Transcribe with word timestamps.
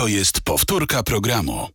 To 0.00 0.08
jest 0.08 0.40
powtórka 0.40 1.02
programu. 1.02 1.68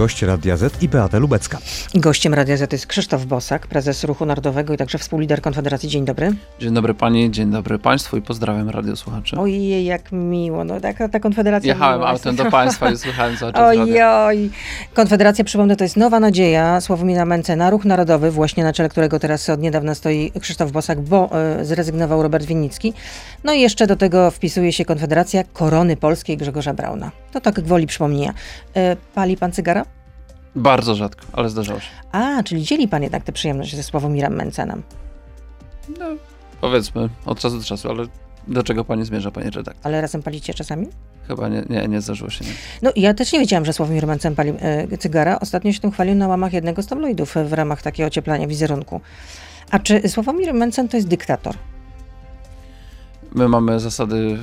Gość 0.00 0.22
Radia 0.22 0.56
Z 0.56 0.82
i 0.82 0.88
Beata 0.88 1.18
Lubecka. 1.18 1.58
Gościem 1.94 2.34
Radia 2.34 2.56
Z 2.56 2.72
jest 2.72 2.86
Krzysztof 2.86 3.24
Bosak, 3.24 3.66
prezes 3.66 4.04
Ruchu 4.04 4.26
Narodowego 4.26 4.74
i 4.74 4.76
także 4.76 4.98
współlider 4.98 5.42
Konfederacji. 5.42 5.88
Dzień 5.88 6.04
dobry. 6.04 6.32
Dzień 6.60 6.74
dobry 6.74 6.94
pani, 6.94 7.30
dzień 7.30 7.50
dobry 7.50 7.78
państwu 7.78 8.16
i 8.16 8.22
pozdrawiam 8.22 8.70
radiosłuchaczy. 8.70 9.36
Ojej, 9.36 9.84
jak 9.84 10.12
miło. 10.12 10.64
No, 10.64 10.80
taka, 10.80 11.08
ta 11.08 11.20
Konfederacja 11.20 11.68
Jechałem 11.68 12.02
autem 12.02 12.36
do 12.36 12.44
państwa 12.44 12.90
i 12.90 12.96
słuchałem 12.96 13.36
cały 13.36 13.52
czas. 13.52 13.62
Ojoj. 13.62 14.50
Konfederacja, 14.94 15.44
przypomnę, 15.44 15.76
to 15.76 15.84
jest 15.84 15.96
Nowa 15.96 16.20
Nadzieja 16.20 16.80
Sławomira 16.80 17.24
Mencena, 17.24 17.70
Ruch 17.70 17.84
Narodowy, 17.84 18.30
właśnie 18.30 18.64
na 18.64 18.72
czele 18.72 18.88
którego 18.88 19.18
teraz 19.18 19.50
od 19.50 19.60
niedawna 19.60 19.94
stoi 19.94 20.32
Krzysztof 20.40 20.72
Bosak, 20.72 21.00
bo 21.00 21.30
e, 21.32 21.64
zrezygnował 21.64 22.22
Robert 22.22 22.44
Winnicki. 22.44 22.92
No 23.44 23.52
i 23.52 23.60
jeszcze 23.60 23.86
do 23.86 23.96
tego 23.96 24.30
wpisuje 24.30 24.72
się 24.72 24.84
Konfederacja 24.84 25.44
Korony 25.44 25.96
Polskiej 25.96 26.36
Grzegorza 26.36 26.74
Brauna. 26.74 27.10
To 27.32 27.40
tak 27.40 27.60
gwoli 27.60 27.86
przypomnienia. 27.86 28.34
E, 28.74 28.96
pali 29.14 29.36
pan 29.36 29.52
cygara? 29.52 29.84
Bardzo 30.56 30.94
rzadko, 30.94 31.26
ale 31.32 31.48
zdarzało 31.48 31.80
się. 31.80 31.90
A, 32.12 32.42
czyli 32.42 32.62
dzieli 32.62 32.88
pan 32.88 33.02
jednak 33.02 33.24
tę 33.24 33.32
przyjemność 33.32 33.76
ze 33.76 33.82
Sławomirem 33.82 34.36
Mencenem. 34.36 34.82
No, 35.98 36.06
powiedzmy, 36.60 37.08
od 37.26 37.38
czasu 37.38 37.58
do 37.58 37.64
czasu, 37.64 37.90
ale 37.90 38.04
do 38.48 38.62
czego 38.62 38.84
pani 38.84 39.04
zmierza, 39.04 39.30
pani 39.30 39.50
redaktor? 39.50 39.86
Ale 39.86 40.00
razem 40.00 40.22
palicie 40.22 40.54
czasami? 40.54 40.86
Chyba 41.28 41.48
nie, 41.48 41.62
nie, 41.70 41.88
nie 41.88 42.00
zdarzyło 42.00 42.30
się. 42.30 42.44
Nie. 42.44 42.50
No 42.82 42.92
ja 42.96 43.14
też 43.14 43.32
nie 43.32 43.38
wiedziałam, 43.38 43.64
że 43.64 43.72
Sławomir 43.72 44.06
Mencen 44.06 44.34
pali 44.34 44.52
e, 44.60 44.98
cygara. 44.98 45.38
Ostatnio 45.40 45.72
się 45.72 45.80
tym 45.80 45.90
chwalił 45.90 46.14
na 46.14 46.28
łamach 46.28 46.52
jednego 46.52 46.82
z 46.82 46.86
tabloidów 46.86 47.36
e, 47.36 47.44
w 47.44 47.52
ramach 47.52 47.82
takiego 47.82 48.06
ocieplania 48.06 48.46
wizerunku. 48.46 49.00
A 49.70 49.78
czy 49.78 50.08
Sławomir 50.08 50.54
Mencen 50.54 50.88
to 50.88 50.96
jest 50.96 51.08
dyktator? 51.08 51.54
My 53.34 53.48
mamy 53.48 53.80
zasady 53.80 54.38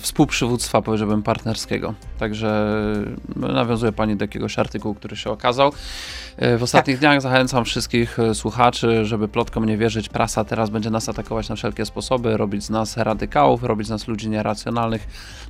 współprzywództwa, 0.00 0.82
powiedziałbym, 0.82 1.22
partnerskiego. 1.22 1.94
Także 2.18 2.66
no, 3.36 3.48
nawiązuje 3.48 3.92
pani 3.92 4.16
do 4.16 4.24
jakiegoś 4.24 4.58
artykułu, 4.58 4.94
który 4.94 5.16
się 5.16 5.30
okazał. 5.30 5.72
E, 6.36 6.58
W 6.58 6.62
ostatnich 6.62 6.98
dniach 6.98 7.20
zachęcam 7.20 7.64
wszystkich 7.64 8.18
e, 8.18 8.34
słuchaczy, 8.34 9.04
żeby 9.04 9.28
plotkom 9.28 9.64
nie 9.64 9.76
wierzyć. 9.76 10.08
Prasa 10.08 10.44
teraz 10.44 10.70
będzie 10.70 10.90
nas 10.90 11.08
atakować 11.08 11.48
na 11.48 11.56
wszelkie 11.56 11.86
sposoby, 11.86 12.36
robić 12.36 12.64
z 12.64 12.70
nas 12.70 12.96
radykałów, 12.96 13.62
robić 13.62 13.86
z 13.86 13.90
nas 13.90 14.08
ludzi 14.08 14.28
nieracjonalnych. 14.28 15.06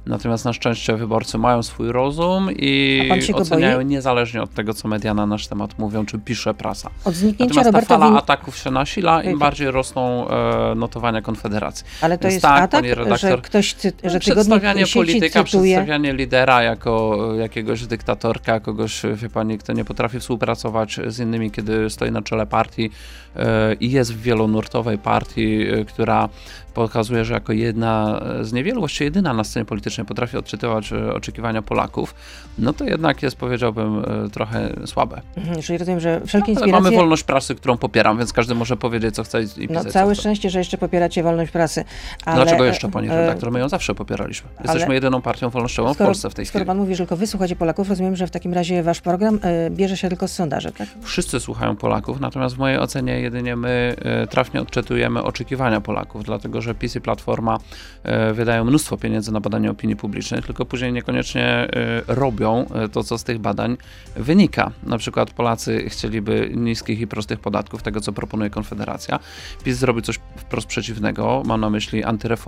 Natomiast 0.07 0.45
na 0.45 0.53
szczęście 0.53 0.97
wyborcy 0.97 1.39
mają 1.39 1.63
swój 1.63 1.93
rozum 1.93 2.49
i 2.53 3.03
oceniają 3.35 3.77
boi? 3.77 3.87
niezależnie 3.87 4.43
od 4.43 4.55
tego, 4.55 4.75
co 4.75 4.89
media 4.89 5.15
na 5.15 5.27
nasz 5.27 5.47
temat 5.47 5.79
mówią, 5.79 6.07
czy 6.07 6.19
pisze 6.19 6.55
prasa. 6.55 6.91
Od 7.05 7.15
zniknięcia 7.15 7.55
Natomiast 7.55 7.89
ta 7.89 7.95
fala 7.95 8.09
Win... 8.09 8.17
ataków 8.17 8.57
się 8.57 8.71
nasila, 8.71 9.23
im 9.23 9.39
bardziej 9.39 9.71
rosną 9.71 10.29
e, 10.29 10.75
notowania 10.75 11.23
Konfederacji. 11.23 11.87
Ale 12.01 12.19
to 12.19 12.23
Więc 12.23 12.35
jest 12.35 12.43
tak, 12.43 12.66
atak, 12.67 12.81
pani 12.81 12.95
redaktor. 12.95 13.31
że 13.31 13.39
ktoś, 13.39 13.75
cy... 13.75 13.89
że 13.89 13.93
tygodnik 14.21 14.23
Przedstawianie 14.23 14.87
polityka, 14.95 15.45
cytuje... 15.45 15.77
przedstawianie 15.77 16.13
lidera 16.13 16.63
jako 16.63 17.19
e, 17.35 17.37
jakiegoś 17.37 17.87
dyktatorka, 17.87 18.61
kogoś, 18.61 19.05
e, 19.05 19.15
wie 19.15 19.29
pani, 19.29 19.59
kto 19.59 19.73
nie 19.73 19.85
potrafi 19.85 20.21
współpracować 20.21 21.01
z 21.07 21.19
innymi, 21.19 21.51
kiedy 21.51 21.91
stoi 21.91 22.11
na 22.11 22.23
czele 22.23 22.47
partii 22.47 22.91
e, 23.37 23.75
i 23.75 23.91
jest 23.91 24.15
w 24.15 24.21
wielonurtowej 24.23 24.99
partii, 24.99 25.67
która 25.89 26.29
pokazuje, 26.75 27.25
że 27.25 27.35
jako 27.35 27.53
jedna 27.53 28.23
z 28.41 28.53
niewielu, 28.53 28.81
właściwie 28.81 29.05
jedyna 29.05 29.33
na 29.35 29.45
scenie 29.45 29.65
politycznej 29.65 30.07
potrafi 30.07 30.37
odczytywać 30.37 30.93
oczekiwania 30.93 31.63
Polaków, 31.63 32.15
no 32.59 32.73
to 32.73 32.85
jednak 32.85 33.23
jest, 33.23 33.37
powiedziałbym, 33.37 34.05
trochę 34.33 34.73
słabe. 34.87 35.21
Mhm, 35.37 35.63
Czyli 35.63 35.79
rozumiem, 35.79 36.01
że 36.01 36.21
wszelkie 36.27 36.45
Ale 36.47 36.53
inspiracje... 36.53 36.83
mamy 36.83 36.97
wolność 36.97 37.23
prasy, 37.23 37.55
którą 37.55 37.77
popieram, 37.77 38.19
więc 38.19 38.33
każdy 38.33 38.55
może 38.55 38.77
powiedzieć, 38.77 39.15
co 39.15 39.25
chce 39.25 39.43
i 39.43 39.69
pisać, 39.69 39.85
No 39.85 39.91
całe 39.91 40.15
szczęście, 40.15 40.51
że 40.51 40.59
jeszcze 40.59 40.79
popieracie 40.79 41.23
wolność 41.23 41.53
prasy. 41.53 41.85
Ale, 42.25 42.56
Dlaczego 42.57 42.73
jeszcze, 42.73 42.91
pani 42.91 43.09
e, 43.09 43.17
redaktor? 43.17 43.53
My 43.53 43.59
ją 43.59 43.69
zawsze 43.69 43.95
popieraliśmy. 43.95 44.49
Jesteśmy 44.65 44.95
jedyną 44.95 45.23
partią 45.23 45.51
wolnościową 45.51 45.95
w 45.95 45.97
Polsce 45.97 46.31
w 46.31 46.35
tej 46.35 46.47
skoro 46.47 46.63
chwili. 46.63 46.67
pan 46.67 46.77
mówi, 46.77 46.95
że 46.95 46.99
tylko 46.99 47.17
wy 47.17 47.27
słuchacie 47.27 47.57
Polaków, 47.57 47.89
rozumiem, 47.89 48.17
że 48.17 48.27
w 48.27 48.31
takim 48.31 48.55
razie 48.55 48.83
wasz 48.83 49.01
program 49.01 49.39
e, 49.43 49.71
bierze 49.71 49.97
się 49.97 50.09
tylko 50.09 50.29
z 50.29 50.33
sondaży, 50.33 50.73
tak? 50.73 50.89
Wszyscy 51.03 51.41
słuchają 51.41 51.77
Polaków, 51.77 52.21
natomiast 52.21 52.55
w 52.55 52.59
mojej 52.59 52.79
ocenie 52.79 53.21
jedynie 53.21 53.57
my 53.57 53.97
e, 53.99 54.27
trafnie 54.27 54.61
odczytujemy 54.61 55.23
oczekiwania 55.23 55.81
Polaków, 55.81 56.25
dlatego 56.25 56.63
że 56.63 56.75
PiS 56.75 56.97
i 56.97 57.01
Platforma 57.01 57.59
e, 58.03 58.33
wydają 58.33 58.65
mnóstwo 58.65 58.97
pieniędzy 58.97 59.33
na 59.33 59.41
badanie 59.41 59.71
opinii 59.71 59.97
publicznej, 59.97 60.43
tylko 60.43 60.65
później 60.65 60.93
niekoniecznie 60.93 61.45
e, 61.45 61.69
robią 62.07 62.67
e, 62.75 62.89
to, 62.89 63.05
co 63.05 63.19
z 63.19 63.25
tych 63.25 63.39
badań 63.39 63.77
wynika. 64.17 64.71
Na 64.83 64.99
przykład 64.99 65.31
Polacy 65.31 65.85
chcieliby 65.89 66.51
niskich 66.55 67.01
i 67.01 67.07
prostych 67.07 67.41
podatków, 67.41 67.83
tego 67.83 68.01
co 68.01 68.13
proponuje 68.13 68.51
Konfederacja. 68.51 69.19
PiS 69.65 69.77
zrobi 69.77 70.03
coś 70.03 70.21
wprost 70.37 70.67
przeciwnego, 70.67 71.43
mam 71.47 71.61
na 71.61 71.71
myśli 71.71 72.05
antyreformę 72.05 72.46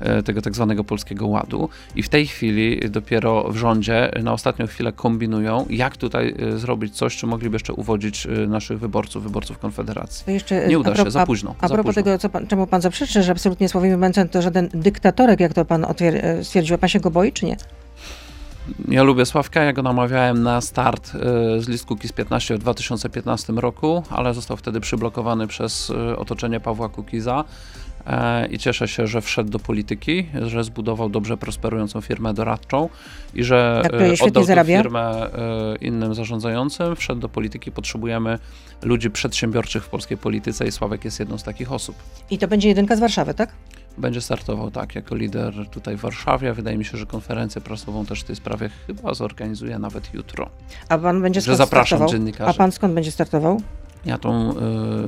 e, 0.00 0.22
tego 0.22 0.42
tak 0.42 0.54
zwanego 0.54 0.84
polskiego 0.84 1.26
ładu 1.26 1.68
i 1.96 2.02
w 2.02 2.08
tej 2.08 2.26
chwili 2.26 2.80
dopiero 2.90 3.48
w 3.48 3.56
rządzie 3.56 4.10
na 4.22 4.32
ostatnią 4.32 4.66
chwilę 4.66 4.92
kombinują, 4.92 5.66
jak 5.70 5.96
tutaj 5.96 6.34
e, 6.38 6.58
zrobić 6.58 6.96
coś, 6.96 7.16
czy 7.16 7.26
mogliby 7.26 7.54
jeszcze 7.54 7.72
uwodzić 7.72 8.26
e, 8.26 8.30
naszych 8.30 8.78
wyborców, 8.78 9.22
wyborców 9.22 9.58
Konfederacji. 9.58 10.32
Jeszcze, 10.32 10.66
Nie 10.68 10.78
uda 10.78 10.96
się, 10.96 11.10
za 11.10 11.26
późno, 11.26 11.54
A 11.60 11.68
propos 11.68 11.94
późno. 11.94 12.02
tego, 12.02 12.28
pan, 12.28 12.46
czemu 12.46 12.66
pan 12.66 12.80
zaprzeczy, 12.80 13.22
że 13.22 13.32
absolutnie 13.32 13.68
Sławomir 13.68 13.98
Mencen 13.98 14.28
to 14.28 14.42
żaden 14.42 14.68
dyktatorek, 14.74 15.40
jak 15.40 15.54
to 15.54 15.64
pan 15.64 15.86
stwierdził, 16.42 16.78
pan 16.78 16.88
się 16.88 17.00
go 17.00 17.10
boi, 17.10 17.32
czy 17.32 17.46
nie? 17.46 17.56
Ja 18.88 19.02
lubię 19.02 19.26
Sławka, 19.26 19.62
ja 19.62 19.72
go 19.72 19.82
namawiałem 19.82 20.42
na 20.42 20.60
start 20.60 21.12
e, 21.14 21.60
z 21.60 21.68
list 21.68 21.86
Kukiz 21.86 22.12
15 22.12 22.54
w 22.54 22.58
2015 22.58 23.52
roku, 23.52 24.02
ale 24.10 24.34
został 24.34 24.56
wtedy 24.56 24.80
przyblokowany 24.80 25.46
przez 25.46 25.90
e, 25.90 26.16
otoczenie 26.16 26.60
Pawła 26.60 26.88
Kukiza 26.88 27.44
e, 28.06 28.46
i 28.46 28.58
cieszę 28.58 28.88
się, 28.88 29.06
że 29.06 29.20
wszedł 29.20 29.50
do 29.50 29.58
polityki, 29.58 30.26
że 30.42 30.64
zbudował 30.64 31.08
dobrze 31.08 31.36
prosperującą 31.36 32.00
firmę 32.00 32.34
doradczą 32.34 32.88
i 33.34 33.44
że 33.44 33.82
świetnie 34.14 34.42
oddał 34.42 34.46
tę 34.46 34.64
firmę 34.64 35.30
innym 35.80 36.14
zarządzającym, 36.14 36.96
wszedł 36.96 37.20
do 37.20 37.28
polityki, 37.28 37.72
potrzebujemy 37.72 38.38
ludzi 38.82 39.10
przedsiębiorczych 39.10 39.84
w 39.84 39.88
polskiej 39.88 40.18
polityce 40.18 40.66
i 40.66 40.72
Sławek 40.72 41.04
jest 41.04 41.20
jedną 41.20 41.38
z 41.38 41.42
takich 41.42 41.72
osób. 41.72 41.96
I 42.30 42.38
to 42.38 42.48
będzie 42.48 42.68
jedynka 42.68 42.96
z 42.96 43.00
Warszawy, 43.00 43.34
tak? 43.34 43.52
Będzie 43.98 44.20
startował 44.20 44.70
tak, 44.70 44.94
jako 44.94 45.14
lider 45.14 45.68
tutaj 45.70 45.96
w 45.96 46.00
Warszawie. 46.00 46.52
Wydaje 46.52 46.78
mi 46.78 46.84
się, 46.84 46.98
że 46.98 47.06
konferencję 47.06 47.60
prasową 47.60 48.06
też 48.06 48.20
w 48.20 48.24
tej 48.24 48.36
sprawie 48.36 48.70
chyba 48.86 49.14
zorganizuje 49.14 49.78
nawet 49.78 50.14
jutro. 50.14 50.50
A 50.88 50.98
pan 50.98 51.22
będzie 51.22 51.40
skąd 51.40 51.58
zapraszam 51.58 51.86
startował? 51.86 52.08
dziennikarzy. 52.08 52.50
A 52.50 52.54
pan 52.54 52.72
skąd 52.72 52.94
będzie 52.94 53.10
startował? 53.10 53.60
Ja 54.04 54.18
tą 54.18 54.54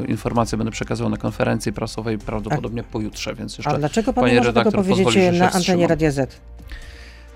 y, 0.03 0.07
informację 0.07 0.59
będę 0.59 0.71
przekazywał 0.71 1.11
na 1.11 1.17
konferencji 1.17 1.73
prasowej 1.73 2.19
prawdopodobnie 2.19 2.83
pojutrze, 2.83 3.35
więc 3.35 3.55
A 3.55 3.57
jeszcze 3.59 3.79
dlaczego 3.79 4.13
pan 4.13 4.23
panie 4.23 4.35
nie 4.35 4.41
może 4.41 4.53
tego 4.53 4.61
redaktor 4.71 4.85
powiedzieć 4.85 5.39
na 5.39 5.53
antenie. 5.53 5.87
Radia 5.87 6.11
Z? 6.11 6.41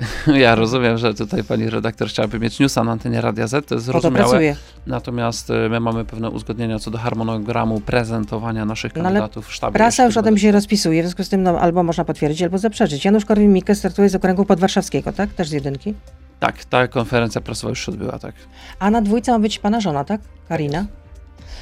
ja 0.27 0.55
rozumiem, 0.55 0.99
że 0.99 1.15
tutaj 1.15 1.45
pani 1.45 1.71
redaktor 1.71 2.09
chciałaby 2.09 2.39
mieć 2.39 2.59
newsa 2.59 2.85
na 2.85 2.93
antenie 2.93 3.21
Radia 3.21 3.47
Z, 3.47 3.67
to 3.67 3.75
jest 3.75 3.87
zrozumiałe. 3.87 4.57
Natomiast 4.87 5.51
y, 5.51 5.69
my 5.69 5.81
mamy 5.81 6.05
pewne 6.05 6.31
uzgodnienia 6.31 6.79
co 6.79 6.91
do 6.91 6.99
harmonogramu 6.99 7.81
prezentowania 7.81 8.65
naszych 8.65 8.97
No 8.97 9.03
kandydatów 9.03 9.47
w 9.47 9.53
sztabie. 9.53 9.75
Prasa 9.75 10.05
już 10.05 10.17
o 10.17 10.23
tym 10.23 10.39
się 10.39 10.53
rozpisuje, 10.53 11.03
w 11.03 11.07
związku 11.07 11.25
z 11.25 11.29
tym 11.29 11.43
no, 11.43 11.61
albo 11.61 11.83
można 11.83 12.05
potwierdzić, 12.05 12.43
albo 12.43 12.59
zaprzeczyć. 12.59 13.05
Janusz 13.05 13.25
Korwin-Mikke 13.25 13.75
startuje 13.75 14.09
z 14.09 14.15
okręgu 14.15 14.45
podwarszawskiego, 14.45 15.13
tak? 15.13 15.31
Też 15.31 15.49
z 15.49 15.53
jedynki. 15.53 15.95
Tak, 16.41 16.65
ta 16.65 16.89
konferencja 16.89 17.41
prasowa 17.41 17.69
już 17.69 17.87
się 17.87 17.93
odbyła, 17.93 18.19
tak. 18.19 18.35
A 18.79 18.91
na 18.91 19.03
dwójce 19.03 19.33
ma 19.33 19.39
być 19.39 19.59
pana 19.59 19.81
żona, 19.81 20.05
tak? 20.05 20.21
Karina? 20.49 20.87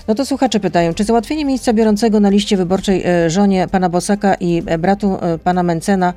No 0.08 0.14
to 0.14 0.26
słuchacze 0.26 0.60
pytają, 0.60 0.94
czy 0.94 1.04
załatwienie 1.04 1.44
miejsca 1.44 1.72
biorącego 1.72 2.20
na 2.20 2.28
liście 2.28 2.56
wyborczej 2.56 3.02
e, 3.06 3.30
żonie 3.30 3.68
pana 3.68 3.88
Bosaka 3.88 4.34
i 4.34 4.62
e, 4.66 4.78
bratu 4.78 5.18
e, 5.20 5.38
pana 5.38 5.62
Mencena, 5.62 6.14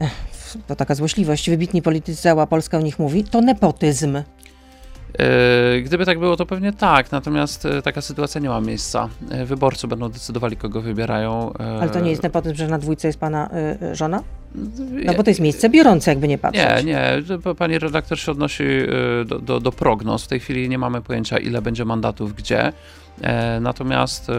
ech, 0.00 0.31
to 0.66 0.76
taka 0.76 0.94
złośliwość, 0.94 1.50
wybitni 1.50 1.82
politycy, 1.82 2.22
cała 2.22 2.46
Polska 2.46 2.78
o 2.78 2.80
nich 2.80 2.98
mówi, 2.98 3.24
to 3.24 3.40
nepotyzm. 3.40 4.16
E, 5.18 5.80
Gdyby 5.80 6.06
tak 6.06 6.18
było, 6.18 6.36
to 6.36 6.46
pewnie 6.46 6.72
tak, 6.72 7.12
natomiast 7.12 7.66
e, 7.66 7.82
taka 7.82 8.00
sytuacja 8.00 8.40
nie 8.40 8.48
ma 8.48 8.60
miejsca. 8.60 9.08
E, 9.30 9.44
Wyborcy 9.44 9.88
będą 9.88 10.08
decydowali, 10.08 10.56
kogo 10.56 10.80
wybierają. 10.80 11.52
Ale 11.80 11.90
to 11.90 12.00
nie 12.00 12.10
jest 12.10 12.22
nepotyzm, 12.22 12.54
że 12.54 12.68
na 12.68 12.78
dwójce 12.78 13.08
jest 13.08 13.18
pana 13.18 13.50
żona? 13.92 14.22
No 15.04 15.14
bo 15.14 15.22
to 15.22 15.30
jest 15.30 15.40
miejsce 15.40 15.68
biorące, 15.68 16.10
jakby 16.10 16.28
nie 16.28 16.38
patrzeć. 16.38 16.84
Nie, 16.84 16.92
nie. 16.92 17.22
Pani 17.58 17.78
redaktor 17.78 18.18
się 18.18 18.32
odnosi 18.32 18.64
do, 19.26 19.38
do, 19.38 19.60
do 19.60 19.72
prognoz. 19.72 20.24
W 20.24 20.28
tej 20.28 20.40
chwili 20.40 20.68
nie 20.68 20.78
mamy 20.78 21.00
pojęcia, 21.02 21.38
ile 21.38 21.62
będzie 21.62 21.84
mandatów 21.84 22.34
gdzie. 22.34 22.72
E, 23.22 23.60
Natomiast 23.60 24.30
e, 24.30 24.32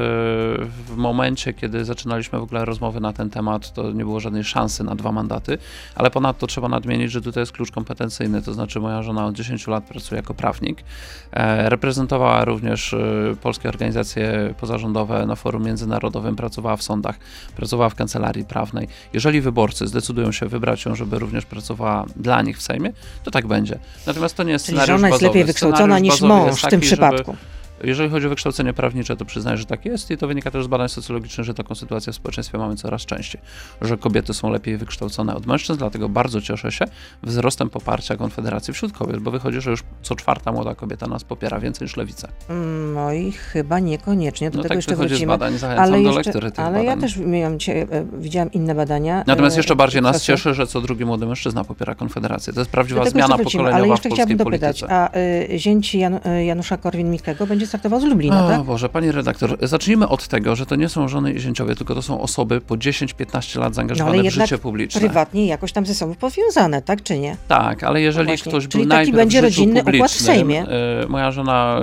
w 0.87 0.95
momencie, 0.95 1.53
kiedy 1.53 1.85
zaczynaliśmy 1.85 2.39
w 2.39 2.43
ogóle 2.43 2.65
rozmowy 2.65 2.99
na 2.99 3.13
ten 3.13 3.29
temat, 3.29 3.73
to 3.73 3.91
nie 3.91 4.03
było 4.03 4.19
żadnej 4.19 4.43
szansy 4.43 4.83
na 4.83 4.95
dwa 4.95 5.11
mandaty, 5.11 5.57
ale 5.95 6.11
ponadto 6.11 6.47
trzeba 6.47 6.69
nadmienić, 6.69 7.11
że 7.11 7.21
tutaj 7.21 7.41
jest 7.41 7.51
klucz 7.51 7.71
kompetencyjny, 7.71 8.41
to 8.41 8.53
znaczy 8.53 8.79
moja 8.79 9.03
żona 9.03 9.25
od 9.25 9.35
10 9.35 9.67
lat 9.67 9.83
pracuje 9.83 10.19
jako 10.19 10.33
prawnik, 10.33 10.83
e, 11.31 11.69
reprezentowała 11.69 12.45
również 12.45 12.95
polskie 13.41 13.69
organizacje 13.69 14.53
pozarządowe 14.59 15.25
na 15.25 15.35
forum 15.35 15.63
międzynarodowym, 15.65 16.35
pracowała 16.35 16.77
w 16.77 16.83
sądach, 16.83 17.19
pracowała 17.55 17.89
w 17.89 17.95
kancelarii 17.95 18.45
prawnej. 18.45 18.87
Jeżeli 19.13 19.41
wyborcy 19.41 19.87
zdecydują 19.87 20.31
się 20.31 20.45
wybrać 20.45 20.85
ją, 20.85 20.95
żeby 20.95 21.19
również 21.19 21.45
pracowała 21.45 22.05
dla 22.15 22.41
nich 22.41 22.57
w 22.57 22.61
Sejmie, 22.61 22.93
to 23.23 23.31
tak 23.31 23.47
będzie. 23.47 23.79
Natomiast 24.07 24.35
to 24.35 24.43
nie 24.43 24.51
jest 24.51 24.65
Czyli 24.65 24.77
scenariusz 24.77 25.01
żona 25.01 25.07
jest 25.07 25.21
bazowy. 25.21 25.27
lepiej 25.27 25.45
wykształcona 25.45 25.77
Scenariusz 25.83 26.13
niż 26.13 26.21
mąż 26.21 26.59
w 26.59 26.61
tym 26.61 26.69
taki, 26.69 26.85
żeby, 26.85 27.01
przypadku. 27.01 27.35
Jeżeli 27.83 28.09
chodzi 28.09 28.25
o 28.25 28.29
wykształcenie 28.29 28.73
prawnicze, 28.73 29.15
to 29.17 29.25
przyznaję, 29.25 29.57
że 29.57 29.65
tak 29.65 29.85
jest 29.85 30.11
i 30.11 30.17
to 30.17 30.27
wynika 30.27 30.51
też 30.51 30.63
z 30.63 30.67
badań 30.67 30.89
socjologicznych, 30.89 31.45
że 31.47 31.53
taką 31.53 31.75
sytuację 31.75 32.13
w 32.13 32.15
społeczeństwie 32.15 32.57
mamy 32.57 32.75
coraz 32.75 33.05
częściej, 33.05 33.41
że 33.81 33.97
kobiety 33.97 34.33
są 34.33 34.49
lepiej 34.51 34.77
wykształcone 34.77 35.35
od 35.35 35.45
mężczyzn, 35.45 35.79
dlatego 35.79 36.09
bardzo 36.09 36.41
cieszę 36.41 36.71
się 36.71 36.85
wzrostem 37.23 37.69
poparcia 37.69 38.17
Konfederacji 38.17 38.73
wśród 38.73 38.91
kobiet, 38.93 39.19
bo 39.19 39.31
wychodzi, 39.31 39.61
że 39.61 39.71
już 39.71 39.83
co 40.01 40.15
czwarta 40.15 40.51
młoda 40.51 40.75
kobieta 40.75 41.07
nas 41.07 41.23
popiera 41.23 41.59
więcej 41.59 41.85
niż 41.85 41.97
lewica. 41.97 42.27
Mm, 42.49 42.93
No 42.93 43.13
i 43.13 43.31
chyba 43.31 43.79
niekoniecznie, 43.79 44.49
do 44.51 44.57
No 44.57 44.63
tego 44.63 44.69
tak 44.69 44.75
jeszcze 44.75 44.91
wychodzi 44.91 45.09
z 45.09 45.11
wrócimy. 45.17 45.31
badań, 45.31 45.57
zachęcam 45.57 45.83
Ale, 45.85 45.91
do 45.91 45.97
jeszcze, 45.97 46.19
lektury 46.19 46.51
tych 46.51 46.59
ale 46.65 46.77
badań. 46.77 46.85
ja 46.85 46.97
też 47.01 47.17
miałam 47.17 47.53
e, 47.67 48.05
widziałam 48.19 48.51
inne 48.51 48.75
badania. 48.75 49.23
Natomiast 49.27 49.55
e, 49.55 49.59
jeszcze 49.59 49.75
bardziej 49.75 50.01
nas 50.01 50.15
czasu. 50.15 50.25
cieszy, 50.25 50.53
że 50.53 50.67
co 50.67 50.81
drugi 50.81 51.05
młody 51.05 51.25
mężczyzna 51.25 51.63
popiera 51.63 51.95
Konfederację. 51.95 52.53
To 52.53 52.59
jest 52.59 52.71
prawdziwa 52.71 53.05
zmiana 53.05 53.37
wrócimy, 53.37 53.63
pokoleniowa 53.63 53.75
Ale 53.77 53.87
w 53.87 53.89
jeszcze 53.89 54.09
polskiej 54.09 54.25
chciałabym 54.25 54.37
dopytać, 54.37 54.79
polityce. 54.81 54.95
a 54.97 55.17
y, 55.53 55.59
zięć 55.59 55.95
Jan, 55.95 56.19
Janusza 56.45 56.77
Korwin-Mikkego 56.77 57.47
będzie 57.47 57.67
startował 57.73 57.99
z 58.01 58.03
Lublina, 58.03 58.45
O 58.45 58.49
tak? 58.49 58.63
Boże, 58.63 58.89
pani 58.89 59.11
redaktor, 59.11 59.57
zacznijmy 59.61 60.07
od 60.07 60.27
tego, 60.27 60.55
że 60.55 60.65
to 60.65 60.75
nie 60.75 60.89
są 60.89 61.07
żony 61.07 61.33
i 61.33 61.39
zięciowie, 61.39 61.75
tylko 61.75 61.95
to 61.95 62.01
są 62.01 62.21
osoby 62.21 62.61
po 62.61 62.75
10-15 62.75 63.59
lat 63.59 63.69
No 63.69 63.73
zaangażowane 63.75 64.19
ale 64.19 64.29
w 64.29 64.33
życie 64.33 64.57
publiczne. 64.57 65.01
prywatnie 65.01 65.45
jakoś 65.47 65.71
tam 65.71 65.85
ze 65.85 65.95
sobą 65.95 66.15
powiązane, 66.15 66.81
tak 66.81 67.03
czy 67.03 67.19
nie? 67.19 67.37
Tak, 67.47 67.83
ale 67.83 68.01
jeżeli 68.01 68.29
No 68.29 68.35
ktoś 68.37 68.67
czyli 68.67 68.83
był 68.83 68.89
najpierw 68.89 69.17
będzie 69.17 69.41
w 69.41 69.45
życiu 69.45 69.61
rodzinny 69.61 69.79
układ 69.79 69.95
w 69.95 69.97
publicznym, 69.97 70.25
Sejmie. 70.35 70.65
y, 71.03 71.07
moja 71.09 71.31
żona 71.31 71.79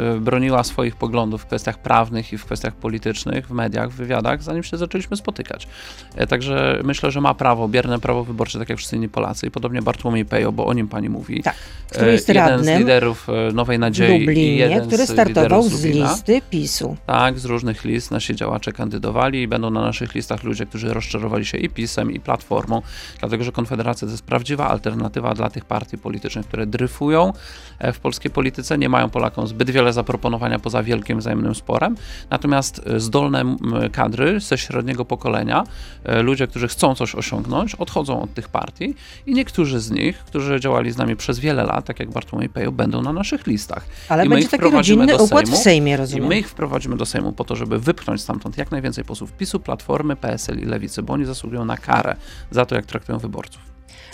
y, 0.00 0.16
y, 0.16 0.20
broniła 0.20 0.64
swoich 0.64 0.96
poglądów 0.96 1.42
w 1.42 1.46
kwestiach 1.46 1.78
prawnych 1.78 2.32
i 2.32 2.38
w 2.38 2.44
kwestiach 2.44 2.74
politycznych, 2.74 3.46
w 3.48 3.50
mediach, 3.50 3.90
w 3.90 3.94
wywiadach, 3.94 4.42
zanim 4.42 4.62
się 4.62 4.76
zaczęliśmy 4.76 5.16
spotykać. 5.16 5.68
E, 6.16 6.26
Także 6.26 6.80
myślę, 6.84 7.10
że 7.10 7.20
ma 7.20 7.34
prawo, 7.34 7.68
bierne 7.68 7.98
prawo 7.98 8.24
wyborcze, 8.24 8.58
tak 8.58 8.68
jak 8.68 8.78
wszyscy 8.78 8.96
inni 8.96 9.08
Polacy 9.08 9.46
i 9.46 9.50
podobnie 9.50 9.82
Bartłomiej 9.82 10.24
Pejo, 10.24 10.52
bo 10.52 10.66
o 10.66 10.72
nim 10.72 10.88
pani 10.88 11.08
mówi. 11.08 11.42
Tak, 11.42 11.54
który 11.90 12.12
jest 12.12 12.28
jeden 12.28 12.44
z 12.46 12.50
radnym 12.50 12.78
liderów 12.78 13.26
e, 13.28 13.52
Nowej 13.52 13.78
Nadziei 13.78 14.18
Lublinie, 14.20 14.56
jeden 14.56 14.86
który 14.86 15.06
z 15.06 15.10
startował 15.10 15.33
liderów 15.42 15.72
z 15.72 15.84
listy 15.84 16.40
PiSu. 16.50 16.96
Tak, 17.06 17.38
z 17.38 17.44
różnych 17.44 17.84
list 17.84 18.10
nasi 18.10 18.36
działacze 18.36 18.72
kandydowali 18.72 19.42
i 19.42 19.48
będą 19.48 19.70
na 19.70 19.80
naszych 19.80 20.14
listach 20.14 20.44
ludzie, 20.44 20.66
którzy 20.66 20.94
rozczarowali 20.94 21.46
się 21.46 21.58
i 21.58 21.68
PiSem, 21.68 22.10
i 22.10 22.20
Platformą, 22.20 22.82
dlatego 23.20 23.44
że 23.44 23.52
Konfederacja 23.52 24.06
to 24.06 24.12
jest 24.12 24.24
prawdziwa 24.24 24.68
alternatywa 24.68 25.34
dla 25.34 25.50
tych 25.50 25.64
partii 25.64 25.98
politycznych, 25.98 26.46
które 26.46 26.66
dryfują 26.66 27.32
e, 27.78 27.92
w 27.92 27.98
polskiej 27.98 28.30
polityce, 28.30 28.78
nie 28.78 28.88
mają 28.88 29.10
Polakom 29.10 29.46
zbyt 29.46 29.70
wiele 29.70 29.92
zaproponowania 29.92 30.58
poza 30.58 30.82
wielkim 30.82 31.18
wzajemnym 31.18 31.54
sporem, 31.54 31.96
natomiast 32.30 32.80
e, 32.86 33.00
zdolne 33.00 33.56
kadry 33.92 34.40
ze 34.40 34.58
średniego 34.58 35.04
pokolenia, 35.04 35.64
e, 36.04 36.22
ludzie, 36.22 36.46
którzy 36.46 36.68
chcą 36.68 36.94
coś 36.94 37.14
osiągnąć, 37.14 37.74
odchodzą 37.74 38.22
od 38.22 38.34
tych 38.34 38.48
partii 38.48 38.94
i 39.26 39.34
niektórzy 39.34 39.80
z 39.80 39.90
nich, 39.90 40.18
którzy 40.18 40.60
działali 40.60 40.92
z 40.92 40.96
nami 40.96 41.16
przez 41.16 41.38
wiele 41.38 41.64
lat, 41.64 41.84
tak 41.84 42.00
jak 42.00 42.10
Bartłomiej 42.10 42.48
Pejo, 42.48 42.72
będą 42.72 43.02
na 43.02 43.12
naszych 43.12 43.46
listach. 43.46 43.86
Ale 44.08 44.26
I 44.26 44.28
będzie 44.28 44.48
taki 44.48 44.70
rodzinny 44.70 45.18
układ 45.24 45.44
w 45.44 45.48
Sejmu 45.48 45.62
Sejmie, 45.62 45.92
I 45.92 45.96
rozumiem. 45.96 46.28
my 46.28 46.38
ich 46.38 46.48
wprowadzimy 46.48 46.96
do 46.96 47.06
Sejmu 47.06 47.32
po 47.32 47.44
to, 47.44 47.56
żeby 47.56 47.78
wypchnąć 47.78 48.20
stamtąd 48.20 48.58
jak 48.58 48.70
najwięcej 48.70 49.04
posłów 49.04 49.32
PiSu, 49.32 49.60
Platformy, 49.60 50.16
PSL 50.16 50.58
i 50.58 50.64
Lewicy, 50.64 51.02
bo 51.02 51.12
oni 51.12 51.24
zasługują 51.24 51.64
na 51.64 51.76
karę 51.76 52.16
za 52.50 52.66
to, 52.66 52.74
jak 52.74 52.86
traktują 52.86 53.18
wyborców. 53.18 53.62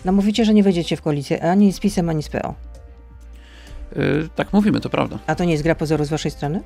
No 0.04 0.12
mówicie, 0.12 0.44
że 0.44 0.54
nie 0.54 0.62
wejdziecie 0.62 0.96
w 0.96 1.02
koalicję 1.02 1.42
ani 1.42 1.72
z 1.72 1.80
PiSem, 1.80 2.08
ani 2.08 2.22
z 2.22 2.28
PO. 2.28 2.54
Yy, 3.96 4.28
tak 4.34 4.52
mówimy, 4.52 4.80
to 4.80 4.90
prawda. 4.90 5.18
A 5.26 5.34
to 5.34 5.44
nie 5.44 5.52
jest 5.52 5.64
gra 5.64 5.74
pozoru 5.74 6.04
z 6.04 6.08
waszej 6.08 6.30
strony? 6.30 6.62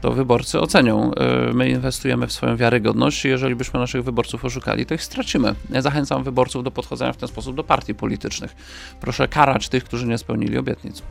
To 0.00 0.12
wyborcy 0.12 0.60
ocenią. 0.60 1.10
Yy, 1.46 1.54
my 1.54 1.68
inwestujemy 1.68 2.26
w 2.26 2.32
swoją 2.32 2.56
wiarygodność 2.56 3.24
i 3.24 3.28
jeżeli 3.28 3.54
byśmy 3.56 3.80
naszych 3.80 4.04
wyborców 4.04 4.44
oszukali, 4.44 4.86
to 4.86 4.94
ich 4.94 5.02
stracimy. 5.02 5.54
Ja 5.70 5.82
zachęcam 5.82 6.24
wyborców 6.24 6.64
do 6.64 6.70
podchodzenia 6.70 7.12
w 7.12 7.16
ten 7.16 7.28
sposób 7.28 7.56
do 7.56 7.64
partii 7.64 7.94
politycznych. 7.94 8.56
Proszę 9.00 9.28
karać 9.28 9.68
tych, 9.68 9.84
którzy 9.84 10.06
nie 10.06 10.18
spełnili 10.18 10.58
obietnic. 10.58 11.02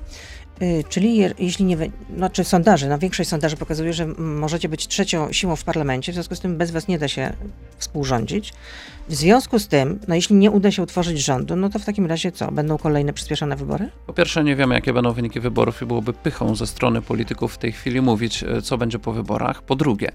Y, 0.62 0.84
Czyli 0.90 1.18
je, 1.18 1.34
jeśli 1.40 1.66
nie, 1.66 1.78
znaczy 2.18 2.44
sondaże, 2.44 2.90
no 2.90 3.00
większość 3.00 3.30
sondaży 3.30 3.58
pokazuje, 3.58 3.94
że 3.94 4.06
możecie 4.18 4.70
być 4.70 4.88
trzecią 4.88 5.32
siłą 5.32 5.56
w 5.56 5.64
parlamencie, 5.64 6.12
w 6.12 6.16
związku 6.16 6.36
z 6.36 6.40
tym 6.40 6.58
bez 6.58 6.72
was 6.72 6.88
nie 6.88 7.00
da 7.00 7.08
się 7.08 7.34
współrządzić. 7.78 8.54
W 9.10 9.16
związku 9.16 9.60
z 9.60 9.68
tym, 9.68 10.00
no 10.08 10.16
jeśli 10.16 10.36
nie 10.36 10.52
uda 10.52 10.72
się 10.72 10.84
utworzyć 10.84 11.26
rządu, 11.26 11.56
no 11.56 11.70
to 11.70 11.80
w 11.80 11.86
takim 11.86 12.06
razie 12.06 12.32
co? 12.32 12.52
Będą 12.52 12.78
kolejne 12.78 13.14
przyspieszone 13.14 13.56
wybory? 13.56 13.90
Po 14.08 14.14
pierwsze, 14.14 14.44
nie 14.44 14.56
wiemy, 14.56 14.76
jakie 14.76 14.94
będą 14.94 15.14
wyniki 15.14 15.40
wyborów 15.40 15.82
i 15.82 15.86
byłoby 15.86 16.14
pychą 16.14 16.56
ze 16.56 16.68
strony 16.68 17.02
polityków 17.02 17.54
w 17.54 17.58
tej 17.58 17.72
chwili 17.72 18.02
mówić, 18.02 18.44
e, 18.44 18.62
co 18.62 18.78
będzie 18.78 19.00
po 19.00 19.12
wyborach. 19.12 19.62
Po 19.62 19.76
drugie, 19.76 20.12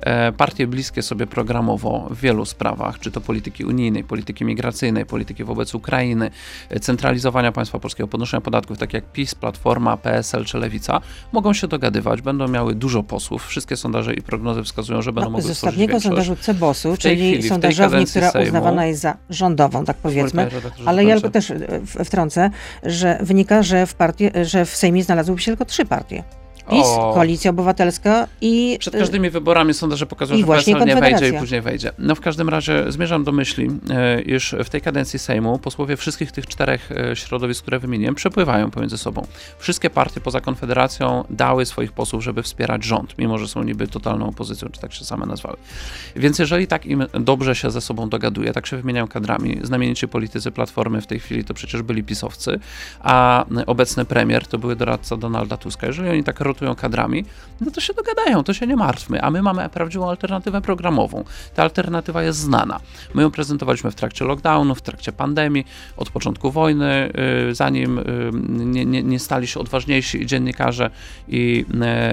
e, 0.00 0.32
partie 0.32 0.66
bliskie 0.66 1.02
sobie 1.02 1.26
programowo 1.26 2.08
w 2.10 2.20
wielu 2.20 2.44
sprawach, 2.44 2.98
czy 2.98 3.10
to 3.10 3.20
polityki 3.20 3.64
unijnej, 3.64 4.04
polityki 4.04 4.44
migracyjnej, 4.44 5.06
polityki 5.06 5.44
wobec 5.44 5.74
Ukrainy, 5.74 6.30
e, 6.68 6.80
centralizowania 6.80 7.52
państwa 7.52 7.78
polskiego, 7.78 8.08
podnoszenia 8.08 8.40
podatków, 8.40 8.78
tak 8.78 8.94
jak 8.94 9.12
PiS, 9.12 9.34
Platforma, 9.34 9.96
PSL 9.96 10.44
czy 10.44 10.58
Lewica, 10.58 11.00
mogą 11.32 11.52
się 11.52 11.68
dogadywać, 11.68 12.22
będą 12.22 12.48
miały 12.48 12.74
dużo 12.74 13.02
posłów. 13.02 13.46
Wszystkie 13.46 13.76
sondaże 13.76 14.14
i 14.14 14.22
prognozy 14.22 14.62
wskazują, 14.62 15.02
że 15.02 15.12
będą 15.12 15.30
No, 15.30 15.36
mogły 15.36 15.48
z 15.48 15.50
ostatniego 15.50 16.00
sondażu 16.00 16.36
Cebosu, 16.36 16.96
czyli 16.98 17.32
chwili, 17.32 17.48
sondażowni, 17.48 17.90
kadencji 17.90 18.20
która 18.30 18.44
Sejmu- 18.44 18.48
uznawana 18.48 18.86
jest 18.86 19.00
za 19.00 19.16
rządową, 19.30 19.84
tak 19.84 19.96
powiedzmy. 19.96 20.44
Redaktorze, 20.44 20.88
Ale 20.88 21.04
ja 21.04 21.14
dokończę. 21.14 21.32
też 21.32 21.50
e, 21.50 22.04
wtrącę, 22.04 22.50
że 22.82 23.18
wynika, 23.22 23.62
że 23.62 23.86
w, 23.86 23.94
partii, 23.94 24.30
że 24.42 24.64
w 24.64 24.76
Sejmie 24.76 25.04
znalazłyby 25.04 25.40
się 25.40 25.50
tylko 25.50 25.64
trzy 25.64 25.84
partie. 25.84 26.22
PiS, 26.70 26.86
O. 26.86 27.14
Koalicja 27.14 27.50
Obywatelska 27.50 28.26
i... 28.40 28.76
Przed 28.80 28.94
e, 28.94 28.98
każdymi 28.98 29.30
wyborami 29.30 29.74
sondaże 29.74 30.06
pokazują, 30.06 30.40
że 30.40 30.46
właśnie 30.46 30.74
PSL 30.74 30.88
nie 30.88 31.00
wejdzie 31.00 31.28
i 31.28 31.32
później 31.32 31.60
wejdzie. 31.60 31.92
No 31.98 32.14
w 32.14 32.20
każdym 32.20 32.48
razie 32.48 32.92
zmierzam 32.92 33.24
do 33.24 33.32
myśli, 33.32 33.70
e, 33.90 34.20
iż 34.20 34.54
w 34.64 34.68
tej 34.68 34.80
kadencji 34.80 35.18
Sejmu 35.18 35.58
posłowie 35.58 35.96
wszystkich 35.96 36.32
tych 36.32 36.46
czterech 36.46 36.92
e, 36.92 37.16
środowisk, 37.16 37.62
które 37.62 37.78
wymieniłem, 37.78 38.14
przepływają 38.14 38.70
pomiędzy 38.70 38.98
sobą. 38.98 39.26
Wszystkie 39.58 39.90
partie 39.90 40.20
poza 40.20 40.40
Konfederacją 40.40 41.24
dały 41.30 41.66
swoich 41.66 41.92
posłów, 41.92 42.24
żeby 42.24 42.42
wspierać 42.42 42.84
rząd, 42.84 43.18
mimo 43.18 43.38
że 43.38 43.48
są 43.48 43.62
niby 43.62 43.88
totalną 43.88 44.28
opozycją, 44.28 44.68
czy 44.68 44.80
tak 44.80 44.92
się 44.92 45.04
same 45.04 45.26
nazwały. 45.26 45.56
Więc 46.16 46.38
jeżeli 46.38 46.66
tak 46.66 46.86
im 46.86 47.06
dobrze 47.20 47.54
się 47.54 47.70
ze 47.70 47.80
sobą 47.80 48.08
dogaduje, 48.08 48.52
tak 48.52 48.66
się 48.66 48.76
wymieniają 48.76 49.08
kadrami, 49.08 49.60
znamienici 49.62 50.08
politycy 50.08 50.50
Platformy 50.50 51.00
w 51.00 51.06
tej 51.06 51.20
chwili 51.20 51.44
to 51.44 51.54
przecież 51.54 51.82
byli 51.82 52.02
pisowcy, 52.02 52.58
a 53.00 53.44
obecny 53.66 54.04
premier 54.04 54.46
to 54.46 54.58
były 54.58 54.76
doradca 54.76 55.16
Donalda 55.16 55.56
Tuska. 55.56 55.86
Jeżeli 55.86 56.10
oni 56.10 56.24
tak 56.24 56.40
rotują 56.40 56.59
kadrami, 56.76 57.24
no 57.60 57.70
to 57.70 57.80
się 57.80 57.94
dogadają, 57.94 58.44
to 58.44 58.54
się 58.54 58.66
nie 58.66 58.76
martwmy, 58.76 59.22
a 59.22 59.30
my 59.30 59.42
mamy 59.42 59.68
prawdziwą 59.68 60.10
alternatywę 60.10 60.60
programową. 60.60 61.24
Ta 61.54 61.62
alternatywa 61.62 62.22
jest 62.22 62.38
znana. 62.38 62.80
My 63.14 63.22
ją 63.22 63.30
prezentowaliśmy 63.30 63.90
w 63.90 63.94
trakcie 63.94 64.24
lockdownu, 64.24 64.74
w 64.74 64.82
trakcie 64.82 65.12
pandemii, 65.12 65.66
od 65.96 66.10
początku 66.10 66.50
wojny, 66.50 67.12
y, 67.50 67.54
zanim 67.54 67.98
y, 67.98 68.02
nie, 68.48 68.84
nie, 68.84 69.02
nie 69.02 69.18
stali 69.18 69.46
się 69.46 69.60
odważniejsi 69.60 70.22
i 70.22 70.26
dziennikarze 70.26 70.90
i, 71.28 71.64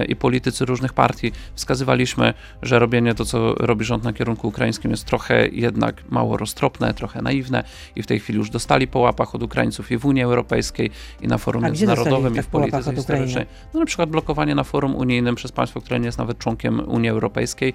y, 0.01 0.05
i 0.05 0.15
politycy 0.15 0.65
różnych 0.65 0.93
partii, 0.93 1.31
wskazywaliśmy, 1.55 2.33
że 2.61 2.79
robienie 2.79 3.15
to, 3.15 3.25
co 3.25 3.53
robi 3.53 3.85
rząd 3.85 4.03
na 4.03 4.13
kierunku 4.13 4.47
ukraińskim 4.47 4.91
jest 4.91 5.05
trochę 5.05 5.47
jednak 5.47 6.03
mało 6.09 6.37
roztropne, 6.37 6.93
trochę 6.93 7.21
naiwne 7.21 7.63
i 7.95 8.03
w 8.03 8.07
tej 8.07 8.19
chwili 8.19 8.39
już 8.39 8.49
dostali 8.49 8.87
po 8.87 8.99
łapach 8.99 9.35
od 9.35 9.43
Ukraińców 9.43 9.91
i 9.91 9.97
w 9.97 10.05
Unii 10.05 10.23
Europejskiej 10.23 10.91
i 11.21 11.27
na 11.27 11.37
forum 11.37 11.63
A 11.63 11.67
międzynarodowym 11.67 12.33
dostali 12.33 12.33
i 12.33 12.37
tak 12.37 12.45
w 12.45 12.47
polityce 12.47 12.95
historycznej. 12.95 13.45
No 13.73 13.79
na 13.79 13.85
przykład 13.85 14.09
blokowanie 14.09 14.36
na 14.45 14.63
forum 14.63 14.95
unijnym 14.95 15.35
przez 15.35 15.51
państwo, 15.51 15.81
które 15.81 15.99
nie 15.99 16.05
jest 16.05 16.17
nawet 16.17 16.37
członkiem 16.37 16.79
Unii 16.89 17.09
Europejskiej, 17.09 17.73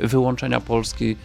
wyłączenia 0.00 0.60
Polski 0.60 1.16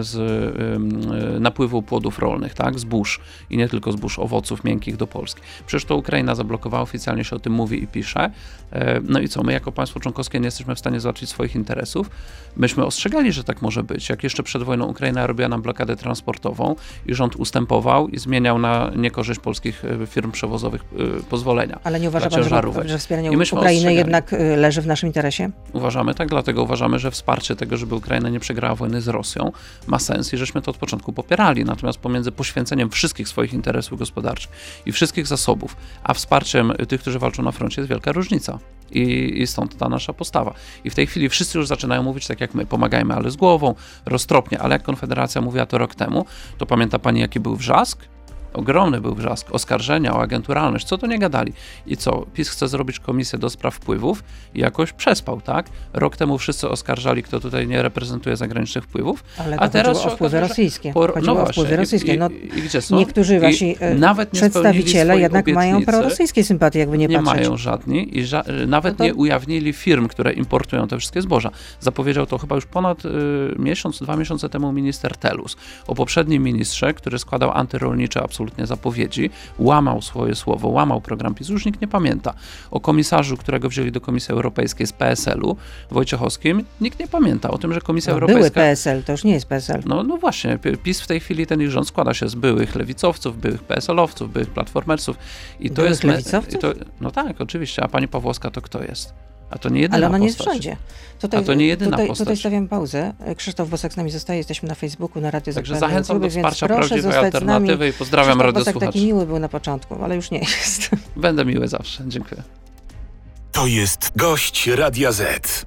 z 0.00 0.16
em, 0.16 1.42
napływu 1.42 1.82
płodów 1.82 2.18
rolnych, 2.18 2.54
tak, 2.54 2.78
zbóż 2.78 3.20
i 3.50 3.56
nie 3.56 3.68
tylko 3.68 3.92
zbóż, 3.92 4.18
owoców 4.18 4.64
miękkich 4.64 4.96
do 4.96 5.06
Polski. 5.06 5.40
Przecież 5.66 5.84
to 5.84 5.96
Ukraina 5.96 6.34
zablokowała, 6.34 6.82
oficjalnie 6.82 7.24
się 7.24 7.36
o 7.36 7.38
tym 7.38 7.52
mówi 7.52 7.82
i 7.82 7.86
pisze. 7.86 8.30
E, 8.72 9.00
No 9.08 9.20
i 9.20 9.28
co, 9.28 9.42
my 9.42 9.52
jako 9.52 9.72
państwo 9.72 10.00
członkowskie 10.00 10.40
nie 10.40 10.46
jesteśmy 10.46 10.74
w 10.74 10.78
stanie 10.78 11.00
załatwić 11.00 11.30
swoich 11.30 11.54
interesów. 11.54 12.10
Myśmy 12.56 12.84
ostrzegali, 12.84 13.32
że 13.32 13.44
tak 13.44 13.62
może 13.62 13.82
być. 13.82 14.08
Jak 14.08 14.22
jeszcze 14.24 14.42
przed 14.42 14.62
wojną 14.62 14.86
Ukraina 14.86 15.26
robiła 15.26 15.48
nam 15.48 15.62
blokadę 15.62 15.96
transportową 15.96 16.76
i 17.06 17.14
rząd 17.14 17.36
ustępował 17.36 18.08
i 18.08 18.18
zmieniał 18.18 18.58
na 18.58 18.90
niekorzyść 18.96 19.40
polskich 19.40 19.84
e, 19.84 20.06
firm 20.06 20.32
przewozowych 20.32 20.84
e, 20.84 21.22
pozwolenia. 21.22 21.80
Ale 21.84 22.00
nie 22.00 22.08
uważa 22.08 22.30
pan, 22.30 22.44
że, 22.44 22.88
że 22.88 22.98
wspieranie 22.98 23.38
Ukrainy 23.52 23.94
jednak 23.94 24.34
leży 24.56 24.82
w 24.82 24.86
naszym 24.86 25.06
interesie? 25.06 25.50
Uważamy 25.72 26.14
tak, 26.14 26.28
dlatego 26.28 26.62
uważamy, 26.62 26.98
że 26.98 27.10
wsparcie 27.10 27.56
tego, 27.56 27.76
żeby 27.76 27.94
Ukraina 27.94 28.28
nie 28.28 28.40
przegrała 28.40 28.74
wojny 28.74 28.97
z 29.00 29.08
Rosją, 29.08 29.52
ma 29.86 29.98
sens 29.98 30.32
i 30.32 30.36
żeśmy 30.36 30.62
to 30.62 30.70
od 30.70 30.76
początku 30.76 31.12
popierali. 31.12 31.64
Natomiast 31.64 31.98
pomiędzy 31.98 32.32
poświęceniem 32.32 32.90
wszystkich 32.90 33.28
swoich 33.28 33.52
interesów 33.52 33.98
gospodarczych 33.98 34.50
i 34.86 34.92
wszystkich 34.92 35.26
zasobów, 35.26 35.76
a 36.02 36.14
wsparciem 36.14 36.72
tych, 36.88 37.00
którzy 37.00 37.18
walczą 37.18 37.42
na 37.42 37.52
froncie, 37.52 37.80
jest 37.80 37.90
wielka 37.90 38.12
różnica. 38.12 38.58
I, 38.90 39.32
I 39.42 39.46
stąd 39.46 39.76
ta 39.76 39.88
nasza 39.88 40.12
postawa. 40.12 40.54
I 40.84 40.90
w 40.90 40.94
tej 40.94 41.06
chwili 41.06 41.28
wszyscy 41.28 41.58
już 41.58 41.66
zaczynają 41.66 42.02
mówić 42.02 42.26
tak 42.26 42.40
jak 42.40 42.54
my, 42.54 42.66
pomagajmy, 42.66 43.14
ale 43.14 43.30
z 43.30 43.36
głową, 43.36 43.74
roztropnie. 44.06 44.58
Ale 44.58 44.74
jak 44.74 44.82
Konfederacja 44.82 45.40
mówiła 45.40 45.66
to 45.66 45.78
rok 45.78 45.94
temu, 45.94 46.24
to 46.58 46.66
pamięta 46.66 46.98
pani, 46.98 47.20
jaki 47.20 47.40
był 47.40 47.56
wrzask? 47.56 48.08
Ogromny 48.52 49.00
był 49.00 49.14
wrzask, 49.14 49.46
oskarżenia 49.54 50.14
o 50.16 50.20
agenturalność, 50.22 50.86
co 50.86 50.98
to 50.98 51.06
nie 51.06 51.18
gadali. 51.18 51.52
I 51.86 51.96
co, 51.96 52.26
PiS 52.34 52.48
chce 52.50 52.68
zrobić 52.68 52.98
komisję 53.00 53.38
do 53.38 53.50
spraw 53.50 53.74
wpływów 53.74 54.24
i 54.54 54.60
jakoś 54.60 54.92
przespał, 54.92 55.40
tak? 55.40 55.66
Rok 55.92 56.16
temu 56.16 56.38
wszyscy 56.38 56.68
oskarżali, 56.68 57.22
kto 57.22 57.40
tutaj 57.40 57.66
nie 57.66 57.82
reprezentuje 57.82 58.36
zagranicznych 58.36 58.84
wpływów, 58.84 59.24
Ale 59.38 59.56
a 59.56 59.68
teraz 59.68 60.06
o 60.06 60.10
wpływy 60.10 60.40
rosyjskie. 60.40 60.92
por- 60.92 61.14
Chodziło 61.14 61.32
o 61.32 61.36
właśnie, 61.36 61.52
wpływy 61.52 61.76
rosyjskie. 61.76 62.16
No, 62.16 62.28
i, 62.30 62.58
i 62.58 62.62
gdzie 62.62 62.80
są? 62.80 62.96
Niektórzy 62.96 63.40
wasi 63.40 63.76
e, 63.80 63.94
nawet 63.94 64.32
nie 64.32 64.40
przedstawiciele 64.40 65.20
jednak 65.20 65.48
mają 65.48 65.84
prorosyjskie 65.84 66.44
sympatie, 66.44 66.78
jakby 66.78 66.98
nie, 66.98 67.06
nie 67.06 67.18
patrzeć. 67.22 67.34
mają 67.46 67.56
żadni 67.56 68.18
i 68.18 68.24
ża- 68.24 68.66
nawet 68.66 68.92
No 68.94 68.98
to- 68.98 69.04
nie 69.04 69.14
ujawnili 69.14 69.72
firm, 69.72 70.08
które 70.08 70.32
importują 70.32 70.88
te 70.88 70.98
wszystkie 70.98 71.22
zboża. 71.22 71.50
Zapowiedział 71.80 72.26
to 72.26 72.38
chyba 72.38 72.54
już 72.54 72.66
ponad 72.66 73.04
y, 73.04 73.08
miesiąc, 73.58 74.02
dwa 74.02 74.16
miesiące 74.16 74.48
temu 74.48 74.72
minister 74.72 75.16
Telus. 75.16 75.56
O 75.86 75.94
poprzednim 75.94 76.42
ministrze, 76.42 76.94
który 76.94 77.18
składał 77.18 77.50
antyrolnicze 77.50 78.22
absolutnie 78.22 78.37
zapowiedzi, 78.64 79.30
łamał 79.58 80.02
swoje 80.02 80.34
słowo, 80.34 80.68
łamał 80.68 81.00
program 81.00 81.34
PiS, 81.34 81.48
już 81.48 81.66
nikt 81.66 81.80
nie 81.80 81.88
pamięta. 81.88 82.34
O 82.70 82.80
komisarzu, 82.80 83.36
którego 83.36 83.68
wzięli 83.68 83.92
do 83.92 84.00
Komisji 84.00 84.32
Europejskiej 84.32 84.86
z 84.86 84.92
PSL-u, 84.92 85.56
Wojciechowskim, 85.90 86.64
nikt 86.80 86.98
nie 86.98 87.08
pamięta. 87.08 87.50
O 87.50 87.58
tym, 87.58 87.74
że 87.74 87.80
Komisja 87.80 88.12
No, 88.12 88.18
były 88.18 88.32
Europejska... 88.32 88.60
PSL, 88.60 89.02
to 89.02 89.12
już 89.12 89.24
nie 89.24 89.32
jest 89.32 89.46
PSL. 89.46 89.82
No, 89.86 90.02
no 90.02 90.16
właśnie, 90.16 90.58
PiS 90.82 91.00
w 91.00 91.06
tej 91.06 91.20
chwili, 91.20 91.46
ten 91.46 91.62
ich 91.62 91.70
rząd 91.70 91.88
składa 91.88 92.14
się 92.14 92.28
z 92.28 92.34
byłych 92.34 92.74
lewicowców, 92.74 93.40
byłych 93.40 93.62
PSL-owców, 93.62 94.32
byłych 94.32 94.50
platformersów. 94.50 95.16
I 95.60 95.68
to 95.68 95.74
Byłych 95.74 95.90
jest 95.90 96.04
lewicowców? 96.04 96.54
I 96.54 96.58
to, 96.58 96.72
no 97.00 97.10
tak, 97.10 97.40
oczywiście. 97.40 97.84
A 97.84 97.88
pani 97.88 98.08
Pawłowska 98.08 98.50
to 98.50 98.62
kto 98.62 98.82
jest? 98.82 99.14
A 99.50 99.58
to 99.58 99.68
nie 99.68 99.80
jedyna 99.80 99.96
Ale 99.96 100.06
ona 100.06 100.18
nie 100.18 100.26
jest 100.26 100.36
w 100.36 100.38
postać. 100.38 100.54
rządzie. 100.54 100.76
Tutaj, 101.20 101.40
A 101.40 101.42
to 101.42 101.54
nie 101.54 101.66
jedyna 101.66 101.90
tutaj, 101.90 102.06
postać. 102.06 102.24
Tutaj 102.26 102.36
stawiam 102.36 102.68
pauzę. 102.68 103.12
Krzysztof 103.36 103.68
Bosak 103.68 103.92
z 103.92 103.96
nami 103.96 104.10
zostaje, 104.10 104.38
jesteśmy 104.38 104.68
na 104.68 104.74
Facebooku, 104.74 105.22
na 105.22 105.30
Radio 105.30 105.54
Także 105.54 105.78
zachęcam 105.78 106.20
do 106.20 106.26
YouTube, 106.26 106.38
wsparcia 106.38 106.66
proszę 106.66 106.88
prawdziwej 106.88 107.16
alternatywy 107.18 107.88
i 107.88 107.92
pozdrawiam 107.92 108.38
Krzysztof 108.38 108.46
radio 108.46 108.72
Bosak 108.72 108.92
taki 108.92 109.06
miły 109.06 109.26
był 109.26 109.38
na 109.38 109.48
początku, 109.48 110.04
ale 110.04 110.16
już 110.16 110.30
nie 110.30 110.38
jest. 110.38 110.90
Będę 111.16 111.44
miły 111.44 111.68
zawsze. 111.68 112.04
Dziękuję. 112.06 112.42
To 113.52 113.66
jest 113.66 114.12
gość 114.16 114.66
Radia 114.66 115.12
Z. 115.12 115.64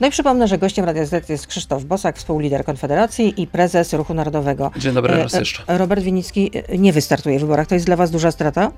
No 0.00 0.06
i 0.06 0.10
przypomnę, 0.10 0.48
że 0.48 0.58
gościem 0.58 0.84
Radia 0.84 1.06
Z 1.06 1.28
jest 1.28 1.46
Krzysztof 1.46 1.84
Bosak, 1.84 2.18
współlider 2.18 2.64
Konfederacji 2.64 3.42
i 3.42 3.46
prezes 3.46 3.92
Ruchu 3.92 4.14
Narodowego. 4.14 4.70
Dzień 4.76 4.94
dobry 4.94 5.14
E, 5.14 5.22
raz 5.22 5.32
jeszcze. 5.32 5.62
Robert 5.78 6.02
Winnicki 6.02 6.50
e, 6.68 6.78
nie 6.78 6.92
wystartuje 6.92 7.38
w 7.38 7.40
wyborach. 7.40 7.66
To 7.66 7.74
jest 7.74 7.86
dla 7.86 7.96
was 7.96 8.10
duża 8.10 8.30
strata? 8.30 8.72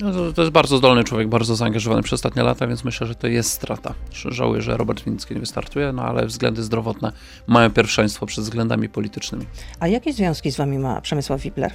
No 0.00 0.12
to, 0.12 0.32
to 0.32 0.42
jest 0.42 0.52
bardzo 0.52 0.78
zdolny 0.78 1.04
człowiek, 1.04 1.28
bardzo 1.28 1.56
zaangażowany 1.56 2.02
przez 2.02 2.12
ostatnie 2.12 2.42
lata, 2.42 2.66
więc 2.66 2.84
myślę, 2.84 3.06
że 3.06 3.14
to 3.14 3.26
jest 3.26 3.50
strata. 3.50 3.94
Żałuję, 4.12 4.62
że 4.62 4.76
Robert 4.76 5.04
Winnicki 5.04 5.34
nie 5.34 5.40
wystartuje, 5.40 5.92
no 5.92 6.02
ale 6.02 6.26
względy 6.26 6.62
zdrowotne 6.62 7.12
mają 7.46 7.70
pierwszeństwo 7.70 8.26
przed 8.26 8.44
względami 8.44 8.88
politycznymi. 8.88 9.46
A 9.80 9.88
jakie 9.88 10.12
związki 10.12 10.52
z 10.52 10.56
wami 10.56 10.78
ma 10.78 11.00
Przemysław 11.00 11.40
Wipler? 11.40 11.72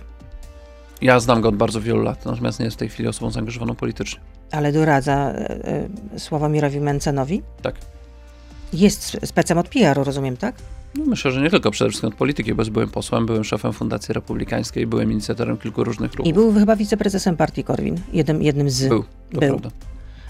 Ja 1.02 1.20
znam 1.20 1.42
go 1.42 1.50
od 1.50 1.56
bardzo 1.56 1.82
wielu 1.82 2.02
lat, 2.02 2.26
natomiast 2.26 2.60
nie 2.60 2.66
jest 2.66 2.78
w 2.78 2.80
tej 2.80 2.90
chwili 2.90 3.10
osobą 3.10 3.32
zaangażowaną 3.32 3.76
politycznie. 3.76 4.20
Ale 4.52 4.72
doradza 4.72 5.14
e, 5.14 5.66
e, 6.14 6.20
Sławomirowi 6.20 6.80
Mencenowi? 6.80 7.42
Tak. 7.62 7.76
Jest 8.74 9.18
specem 9.26 9.58
od 9.58 9.70
PR-u, 9.70 10.04
rozumiem, 10.04 10.38
tak? 10.38 10.56
No 10.96 11.06
myślę, 11.06 11.32
że 11.32 11.42
nie 11.42 11.50
tylko, 11.50 11.72
przede 11.72 11.90
wszystkim 11.90 12.10
od 12.10 12.16
polityki, 12.16 12.54
bo 12.54 12.66
byłem 12.66 12.90
posłem, 12.90 13.26
byłem 13.26 13.44
szefem 13.44 13.74
Fundacji 13.74 14.14
Republikańskiej, 14.14 14.88
byłem 14.88 15.12
inicjatorem 15.12 15.58
kilku 15.58 15.84
różnych 15.84 16.14
ruchów. 16.14 16.28
I 16.28 16.34
był 16.34 16.54
chyba 16.54 16.76
wiceprezesem 16.76 17.38
partii 17.38 17.64
Korwin, 17.64 18.02
jednym, 18.14 18.44
jednym 18.44 18.70
z. 18.70 18.88
Był, 18.88 19.04
to 19.04 19.40
Był. 19.40 19.40
prawda. 19.40 19.70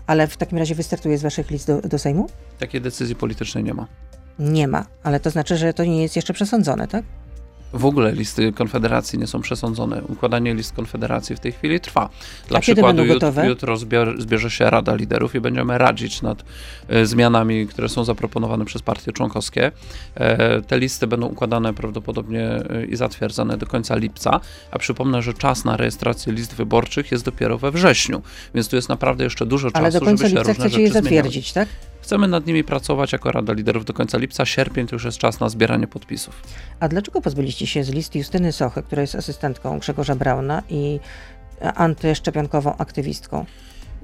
Ale 0.07 0.27
w 0.27 0.37
takim 0.37 0.57
razie 0.57 0.75
wystartuje 0.75 1.17
z 1.17 1.21
waszych 1.21 1.51
list 1.51 1.67
do, 1.67 1.81
do 1.81 1.99
Sejmu? 1.99 2.29
Takiej 2.59 2.81
decyzji 2.81 3.15
politycznej 3.15 3.63
nie 3.63 3.73
ma. 3.73 3.87
Nie 4.39 4.67
ma, 4.67 4.85
ale 5.03 5.19
to 5.19 5.29
znaczy, 5.29 5.57
że 5.57 5.73
to 5.73 5.83
nie 5.83 6.01
jest 6.01 6.15
jeszcze 6.15 6.33
przesądzone, 6.33 6.87
tak? 6.87 7.03
W 7.73 7.85
ogóle 7.85 8.11
listy 8.11 8.53
Konfederacji 8.53 9.19
nie 9.19 9.27
są 9.27 9.41
przesądzone. 9.41 10.01
Układanie 10.07 10.53
list 10.53 10.73
Konfederacji 10.73 11.35
w 11.35 11.39
tej 11.39 11.51
chwili 11.51 11.79
trwa. 11.79 12.09
Dla 12.47 12.57
A 12.57 12.61
kiedy 12.61 12.75
przykładu 12.75 12.97
będą 12.97 13.13
jut, 13.13 13.21
gotowe? 13.21 13.47
jutro 13.47 13.77
zbier, 13.77 14.21
zbierze 14.21 14.49
się 14.51 14.69
Rada 14.69 14.95
Liderów 14.95 15.35
i 15.35 15.39
będziemy 15.39 15.77
radzić 15.77 16.21
nad 16.21 16.43
e, 16.87 17.05
zmianami, 17.05 17.67
które 17.67 17.89
są 17.89 18.03
zaproponowane 18.03 18.65
przez 18.65 18.81
partie 18.81 19.11
członkowskie. 19.11 19.71
E, 20.15 20.61
te 20.61 20.79
listy 20.79 21.07
będą 21.07 21.27
układane 21.27 21.73
prawdopodobnie 21.73 22.45
e, 22.49 22.85
i 22.85 22.95
zatwierdzane 22.95 23.57
do 23.57 23.65
końca 23.67 23.95
lipca, 23.95 24.39
a 24.71 24.79
przypomnę, 24.79 25.21
że 25.21 25.33
czas 25.33 25.65
na 25.65 25.77
rejestrację 25.77 26.33
list 26.33 26.55
wyborczych 26.55 27.11
jest 27.11 27.25
dopiero 27.25 27.57
we 27.57 27.71
wrześniu, 27.71 28.21
więc 28.55 28.69
tu 28.69 28.75
jest 28.75 28.89
naprawdę 28.89 29.23
jeszcze 29.23 29.45
dużo 29.45 29.71
czasu, 29.71 29.83
Ale 29.83 29.91
do 29.91 29.99
końca 29.99 30.27
żeby 30.27 30.29
się 30.29 30.35
lipca 30.35 30.49
różne 30.51 30.65
chcecie 30.65 30.81
je 30.81 30.87
rzeczy 30.87 31.01
zmieniały. 31.01 31.15
zatwierdzić, 31.23 31.53
tak? 31.53 31.67
Chcemy 32.01 32.27
nad 32.27 32.45
nimi 32.45 32.63
pracować 32.63 33.11
jako 33.11 33.31
Rada 33.31 33.53
Liderów 33.53 33.85
do 33.85 33.93
końca 33.93 34.17
lipca. 34.17 34.45
Sierpień 34.45 34.87
to 34.87 34.95
już 34.95 35.05
jest 35.05 35.17
czas 35.17 35.39
na 35.39 35.49
zbieranie 35.49 35.87
podpisów. 35.87 36.41
A 36.79 36.87
dlaczego 36.87 37.21
pozbyliście 37.21 37.67
się 37.67 37.83
z 37.83 37.89
listy 37.89 38.17
Justyny 38.17 38.51
Sochy, 38.51 38.83
która 38.83 39.01
jest 39.01 39.15
asystentką 39.15 39.79
Grzegorza 39.79 40.15
Brauna 40.15 40.63
i 40.69 40.99
antyszczepionkową 41.75 42.77
aktywistką? 42.77 43.45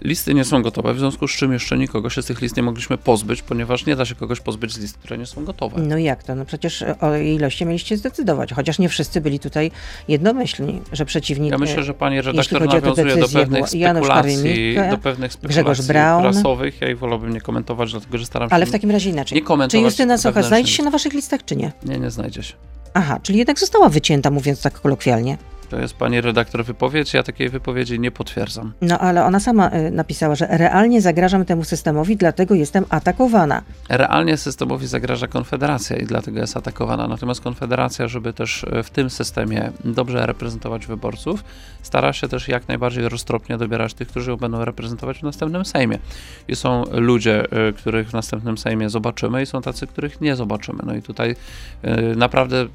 Listy 0.02 0.34
nie 0.34 0.44
są 0.44 0.62
gotowe, 0.62 0.94
w 0.94 1.00
związku 1.00 1.28
z 1.28 1.32
czym 1.32 1.54
jeszcze 1.54 1.78
nikogo 1.78 2.10
się 2.10 2.22
z 2.22 2.26
tych 2.26 2.42
list 2.42 2.58
nie 2.58 2.64
mogliśmy 2.64 2.98
pozbyć, 2.98 3.42
ponieważ 3.42 3.86
nie 3.86 3.96
da 3.96 4.06
się 4.06 4.16
kogoś 4.16 4.40
pozbyć 4.40 4.74
z 4.74 4.80
list, 4.80 4.98
które 4.98 5.18
nie 5.18 5.26
są 5.26 5.46
gotowe. 5.46 5.82
No 5.82 5.98
jak 5.98 6.24
to? 6.24 6.36
No 6.36 6.46
przecież 6.46 6.84
o 7.02 7.14
jej 7.14 7.36
ilości 7.36 7.66
mieliście 7.66 7.98
zdecydować, 7.98 8.54
chociaż 8.54 8.80
nie 8.80 8.90
wszyscy 8.90 9.22
byli 9.22 9.40
tutaj 9.40 9.72
jednomyślni, 10.08 10.82
że 10.92 11.06
przeciwni. 11.06 11.50
Ja 11.50 11.58
myślę, 11.58 11.84
że 11.84 11.94
pani 11.94 12.22
redaktor 12.22 12.64
o 12.64 12.66
nawiązuje 12.66 13.06
do 13.06 13.16
decyzję, 13.16 13.40
pewnych 13.40 13.64
było 13.72 13.82
Janusz 13.82 14.06
spekulacji, 14.06 14.76
do 14.92 14.98
pewnych 14.98 15.34
spekulacji 15.34 15.88
prasowych. 16.22 16.82
Ja 16.82 16.90
ich 16.90 17.00
wolałbym 17.00 17.34
nie 17.34 17.42
komentować, 17.42 17.92
dlatego 17.92 18.18
że 18.18 18.26
staram 18.26 18.50
się 18.50 18.56
Ale 18.56 18.66
w 18.66 18.72
takim 18.72 18.92
razie 18.92 19.10
inaczej. 19.10 19.36
nie 19.36 19.42
Czy 19.42 19.48
komentować 19.48 19.84
Justyna 19.84 20.18
Socha 20.18 20.44
znajdzie 20.44 20.72
się 20.72 20.84
na 20.84 20.92
waszych 20.92 21.14
listach, 21.14 21.46
czy 21.46 21.56
nie? 21.56 21.72
Nie, 21.86 22.00
nie 22.00 22.12
znajdzie 22.12 22.44
się. 22.44 22.54
Aha, 22.94 23.20
czyli 23.24 23.38
jednak 23.38 23.60
została 23.60 23.90
wycięta, 23.90 24.32
mówiąc 24.32 24.62
tak 24.62 24.82
kolokwialnie. 24.82 25.38
To 25.70 25.80
jest 25.80 25.94
pani 25.94 26.22
redaktor 26.22 26.66
wypowiedź, 26.66 27.14
ja 27.14 27.24
takiej 27.24 27.50
wypowiedzi 27.50 28.00
nie 28.00 28.12
potwierdzam. 28.12 28.74
No 28.82 29.00
ale 29.00 29.26
ona 29.26 29.40
sama 29.40 29.72
y, 29.72 29.92
napisała, 29.92 30.36
że 30.36 30.48
realnie 30.50 31.02
zagrażam 31.02 31.46
temu 31.46 31.64
systemowi, 31.64 32.18
dlatego 32.18 32.56
jestem 32.56 32.86
atakowana. 32.90 33.62
Realnie 33.90 34.38
systemowi 34.38 34.88
zagraża 34.88 35.28
Konfederacja 35.28 35.98
i 35.98 36.06
dlatego 36.06 36.40
jest 36.40 36.58
atakowana. 36.58 37.08
Natomiast 37.08 37.42
Konfederacja, 37.42 38.08
żeby 38.08 38.34
też 38.34 38.64
e, 38.64 38.84
w 38.84 38.90
tym 38.90 39.10
systemie 39.10 39.72
dobrze 39.86 40.26
reprezentować 40.26 40.88
wyborców, 40.88 41.44
stara 41.82 42.14
się 42.14 42.28
też 42.28 42.48
jak 42.48 42.68
najbardziej 42.68 43.10
roztropnie 43.10 43.58
dobierać 43.58 43.94
tych, 43.94 44.08
którzy 44.08 44.32
ją 44.32 44.38
będą 44.38 44.66
reprezentować 44.66 45.20
w 45.20 45.24
następnym 45.24 45.66
Sejmie. 45.66 46.00
I 46.48 46.56
są 46.56 46.84
ludzie, 46.92 47.52
e, 47.52 47.74
których 47.74 48.10
w 48.10 48.14
następnym 48.14 48.58
Sejmie 48.58 48.90
zobaczymy 48.90 49.42
i 49.42 49.46
są 49.46 49.62
tacy, 49.62 49.88
których 49.88 50.22
nie 50.22 50.36
zobaczymy. 50.36 50.80
No 50.86 50.96
i 50.96 51.02
tutaj 51.02 51.36
e, 51.82 52.02
naprawdę 52.16 52.62
e, 52.62 52.68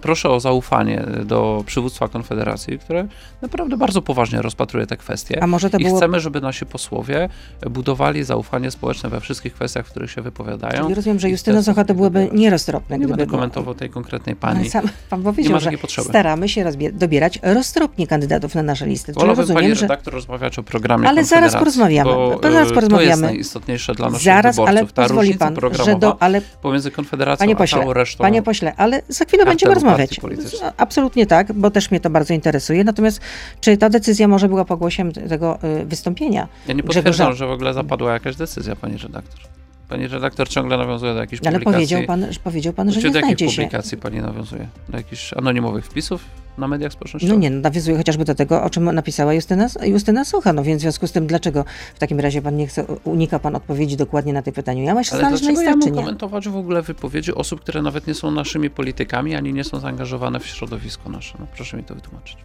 proszę 0.00 0.30
o 0.30 0.40
zaufanie 0.40 1.04
do 1.24 1.64
Konfederacji, 2.08 2.78
które 2.78 3.06
naprawdę 3.42 3.76
bardzo 3.76 4.02
poważnie 4.02 4.42
rozpatruje 4.42 4.86
te 4.86 4.96
kwestie. 4.96 5.42
A 5.42 5.46
może 5.46 5.70
to 5.70 5.78
I 5.78 5.84
było... 5.84 5.96
chcemy, 5.96 6.20
żeby 6.20 6.40
nasi 6.40 6.66
posłowie 6.66 7.28
budowali 7.70 8.24
zaufanie 8.24 8.70
społeczne 8.70 9.08
we 9.10 9.20
wszystkich 9.20 9.54
kwestiach, 9.54 9.86
w 9.86 9.90
których 9.90 10.10
się 10.10 10.22
wypowiadają. 10.22 10.82
Czyli 10.82 10.94
rozumiem, 10.94 11.18
że 11.20 11.30
Justyna 11.30 11.62
Socha 11.62 11.84
to 11.84 11.94
byłoby 11.94 12.28
nieroztropne, 12.32 12.96
Nie 12.98 13.04
gdyby 13.04 13.16
będę 13.16 13.30
komentował 13.30 13.74
tej 13.74 13.90
konkretnej 13.90 14.36
pani. 14.36 14.70
sam 14.70 14.84
pan 15.10 15.18
Nie 15.20 15.24
powiedział, 15.24 15.52
ma 15.52 15.58
że 15.60 15.70
potrzeby. 15.72 16.08
staramy 16.08 16.48
się 16.48 16.64
dobierać 16.92 17.38
roztropnie 17.42 18.06
kandydatów 18.06 18.54
na 18.54 18.62
nasze 18.62 18.86
listy. 18.86 19.12
Czyli 19.12 19.20
Wolałbym 19.20 19.46
pani 19.46 19.54
rozumiem, 19.56 19.74
że 19.74 19.82
redaktor 19.82 20.14
rozmawiać 20.14 20.58
o 20.58 20.62
programie 20.62 21.08
Ale 21.08 21.24
zaraz 21.24 21.52
porozmawiamy, 21.56 22.10
Bo, 22.10 22.38
to 22.42 22.52
zaraz 22.52 22.66
e, 22.66 22.68
To 22.68 22.74
porozmawiamy. 22.74 23.08
jest 23.10 23.22
najistotniejsze 23.22 23.94
dla 23.94 24.10
naszych 24.10 24.24
zaraz, 24.24 24.56
wyborców. 24.56 24.76
ale 24.78 24.86
Ta 24.86 25.02
pozwoli 25.02 25.34
pan, 25.34 25.56
że 25.84 25.96
do, 25.96 26.22
ale 26.22 26.40
pomiędzy 26.62 26.90
Konfederacją 26.90 27.38
Panie 27.44 27.54
a 27.54 27.58
pośle, 27.58 27.80
całą 27.80 27.92
resztą. 27.92 28.22
Panie 28.24 28.42
pośle, 28.42 28.72
ale 28.76 29.02
za 29.08 29.24
chwilę 29.24 29.44
będziemy 29.44 29.74
rozmawiać. 29.74 30.20
No, 30.62 30.72
Absolutnie 30.76 31.26
tak, 31.26 31.52
bo 31.52 31.70
też 31.70 31.87
mnie 31.90 32.00
to 32.00 32.10
bardzo 32.10 32.34
interesuje. 32.34 32.84
Natomiast 32.84 33.20
czy 33.60 33.76
ta 33.76 33.88
decyzja 33.90 34.28
może 34.28 34.48
była 34.48 34.64
pogłosiem 34.64 35.12
tego 35.12 35.58
y, 35.82 35.84
wystąpienia? 35.84 36.48
ja 36.68 36.74
nie 36.74 36.82
Grzegorza- 36.82 36.86
potwierdzam, 36.96 37.34
że 37.34 37.46
w 37.46 37.50
ogóle 37.50 37.74
zapadła 37.74 38.12
jakaś 38.12 38.36
decyzja, 38.36 38.76
pani 38.76 38.96
redaktor. 38.96 39.40
Pani 39.88 40.08
redaktor 40.08 40.48
ciągle 40.48 40.78
nawiązuje 40.78 41.14
do 41.14 41.20
jakichś 41.20 41.42
Ale 41.46 41.52
publikacji. 41.52 41.74
powiedział 41.74 42.02
pan, 42.06 42.32
że 42.32 42.40
powiedział 42.40 42.72
pan, 42.72 42.92
że 42.92 42.96
nie 42.96 43.02
do 43.02 43.06
jakich 43.08 43.22
znajdzie 43.22 43.48
się. 43.50 43.62
publikacji 43.62 43.98
pani 43.98 44.20
nawiązuje? 44.20 44.68
Do 44.88 44.96
jakichś 44.96 45.32
anonimowych 45.32 45.86
wpisów 45.86 46.24
na 46.58 46.68
mediach 46.68 46.92
społecznościowych? 46.92 47.36
No 47.36 47.40
nie, 47.40 47.50
no, 47.50 47.60
nawiązuje 47.60 47.96
chociażby 47.96 48.24
do 48.24 48.34
tego, 48.34 48.62
o 48.62 48.70
czym 48.70 48.94
napisała 48.94 49.34
Justyna, 49.34 49.66
Justyna 49.82 50.24
Socha. 50.24 50.52
No 50.52 50.62
więc 50.62 50.80
w 50.80 50.82
związku 50.82 51.06
z 51.06 51.12
tym, 51.12 51.26
dlaczego 51.26 51.64
w 51.94 51.98
takim 51.98 52.20
razie 52.20 52.42
pan 52.42 52.56
nie 52.56 52.66
chce, 52.66 52.84
unika 53.04 53.38
pan 53.38 53.56
odpowiedzi 53.56 53.96
dokładnie 53.96 54.32
na 54.32 54.42
te 54.42 54.52
pytania? 54.52 54.82
Ja 54.84 55.04
się 55.04 55.12
Ale 55.12 55.20
znaleźć 55.20 55.42
na 55.44 55.52
dlaczego 55.52 55.70
ja 55.70 55.76
mam 55.76 55.94
komentować 55.94 56.48
w 56.48 56.56
ogóle 56.56 56.82
wypowiedzi 56.82 57.34
osób, 57.34 57.60
które 57.60 57.82
nawet 57.82 58.06
nie 58.06 58.14
są 58.14 58.30
naszymi 58.30 58.70
politykami, 58.70 59.34
ani 59.34 59.52
nie 59.52 59.64
są 59.64 59.80
zaangażowane 59.80 60.40
w 60.40 60.46
środowisko 60.46 61.10
nasze? 61.10 61.36
No 61.40 61.46
proszę 61.56 61.76
mi 61.76 61.84
to 61.84 61.94
wytłumaczyć. 61.94 62.36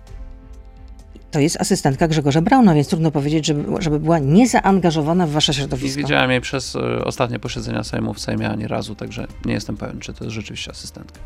To 1.34 1.40
jest 1.40 1.62
asystentka 1.62 2.08
Grzegorza 2.08 2.42
Brauna, 2.42 2.74
więc 2.74 2.88
trudno 2.88 3.12
powiedzieć, 3.12 3.46
żeby, 3.46 3.82
żeby 3.82 4.00
była 4.00 4.20
niezaangażowana 4.20 5.28
w 5.28 5.32
wasze 5.32 5.52
Nie 5.52 5.58
środowisko. 5.58 5.98
widziałem 6.02 6.32
jej 6.32 6.42
przez 6.42 6.76
e, 6.76 7.06
ostatnie 7.06 7.40
posiedzenia 7.40 7.84
Sejmu 7.84 8.14
w 8.14 8.20
Sejmie 8.20 8.50
ani 8.50 8.68
razu, 8.68 8.96
także 8.96 9.28
nie 9.46 9.54
jestem 9.54 9.78
pewien, 9.78 10.00
czy 10.00 10.14
to 10.14 10.24
jest 10.24 10.36
rzeczywiście 10.36 10.72
asystentka. 10.72 11.20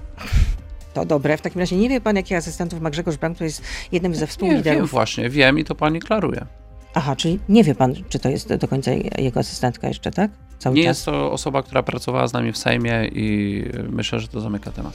To 0.93 1.05
dobre. 1.05 1.37
W 1.37 1.41
takim 1.41 1.59
razie 1.61 1.75
nie 1.77 1.89
wie 1.89 2.01
pan, 2.01 2.15
jakich 2.15 2.37
asystentów 2.37 2.81
ma 2.81 2.89
Grzegorz 2.89 3.17
Braun, 3.17 3.33
który 3.35 3.45
jest 3.47 3.61
jednym 3.91 4.11
ze 4.15 4.15
Nie 4.15 4.19
wiem 4.19 4.27
współliderów. 4.29 4.91
właśnie, 4.91 5.29
wiem 5.29 5.59
i 5.59 5.63
to 5.65 5.75
pani 5.75 5.99
klaruje. 5.99 6.45
Aha, 6.93 7.15
czyli 7.15 7.39
nie 7.49 7.63
wie 7.63 7.75
pan, 7.75 7.93
czy 8.09 8.19
to 8.19 8.29
jest 8.29 8.53
do 8.55 8.67
końca 8.67 8.91
jego 9.17 9.39
asystentka 9.39 9.87
jeszcze, 9.87 10.11
tak? 10.11 10.31
Cały 10.59 10.75
Nie 10.75 10.83
czas. 10.83 10.87
jest 10.97 11.05
to 11.05 11.31
osoba, 11.31 11.63
która 11.63 11.83
pracowała 11.83 12.27
z 12.27 12.33
nami 12.33 12.51
w 12.51 12.57
Sejmie 12.57 13.07
i 13.11 13.63
e, 13.73 13.83
myślę, 13.83 14.19
że 14.19 14.27
to 14.27 14.41
zamyka 14.41 14.71
temat. 14.71 14.93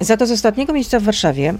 Za 0.00 0.16
to 0.16 0.26
z 0.26 0.30
ostatniego 0.30 0.72
miejsca 0.72 1.00
w 1.00 1.02
Warszawie 1.02 1.54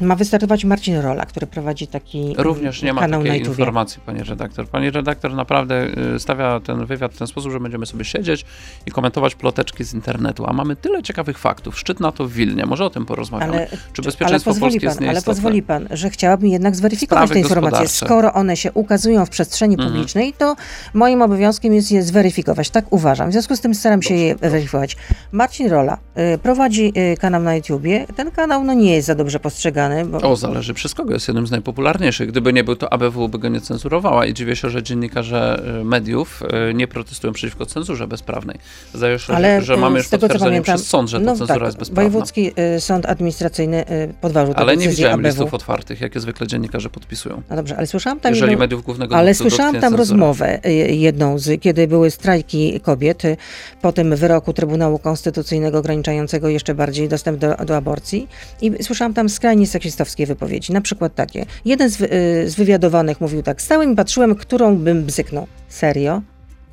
ma 0.00 0.16
wystartować 0.16 0.64
Marcin 0.64 0.96
Rola, 0.96 1.26
który 1.26 1.46
prowadzi 1.46 1.86
taki 1.86 2.34
Również 2.38 2.82
nie 2.82 2.92
ma 2.92 3.00
kanał 3.00 3.20
na 3.20 3.26
takiej 3.26 3.40
YouTube. 3.40 3.58
informacji, 3.58 4.00
pani 4.06 4.22
redaktor. 4.22 4.68
Pani 4.68 4.90
redaktor 4.90 5.34
naprawdę 5.34 5.86
y, 6.14 6.20
stawia 6.20 6.60
ten 6.60 6.86
wywiad 6.86 7.12
w 7.14 7.18
ten 7.18 7.26
sposób, 7.26 7.52
że 7.52 7.60
będziemy 7.60 7.86
sobie 7.86 8.04
siedzieć 8.04 8.44
i 8.86 8.90
komentować 8.90 9.34
ploteczki 9.34 9.84
z 9.84 9.94
internetu, 9.94 10.46
a 10.46 10.52
mamy 10.52 10.76
tyle 10.76 11.02
ciekawych 11.02 11.38
faktów. 11.38 11.78
Szczyt 11.78 12.00
NATO 12.00 12.26
w 12.28 12.32
Wilnie, 12.32 12.66
może 12.66 12.84
o 12.84 12.90
tym 12.90 13.06
porozmawiamy. 13.06 13.52
Ale, 13.52 13.66
Czy 13.92 14.02
bezpieczeństwo 14.02 14.50
ale 14.50 14.54
pozwoli 14.54 14.70
Polski 14.72 14.86
jest 14.86 14.98
pan, 14.98 15.04
ale 15.04 15.12
nieistotne? 15.14 15.34
pozwoli 15.34 15.62
pan, 15.62 15.88
że 15.90 16.10
chciałabym 16.10 16.48
jednak 16.50 16.76
zweryfikować 16.76 17.24
Sprawy 17.24 17.34
te 17.34 17.40
informacje. 17.40 17.88
Skoro 17.88 18.32
one 18.32 18.56
się 18.56 18.72
ukazują 18.72 19.26
w 19.26 19.30
przestrzeni 19.30 19.74
Mhm. 19.74 19.90
publicznej, 19.92 20.32
to 20.32 20.56
moim 20.94 21.22
obowiązkiem 21.22 21.74
jest 21.74 21.92
je 21.92 22.02
zweryfikować. 22.02 22.70
Tak 22.70 22.84
uważam. 22.92 23.28
W 23.28 23.32
związku 23.32 23.56
z 23.56 23.60
tym 23.60 23.74
staram 23.74 24.02
się 24.02 24.14
je 24.14 24.34
weryfikować. 24.36 24.96
Marcin 25.32 25.68
Rola 25.70 25.98
y, 26.34 26.38
prowadzi 26.38 26.92
y, 27.12 27.16
kanał 27.16 27.42
na 27.42 27.54
YouTubie. 27.72 28.06
Ten 28.16 28.30
kanał 28.30 28.64
no, 28.64 28.74
nie 28.74 28.94
jest 28.94 29.06
za 29.06 29.14
dobrze 29.14 29.40
postrzegany, 29.40 30.04
bo 30.04 30.18
O, 30.18 30.36
zależy 30.36 30.74
przez 30.74 30.94
kogo. 30.94 31.14
Jest 31.14 31.28
jednym 31.28 31.46
z 31.46 31.50
najpopularniejszych. 31.50 32.28
Gdyby 32.28 32.52
nie 32.52 32.64
był, 32.64 32.76
to 32.76 32.92
ABW 32.92 33.28
by 33.28 33.38
go 33.38 33.48
nie 33.48 33.60
cenzurowała 33.60 34.26
i 34.26 34.34
dziwię 34.34 34.56
się, 34.56 34.70
że 34.70 34.82
dziennikarze 34.82 35.62
y, 35.80 35.84
mediów 35.84 36.42
y, 36.70 36.74
nie 36.74 36.88
protestują 36.88 37.32
przeciwko 37.32 37.66
cenzurze 37.66 38.06
bezprawnej. 38.06 38.58
Zdaje 38.94 39.18
się, 39.18 39.34
ale 39.34 39.60
że, 39.60 39.66
że 39.66 39.74
y, 39.74 39.76
mamy 39.76 39.98
już 39.98 40.08
tego, 40.08 40.20
potwierdzenie 40.20 40.50
pamiętam, 40.50 40.76
przez 40.76 40.88
sąd, 40.88 41.10
że 41.10 41.18
ta 41.18 41.24
no, 41.24 41.36
cenzura 41.36 41.54
tak, 41.54 41.66
jest 41.66 41.78
bezprawna. 41.78 42.10
Wojewódzki 42.10 42.52
Sąd 42.78 43.06
Administracyjny 43.06 43.84
podważył 44.20 44.54
Ale 44.56 44.76
nie 44.76 44.88
widziałem 44.88 45.20
ABW. 45.20 45.28
listów 45.28 45.54
otwartych, 45.54 46.00
jakie 46.00 46.20
zwykle 46.20 46.46
dziennikarze 46.46 46.90
podpisują. 46.90 47.42
No 47.50 47.56
dobrze, 47.56 47.76
ale 47.76 47.86
słyszałam 47.86 48.20
tam 48.20 48.32
Jeżeli 48.32 48.50
jedną, 48.50 48.62
mediów 48.62 48.82
głównego 48.82 49.16
Ale 49.16 49.34
słyszałam 49.34 49.80
tam 49.80 49.94
rozmowę 49.94 50.60
jedną, 50.88 51.38
z, 51.38 51.60
kiedy 51.60 51.88
były 51.88 52.10
strajki 52.10 52.80
kobiet 52.80 53.22
po 53.82 53.92
tym 53.92 54.16
wyroku 54.16 54.52
Trybunału 54.52 54.98
Konstytucyjnego 54.98 55.78
ograniczającego 55.78 56.48
jeszcze 56.48 56.74
bardziej 56.74 57.08
dostęp 57.08 57.38
do, 57.38 57.61
do 57.64 57.76
aborcji 57.76 58.28
i 58.62 58.84
słyszałam 58.84 59.14
tam 59.14 59.28
skrajnie 59.28 59.66
seksistowskie 59.66 60.26
wypowiedzi, 60.26 60.72
na 60.72 60.80
przykład 60.80 61.14
takie. 61.14 61.46
Jeden 61.64 61.90
z, 61.90 62.00
y, 62.00 62.50
z 62.50 62.54
wywiadowanych 62.54 63.20
mówił 63.20 63.42
tak, 63.42 63.62
stałem 63.62 63.92
i 63.92 63.96
patrzyłem, 63.96 64.34
którą 64.34 64.76
bym 64.76 65.04
bzyknął. 65.04 65.46
Serio? 65.68 66.22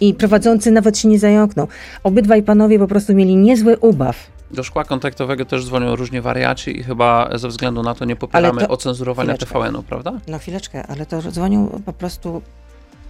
I 0.02 0.14
prowadzący 0.14 0.72
nawet 0.72 0.98
się 0.98 1.08
nie 1.08 1.20
zająknął. 1.20 1.68
Obydwaj 2.04 2.44
panowie 2.44 2.80
po 2.80 2.88
prostu 2.88 3.14
mieli 3.16 3.36
niezły 3.36 3.78
ubaw. 3.78 4.16
Do 4.52 4.64
szkła 4.64 4.84
kontaktowego 4.84 5.46
też 5.46 5.66
dzwonią 5.66 5.96
różni 5.96 6.22
wariaci 6.22 6.80
i 6.80 6.84
chyba 6.84 7.30
ze 7.38 7.48
względu 7.48 7.84
na 7.84 7.96
to 7.96 8.06
nie 8.06 8.16
popieramy 8.16 8.62
to- 8.62 8.68
ocenzurowania. 8.68 9.38
TVN-u, 9.38 9.84
prawda? 9.84 10.14
No 10.28 10.40
chwileczkę, 10.40 10.88
ale 10.88 11.06
to 11.06 11.22
dzwonią 11.22 11.82
po 11.86 11.94
prostu 11.94 12.42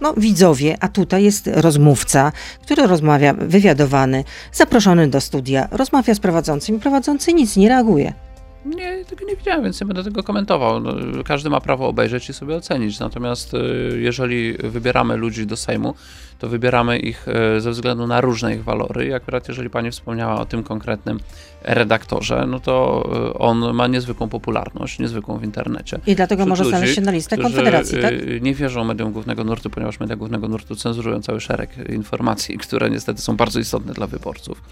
no, 0.00 0.14
widzowie, 0.16 0.76
a 0.80 0.88
tutaj 0.88 1.24
jest 1.24 1.50
rozmówca, 1.54 2.32
który 2.62 2.86
rozmawia, 2.86 3.34
wywiadowany, 3.34 4.24
zaproszony 4.52 5.08
do 5.08 5.20
studia, 5.20 5.68
rozmawia 5.70 6.14
z 6.14 6.20
prowadzącym 6.20 6.80
prowadzący 6.80 7.32
nic 7.32 7.56
nie 7.56 7.68
reaguje. 7.68 8.12
Nie, 8.64 9.04
tego 9.04 9.24
nie 9.24 9.36
widziałem, 9.36 9.62
więc 9.62 9.80
nie 9.80 9.86
będę 9.86 10.04
tego 10.04 10.22
komentował. 10.22 10.80
No, 10.80 10.94
każdy 11.24 11.50
ma 11.50 11.60
prawo 11.60 11.88
obejrzeć 11.88 12.28
i 12.28 12.32
sobie 12.32 12.56
ocenić. 12.56 12.98
Natomiast 12.98 13.54
y, 13.54 14.00
jeżeli 14.00 14.52
wybieramy 14.52 15.16
ludzi 15.16 15.46
do 15.46 15.56
Sejmu, 15.56 15.94
to 16.38 16.48
wybieramy 16.48 16.98
ich 16.98 17.26
y, 17.56 17.60
ze 17.60 17.70
względu 17.70 18.06
na 18.06 18.20
różne 18.20 18.54
ich 18.54 18.64
walory. 18.64 19.06
I 19.06 19.12
akurat 19.12 19.48
jeżeli 19.48 19.70
pani 19.70 19.90
wspomniała 19.90 20.40
o 20.40 20.44
tym 20.44 20.62
konkretnym 20.62 21.20
redaktorze, 21.62 22.46
no 22.48 22.60
to 22.60 23.04
y, 23.34 23.38
on 23.38 23.74
ma 23.74 23.86
niezwykłą 23.86 24.28
popularność, 24.28 24.98
niezwykłą 24.98 25.38
w 25.38 25.44
internecie. 25.44 25.98
I 26.06 26.14
dlatego 26.14 26.42
Wśród 26.42 26.48
może 26.48 26.64
ludzi, 26.64 26.76
znaleźć 26.76 26.94
się 26.94 27.00
na 27.00 27.10
listę 27.10 27.38
Konfederacji, 27.38 27.98
tak? 28.02 28.14
Nie 28.40 28.54
wierzą 28.54 28.84
mediom 28.84 29.12
głównego 29.12 29.44
nurtu, 29.44 29.70
ponieważ 29.70 30.00
media 30.00 30.16
głównego 30.16 30.48
nurtu 30.48 30.76
cenzurują 30.76 31.22
cały 31.22 31.40
szereg 31.40 31.70
informacji, 31.88 32.58
które 32.58 32.90
niestety 32.90 33.22
są 33.22 33.36
bardzo 33.36 33.60
istotne 33.60 33.92
dla 33.92 34.06
wyborców. 34.06 34.62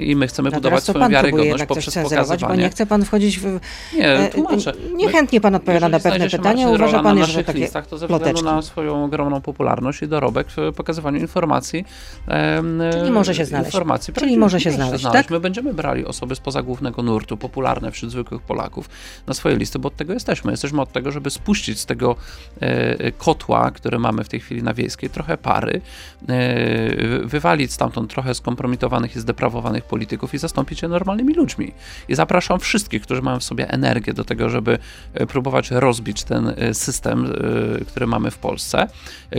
I 0.00 0.16
my 0.16 0.26
chcemy 0.26 0.50
No 0.50 0.56
budować 0.56 0.84
swoją 0.84 1.08
wiarygodność 1.08 1.64
poprzez 1.64 1.94
pokazywanie. 1.94 2.55
Nie 2.56 2.68
chce 2.70 2.86
pan 2.86 3.04
wchodzić 3.04 3.38
w... 3.38 3.60
Nie, 3.94 4.08
e, 4.08 4.28
tłumaczę. 4.28 4.72
Niechętnie 4.94 5.40
pan 5.40 5.54
odpowiada 5.54 5.88
na 5.88 6.00
pewne 6.00 6.30
pytania, 6.30 6.68
uważa 6.68 7.02
pan, 7.02 7.18
na 7.18 7.26
że 7.26 7.44
takie 7.44 7.58
listach, 7.58 7.86
to 7.86 7.98
ze 7.98 8.06
względu 8.06 8.24
ploteczki. 8.24 8.44
na 8.56 8.62
swoją 8.62 9.04
ogromną 9.04 9.40
popularność 9.40 10.02
i 10.02 10.08
dorobek 10.08 10.46
w 10.50 10.72
pokazywaniu 10.76 11.20
informacji. 11.20 11.84
em, 12.26 12.82
Czyli 12.92 13.10
może 13.10 13.34
się 13.34 13.44
znaleźć. 13.44 13.68
Informacji 13.68 14.14
Czyli 14.14 14.36
może 14.36 14.60
się 14.60 14.70
znaleźć, 14.70 15.04
tak? 15.04 15.30
My 15.30 15.40
będziemy 15.40 15.74
brali 15.74 16.04
osoby 16.04 16.34
spoza 16.34 16.62
głównego 16.62 17.02
nurtu, 17.02 17.36
popularne 17.36 17.90
wśród 17.90 18.10
zwykłych 18.10 18.42
Polaków, 18.42 18.88
na 19.26 19.34
swoje 19.34 19.56
listy, 19.56 19.78
bo 19.78 19.88
od 19.88 19.96
tego 19.96 20.12
jesteśmy. 20.12 20.50
Jesteśmy 20.50 20.80
od 20.82 20.92
tego, 20.92 21.12
żeby 21.12 21.30
spuścić 21.30 21.80
z 21.80 21.86
tego 21.86 22.16
e, 22.60 23.12
kotła, 23.12 23.70
który 23.70 23.98
mamy 23.98 24.24
w 24.24 24.28
tej 24.28 24.40
chwili 24.40 24.62
na 24.62 24.74
wiejskiej, 24.74 25.10
trochę 25.10 25.38
pary, 25.38 25.80
e, 26.28 27.24
wywalić 27.24 27.72
stamtąd 27.72 28.10
trochę 28.10 28.34
skompromitowanych 28.34 29.16
i 29.16 29.20
zdeprawowanych 29.20 29.84
polityków 29.84 30.34
i 30.34 30.38
zastąpić 30.38 30.82
je 30.82 30.88
normalnymi 30.88 31.34
ludźmi. 31.34 31.72
I 32.08 32.14
zapraszam 32.46 32.60
wszystkich, 32.60 33.02
którzy 33.02 33.22
mają 33.22 33.40
w 33.40 33.44
sobie 33.44 33.70
energię 33.70 34.12
do 34.14 34.24
tego, 34.24 34.50
żeby 34.50 34.78
e, 35.14 35.26
próbować 35.26 35.70
rozbić 35.70 36.24
ten 36.24 36.52
e, 36.56 36.74
system, 36.74 37.32
e, 37.80 37.84
który 37.84 38.06
mamy 38.06 38.30
w 38.30 38.38
Polsce, 38.38 38.88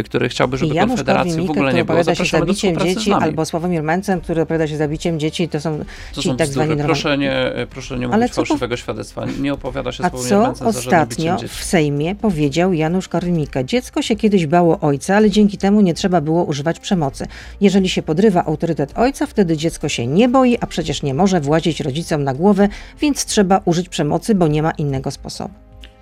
który 0.06 0.30
chciałby, 0.30 0.58
żeby 0.58 0.76
Janusz 0.76 0.90
Konfederacji 0.90 1.48
w 1.48 1.52
ogóle 1.52 1.74
nie 1.74 1.86
było. 1.86 2.04
Zapraszamy 2.04 2.46
do 2.46 2.54
zabiciem 2.54 2.72
współpracy 2.72 2.92
z 2.92 2.98
dzieci, 2.98 3.10
nami. 3.10 3.24
albo 3.24 3.46
Sławomir 3.46 3.84
Mencen, 3.84 4.22
który 4.22 4.42
opowiada 4.42 4.68
się 4.68 4.78
zabiciem 4.78 5.20
dzieci, 5.20 5.50
to 5.50 5.60
są 5.60 5.80
To 6.16 6.22
ci 6.22 6.30
są 6.30 6.38
tak 6.38 6.48
zwani. 6.48 6.84
Proszę 6.84 7.18
nie, 7.18 7.54
proszę 7.70 8.00
nie 8.00 8.08
mówić 8.08 8.30
po- 8.30 8.36
fałszywego 8.36 8.78
świadectwa. 8.78 9.26
Nie 9.40 9.54
opowiada 9.54 9.92
się 9.92 9.98
Sławomir 9.98 10.38
Mencen 10.38 10.56
za 10.56 10.66
ostatnio 10.66 11.38
dzieci. 11.38 11.48
w 11.48 11.64
Sejmie 11.64 12.16
powiedział 12.16 12.74
Janusz 12.74 13.10
Korwin-Mikke? 13.10 13.66
Dziecko 13.66 14.02
się 14.02 14.16
kiedyś 14.16 14.48
bało 14.48 14.80
ojca, 14.80 15.16
ale 15.16 15.30
dzięki 15.30 15.58
temu 15.58 15.82
nie 15.82 15.94
trzeba 15.94 16.22
było 16.22 16.44
używać 16.44 16.80
przemocy. 16.80 17.28
Jeżeli 17.62 17.90
się 17.90 18.02
podrywa 18.02 18.46
autorytet 18.46 18.92
ojca, 18.96 19.26
wtedy 19.26 19.58
dziecko 19.58 19.90
się 19.90 20.08
nie 20.08 20.30
boi, 20.30 20.58
a 20.62 20.68
przecież 20.68 21.04
nie 21.04 21.14
może 21.14 21.42
włazić 21.42 21.80
rodzicom 21.80 22.24
na 22.24 22.34
głowę, 22.34 22.70
więc 23.02 23.26
trzeba 23.26 23.62
użyć 23.66 23.90
przemocy, 23.90 24.36
bo 24.36 24.48
nie 24.48 24.64
ma 24.64 24.72
innego 24.72 25.12
sposobu. 25.12 25.54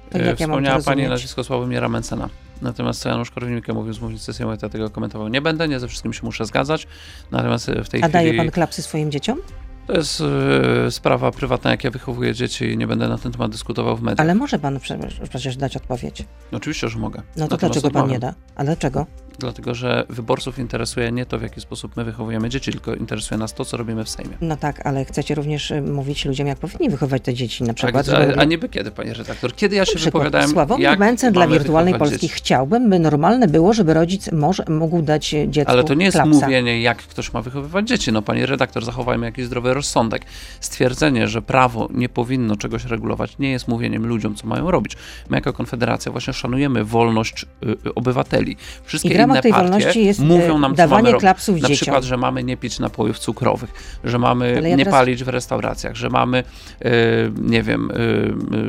To 0.09 0.19
E, 0.19 0.25
jak 0.25 0.39
ja 0.39 0.47
Wspomniała 0.47 0.75
Pani 0.75 0.85
rozumieć? 0.85 1.09
nazwisko 1.09 1.43
Sławomira 1.43 1.89
Mencena. 1.89 2.29
Natomiast 2.61 3.01
co 3.01 3.09
Janusz 3.09 3.31
Korwin-Mikke 3.31 3.73
mówił 3.73 3.93
z 3.93 3.99
mównicy 4.01 4.33
to 4.33 4.55
ja 4.61 4.69
tego 4.69 4.89
komentował 4.89 5.27
nie 5.27 5.41
będę, 5.41 5.67
nie 5.67 5.79
ze 5.79 5.87
wszystkim 5.87 6.13
się 6.13 6.21
muszę 6.23 6.45
zgadzać. 6.45 6.87
Natomiast 7.31 7.69
e, 7.69 7.83
w 7.83 7.89
tej 7.89 8.03
A 8.03 8.09
daje 8.09 8.27
chwili 8.27 8.37
pan 8.37 8.51
klapsy 8.51 8.81
swoim 8.81 9.11
dzieciom? 9.11 9.37
to 9.87 9.93
jest 9.93 10.21
e, 10.87 10.91
sprawa 10.91 11.31
prywatna, 11.31 11.71
jak 11.71 11.83
ja 11.83 11.91
wychowuję 11.91 12.33
dzieci 12.33 12.65
i 12.65 12.77
nie 12.77 12.87
będę 12.87 13.07
na 13.07 13.17
ten 13.17 13.31
temat 13.31 13.51
dyskutował 13.51 13.97
w 13.97 14.01
mediach. 14.01 14.19
Ale 14.19 14.35
może 14.35 14.59
pan 14.59 14.79
prze- 14.79 14.99
przecież 15.29 15.57
dać 15.57 15.77
odpowiedź. 15.77 16.23
Oczywiście, 16.51 16.89
że 16.89 16.99
mogę. 16.99 17.19
No 17.19 17.47
to 17.47 17.55
Natomiast 17.55 17.73
dlaczego 17.81 17.91
pan 17.99 18.09
nie 18.09 18.19
da? 18.19 18.33
A 18.55 18.63
dlaczego? 18.63 19.05
Dlatego, 19.39 19.75
że 19.75 20.03
wyborców 20.09 20.59
interesuje 20.59 21.11
nie 21.11 21.25
to, 21.25 21.39
w 21.39 21.41
jaki 21.41 21.61
sposób 21.61 21.95
my 21.97 22.03
wychowujemy 22.03 22.49
dzieci, 22.49 22.71
tylko 22.71 22.95
interesuje 22.95 23.37
nas 23.37 23.53
to, 23.53 23.65
co 23.65 23.77
robimy 23.77 24.03
w 24.05 24.09
Sejmie. 24.09 24.37
No 24.41 24.57
tak, 24.57 24.85
ale 24.85 25.05
chcecie 25.05 25.35
również 25.35 25.71
y, 25.71 25.81
mówić 25.81 26.25
ludziom, 26.25 26.47
jak 26.47 26.57
powinni 26.57 26.89
wychować 26.89 27.23
te 27.23 27.33
dzieci 27.33 27.63
na 27.63 27.67
Tak, 27.67 27.75
przykład. 27.75 28.09
a, 28.09 28.21
żeby- 28.21 28.35
a 28.39 28.43
niby 28.43 28.69
kiedy, 28.69 28.91
panie 28.91 29.13
redaktor? 29.13 29.55
Kiedy 29.55 29.75
ja 29.75 29.85
się 29.85 29.95
przykład 29.95 30.13
wypowiadałem, 30.13 30.49
Sławomir 30.49 30.99
Mencen 30.99 31.33
dla 31.33 31.47
wirtualnej 31.47 31.93
Polski 31.93 32.19
dzieci? 32.19 32.33
chciałbym, 32.33 32.89
by 32.89 32.99
normalne 32.99 33.47
było, 33.47 33.73
żeby 33.73 33.93
rodzic 33.93 34.31
może, 34.31 34.63
mógł 34.69 35.01
dać 35.01 35.33
e, 35.33 35.49
dziecku 35.49 35.71
Ale 35.71 35.83
to 35.83 35.93
nie 35.93 36.05
jest 36.05 36.17
klapsa. 36.17 36.45
mówienie, 36.45 36.81
jak 36.81 36.97
ktoś 36.97 37.33
ma 37.33 37.41
wychowywać 37.41 37.87
dzieci. 37.87 38.11
No, 38.11 38.21
panie 38.21 38.45
redaktor, 38.45 38.85
zachowajmy 38.85 39.25
jakiś 39.25 39.45
zdrowy 39.45 39.73
rozsądek. 39.73 40.21
Stwierdzenie, 40.59 41.27
że 41.27 41.41
prawo 41.41 41.89
nie 41.93 42.09
powinno 42.09 42.55
czegoś 42.55 42.85
regulować, 42.85 43.37
nie 43.39 43.51
jest 43.51 43.67
mówieniem 43.67 44.07
ludziom, 44.07 44.35
co 44.35 44.47
mają 44.47 44.71
robić. 44.71 44.97
My 45.29 45.37
jako 45.37 45.53
Konfederacja 45.53 46.11
właśnie 46.11 46.33
szanujemy 46.33 46.83
wolność 46.83 47.43
y, 47.43 47.69
y, 47.87 47.93
obywateli. 47.95 48.57
Wszystkie 48.83 49.09
ramach 49.29 49.43
tej 49.43 49.51
partie 49.51 49.67
wolności 49.69 50.05
jest, 50.05 50.19
mówią 50.19 50.57
nam, 50.59 50.71
co 50.71 50.77
dawanie 50.77 51.03
mamy 51.07 51.19
klapsów 51.19 51.55
Na 51.61 51.67
dzieciom. 51.67 51.75
przykład, 51.75 52.03
że 52.03 52.17
mamy 52.17 52.43
nie 52.43 52.57
pić 52.57 52.79
napojów 52.79 53.19
cukrowych, 53.19 53.99
że 54.03 54.19
mamy 54.19 54.57
Ale 54.57 54.69
ja 54.69 54.75
nie 54.75 54.85
teraz- 54.85 54.99
palić 54.99 55.23
w 55.23 55.27
restauracjach, 55.27 55.95
że 55.95 56.09
mamy, 56.09 56.43
y, 56.85 57.31
nie 57.41 57.63
wiem, 57.63 57.91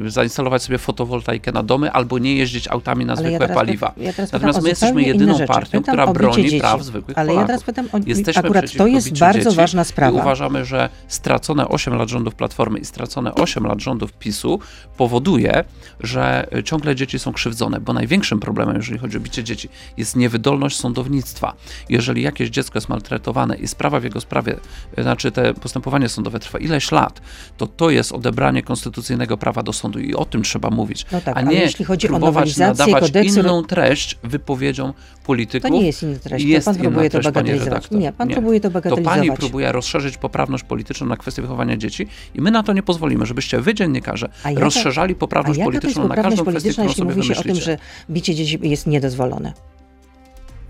y, 0.07 0.11
zainstalować 0.11 0.63
sobie 0.63 0.79
fotowoltaikę 0.79 1.53
na 1.53 1.63
domy 1.63 1.93
albo 1.93 2.19
nie 2.19 2.35
jeździć 2.37 2.69
autami 2.69 3.05
na 3.07 3.13
Ale 3.13 3.23
ja 3.23 3.29
zwykłe 3.29 3.39
teraz 3.49 3.57
py- 3.63 3.67
paliwa. 3.67 3.93
ja 3.97 4.13
Natomiast 4.33 4.63
my 4.63 4.69
jesteśmy 4.69 5.03
jedyną 5.03 5.39
partią, 5.47 5.83
która 5.83 6.07
broni 6.07 6.43
dzieci. 6.45 6.59
praw 6.61 6.83
zwykłych 6.83 7.19
Ale 7.19 7.27
Polaków. 7.29 7.43
ja 7.43 7.47
teraz 7.47 7.63
pytam 7.63 7.87
o... 7.93 7.99
Jesteśmy 8.07 8.43
Akurat 8.43 8.73
to 8.79 8.87
jest 8.87 9.19
bardzo 9.19 9.39
dzieci 9.39 9.57
ważna 9.57 9.83
I 9.83 9.85
sprawa. 9.85 10.21
uważamy, 10.21 10.65
że 10.65 10.89
stracone 11.09 11.69
8 11.69 11.95
lat 11.95 12.09
rządów 12.09 12.35
Platformy 12.35 12.79
i 12.79 12.85
stracone 12.85 13.35
8 13.35 13.65
lat 13.67 13.81
rządów 13.81 14.13
PiSu 14.13 14.61
powoduje, 14.97 15.65
że 16.01 16.47
ciągle 16.65 16.95
dzieci 16.95 17.19
są 17.19 17.33
krzywdzone, 17.33 17.81
bo 17.81 17.93
największym 17.93 18.41
problemem, 18.41 18.77
jeżeli 18.77 18.99
chodzi 18.99 19.17
o 19.17 19.21
bicie 19.21 19.45
dzieci, 19.45 19.69
jest 19.97 20.17
niewydolność 20.17 20.46
sądownictwa. 20.71 21.55
Jeżeli 21.89 22.23
jakieś 22.23 22.49
dziecko 22.51 22.77
jest 22.77 22.89
maltretowane 22.89 23.57
i 23.57 23.69
sprawa 23.69 24.01
w 24.01 24.05
jego 24.05 24.21
sprawie, 24.21 24.57
y, 24.99 25.03
znaczy 25.03 25.33
te 25.33 25.55
postępowanie 25.55 26.09
sądowe 26.09 26.39
trwa 26.39 26.59
ileś 26.59 26.93
lat, 26.93 27.21
to 27.57 27.67
to 27.67 27.91
jest 27.91 28.13
odebranie 28.13 28.63
konstytucyjnego 28.63 29.37
prawa 29.37 29.63
do 29.63 29.73
sądu 29.73 29.99
i 29.99 30.15
o 30.15 30.25
tym 30.25 30.43
trzeba 30.43 30.71
mówić, 30.71 31.07
No 31.13 31.21
tak, 31.21 31.37
a 31.37 31.43
nie 31.43 31.55
jeśli 31.61 31.85
chodzi 31.85 32.07
o 32.07 32.11
próbować 32.11 32.35
nowelizację 32.35 32.85
nadawać 32.87 33.13
kodeksu- 33.13 33.41
inną 33.41 33.63
treść 33.65 34.19
wypowiedziom 34.23 34.93
polityków. 35.27 35.71
To 35.71 35.77
nie 35.77 35.87
jest 35.87 36.03
inna 36.03 36.19
treść, 36.19 36.45
to 36.45 36.51
Jest 36.51 36.65
pan 36.67 36.77
próbuje 36.77 37.11
to 37.11 37.13
treść, 37.19 37.25
bagatelizować. 37.35 37.91
Nie, 37.91 38.13
pan 38.13 38.29
Nie. 38.29 38.35
próbuje 38.35 38.61
to 38.61 38.69
To 38.69 38.73
bagatelizować. 38.73 39.19
pani 39.19 39.33
próbuje 39.37 39.73
rozszerzyć 39.73 40.17
poprawność 40.19 40.65
polityczną 40.65 41.07
na 41.07 41.17
kwestię 41.17 41.43
wychowania 41.43 41.77
dzieci 41.77 42.07
i 42.35 42.41
my 42.41 42.51
na 42.51 42.63
to 42.63 42.73
nie 42.73 42.83
pozwolimy, 42.83 43.27
żebyście 43.27 43.61
wy, 43.61 43.75
dziennikarze, 43.75 44.29
jaka- 44.45 44.61
rozszerzali 44.61 45.15
poprawność 45.15 45.59
to 45.59 45.65
polityczną 45.65 46.03
na 46.03 46.09
poprawność 46.09 46.37
każdą 46.37 46.51
kwestię, 46.51 46.71
którą 46.73 46.85
jeśli 46.89 46.99
sobie 47.03 47.15
mówi 47.15 47.27
się 47.29 47.33
o 47.33 47.37
tym, 47.37 47.43
wymyślicie. 47.43 47.71
że 47.73 47.79
bicie 48.11 48.35
dzieci 48.35 48.59
jest 48.63 48.87
niedozwolone? 48.87 49.53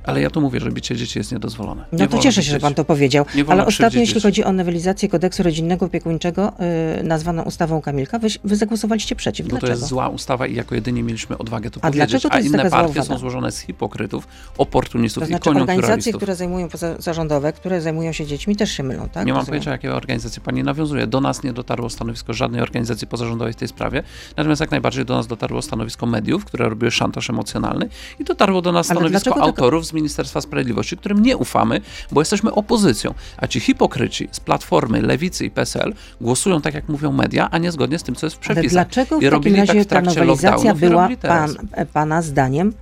Ale 0.07 0.21
ja 0.21 0.31
tu 0.31 0.41
mówię, 0.41 0.61
że 0.61 0.71
bicie 0.71 0.97
dzieci 0.97 1.19
jest 1.19 1.33
niedozwolone. 1.33 1.85
No 1.93 1.99
Nie 1.99 2.05
to 2.05 2.11
wolno 2.11 2.23
cieszę 2.23 2.43
się, 2.43 2.51
że 2.51 2.61
pan 2.61 2.75
to 2.75 2.85
powiedział. 2.85 3.25
Ale 3.49 3.67
ostatnio, 3.67 4.01
jeśli 4.01 4.15
dzieci. 4.15 4.27
chodzi 4.27 4.45
o 4.45 4.53
nowelizację 4.53 5.09
kodeksu 5.09 5.43
rodzinnego 5.43 5.87
opiekuńczego, 5.87 6.53
yy, 6.97 7.03
nazwaną 7.03 7.43
ustawą 7.43 7.81
Kamilka, 7.81 8.19
wy, 8.19 8.29
wy 8.45 8.57
zagłosowaliście 8.57 9.17
przeciw. 9.17 9.47
Bo 9.47 9.51
to 9.51 9.61
Dlaczego? 9.61 9.73
jest 9.79 9.89
zła 9.89 10.09
ustawa 10.09 10.47
i 10.47 10.55
jako 10.55 10.75
jedyni 10.75 11.03
mieliśmy 11.03 11.39
odwagę 11.39 11.71
to 11.71 11.79
A 11.79 11.81
powiedzieć. 11.81 12.11
dlaczego 12.11 12.29
to 12.31 12.35
A 12.35 12.39
jest 12.39 12.49
inne 12.49 12.59
taka 12.59 12.71
zła 12.71 12.79
partie 12.85 13.03
są 13.03 13.19
złożone 13.19 13.53
z 13.53 13.59
hipokrytów, 13.61 14.29
oportunistów 14.59 15.21
To 15.23 15.27
i 15.27 15.29
znaczy 15.29 15.51
organizacje, 15.51 15.75
koniunkturalistów. 15.77 16.17
które 16.17 16.35
zajmują 16.37 16.69
pozarządowe, 16.69 17.53
które 17.53 17.81
zajmują 17.81 18.13
się 18.13 18.27
dziećmi, 18.27 18.57
też 18.57 18.73
się 18.73 18.83
mylą, 18.83 19.09
tak? 19.09 19.27
nie 19.27 19.33
mam 19.33 19.47
pojęcia, 19.47 19.71
jakiej 19.71 19.91
organizacji 19.91 20.43
pani 20.43 20.63
nawiązuje. 20.63 21.07
Do 21.07 21.21
nas 21.21 21.43
nie 21.43 21.53
dotarło 21.53 21.91
stanowisko 21.91 22.33
żadnej 22.33 22.61
organizacji 22.61 23.07
pozarządowej 23.07 23.53
w 23.53 23.57
tej 23.57 23.69
sprawie. 23.69 24.03
Natomiast 24.37 24.61
jak 24.61 24.71
najbardziej 24.71 25.05
do 25.05 25.15
nas 25.15 25.27
dotarło 25.27 25.63
stanowisko 25.63 26.07
mediów, 26.07 26.45
które 26.45 26.69
robiły 26.69 26.91
szantaż 26.91 27.31
emocjonalny 27.31 27.89
i 28.19 28.25
dotarło 28.25 28.63
do 28.63 28.73
nas 28.73 28.87
stanowisko 28.87 29.11
dlaczego 29.11 29.43
autorów 29.43 29.87
z 29.87 29.93
Ministerstwa 29.97 30.41
Sprawiedliwości, 30.41 30.97
którym 30.97 31.23
nie 31.23 31.37
ufamy, 31.37 31.81
bo 32.13 32.21
jesteśmy 32.21 32.53
opozycją. 32.53 33.15
A 33.37 33.47
ci 33.47 33.61
hipokryci 33.61 34.29
z 34.33 34.41
Platformy, 34.41 35.03
Lewicy 35.03 35.47
i 35.47 35.51
PSL 35.51 35.95
głosują 36.21 36.61
tak, 36.61 36.75
jak 36.75 36.89
mówią 36.89 37.13
media, 37.13 37.49
a 37.51 37.59
nie 37.59 37.73
zgodnie 37.73 37.99
z 37.99 38.03
tym, 38.03 38.15
co 38.15 38.27
jest 38.27 38.37
w 38.37 38.39
Ale 38.39 38.55
przepisach. 38.55 38.73
dlaczego 38.87 39.17
w 39.17 39.23
I 39.23 39.25
takim 39.25 39.31
robili 39.31 39.57
razie 39.57 39.85
tak 39.85 40.05
w 40.05 40.15
ta 40.15 40.21
nowelizacja 40.21 40.75
była 40.75 41.09
pan, 41.23 41.57
e, 41.73 41.87
pana 41.87 42.23
zdaniem 42.23 42.73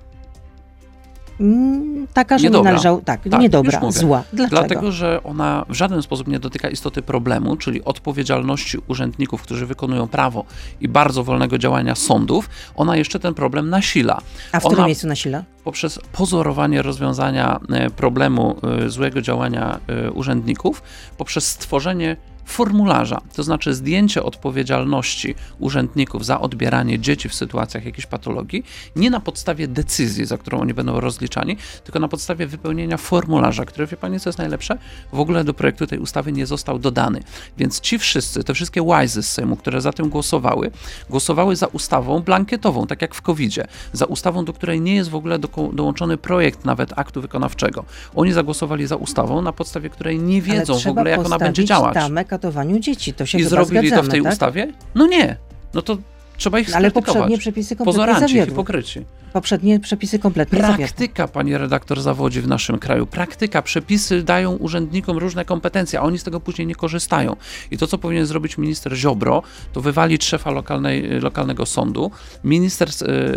taka, 2.12 2.38
że 2.38 2.42
nie 2.42 2.48
Niedobra. 2.48 2.70
należał, 2.70 3.02
tak, 3.02 3.20
Tak, 3.30 3.40
niedobra, 3.40 3.90
zła. 3.90 4.22
Dlaczego? 4.32 4.60
Dlatego, 4.60 4.92
że 4.92 5.22
ona 5.22 5.64
w 5.68 5.74
żaden 5.74 6.02
sposób 6.02 6.28
nie 6.28 6.38
dotyka 6.38 6.68
istoty 6.68 7.02
problemu, 7.02 7.56
czyli 7.56 7.84
odpowiedzialności 7.84 8.78
urzędników, 8.88 9.42
którzy 9.42 9.66
wykonują 9.66 10.08
prawo 10.08 10.44
i 10.80 10.88
bardzo 10.88 11.24
wolnego 11.24 11.58
działania 11.58 11.94
sądów. 11.94 12.50
Ona 12.76 12.96
jeszcze 12.96 13.20
ten 13.20 13.34
problem 13.34 13.70
nasila. 13.70 14.20
A 14.52 14.60
w 14.60 14.64
ona 14.66 14.72
którym 14.72 14.86
miejscu 14.86 15.06
nasila? 15.06 15.44
poprzez 15.64 15.98
pozorowanie 16.12 16.82
rozwiązania 16.82 17.60
e, 17.70 17.90
problemu 17.90 18.56
e, 18.84 18.90
złego 18.90 19.20
działania 19.22 19.80
e, 19.86 20.10
urzędników, 20.10 20.82
poprzez 21.18 21.46
stworzenie 21.46 22.16
formularza, 22.44 23.20
to 23.34 23.42
znaczy 23.42 23.74
zdjęcie 23.74 24.22
odpowiedzialności 24.22 25.34
urzędników 25.58 26.24
za 26.24 26.40
odbieranie 26.40 26.98
dzieci 26.98 27.28
w 27.28 27.34
sytuacjach 27.34 27.84
jakiejś 27.84 28.06
patologii, 28.06 28.64
nie 28.96 29.10
na 29.10 29.20
podstawie 29.20 29.68
decyzji, 29.68 30.24
za 30.24 30.38
którą 30.38 30.60
oni 30.60 30.74
będą 30.74 31.00
rozliczani, 31.00 31.56
tylko 31.84 31.98
na 31.98 32.08
podstawie 32.08 32.46
wypełnienia 32.46 32.96
formularza, 32.96 33.64
który, 33.64 33.86
wie 33.86 33.96
pani, 33.96 34.20
co 34.20 34.28
jest 34.28 34.38
najlepsze, 34.38 34.78
w 35.12 35.20
ogóle 35.20 35.44
do 35.44 35.54
projektu 35.54 35.86
tej 35.86 35.98
ustawy 35.98 36.32
nie 36.32 36.46
został 36.46 36.78
dodany. 36.78 37.20
Więc 37.58 37.80
ci 37.80 37.98
wszyscy, 37.98 38.44
te 38.44 38.54
wszystkie 38.54 38.82
łajzy 38.82 39.22
z 39.22 39.32
Sejmu, 39.32 39.56
które 39.56 39.80
za 39.80 39.92
tym 39.92 40.08
głosowały, 40.08 40.70
głosowały 41.10 41.56
za 41.56 41.66
ustawą 41.66 42.20
blankietową, 42.20 42.86
tak 42.86 43.02
jak 43.02 43.14
w 43.14 43.22
COVID-zie, 43.22 43.66
za 43.92 44.06
ustawą, 44.06 44.44
do 44.44 44.52
której 44.52 44.80
nie 44.80 44.94
jest 44.94 45.10
w 45.10 45.14
ogóle 45.14 45.38
do, 45.38 45.48
dołączony 45.72 46.16
projekt 46.16 46.64
nawet 46.64 46.98
aktu 46.98 47.20
wykonawczego. 47.20 47.84
Oni 48.14 48.32
zagłosowali 48.32 48.86
za 48.86 48.96
ustawą, 48.96 49.42
na 49.42 49.52
podstawie 49.52 49.90
której 49.90 50.18
nie 50.18 50.42
wiedzą 50.42 50.78
w 50.78 50.86
ogóle, 50.86 51.10
jak 51.10 51.26
ona 51.26 51.38
będzie 51.38 51.64
działać. 51.64 51.94
tamę 51.94 52.24
katowaniu 52.38 52.78
dzieci. 52.78 53.12
To 53.14 53.26
się 53.26 53.38
I 53.38 53.44
zrobili 53.44 53.80
to 53.80 53.86
zgadzamy, 53.86 54.08
w 54.08 54.10
tej 54.10 54.22
tak? 54.22 54.32
ustawie? 54.32 54.72
No 54.94 55.06
nie. 55.06 55.36
No 55.74 55.82
to 55.82 55.98
trzeba 56.36 56.58
ich 56.58 56.76
Ale 56.76 56.90
skrytykować. 56.90 57.14
poprzednie 57.14 57.38
przepisy 57.38 57.76
kompletnie 57.76 57.92
Pozoranci, 57.92 58.20
zawiodły. 58.34 58.52
hipokryci. 58.52 59.04
Poprzednie 59.32 59.80
przepisy 59.80 60.18
kompletnie 60.18 60.60
zawiodły. 60.60 60.78
Praktyka, 60.78 61.28
panie 61.28 61.58
redaktor, 61.58 62.00
zawodzi 62.00 62.40
w 62.40 62.48
naszym 62.48 62.78
kraju. 62.78 63.06
Praktyka. 63.06 63.62
Przepisy 63.62 64.22
dają 64.22 64.52
urzędnikom 64.52 65.18
różne 65.18 65.44
kompetencje, 65.44 66.00
a 66.00 66.02
oni 66.02 66.18
z 66.18 66.24
tego 66.24 66.40
później 66.40 66.66
nie 66.66 66.74
korzystają. 66.74 67.36
I 67.70 67.78
to, 67.78 67.86
co 67.86 67.98
powinien 67.98 68.26
zrobić 68.26 68.58
minister 68.58 68.96
Ziobro, 68.96 69.42
to 69.72 69.80
wywalić 69.80 70.24
szefa 70.24 70.50
lokalnej, 70.50 71.20
lokalnego 71.20 71.66
sądu. 71.66 72.10
Minister 72.44 72.88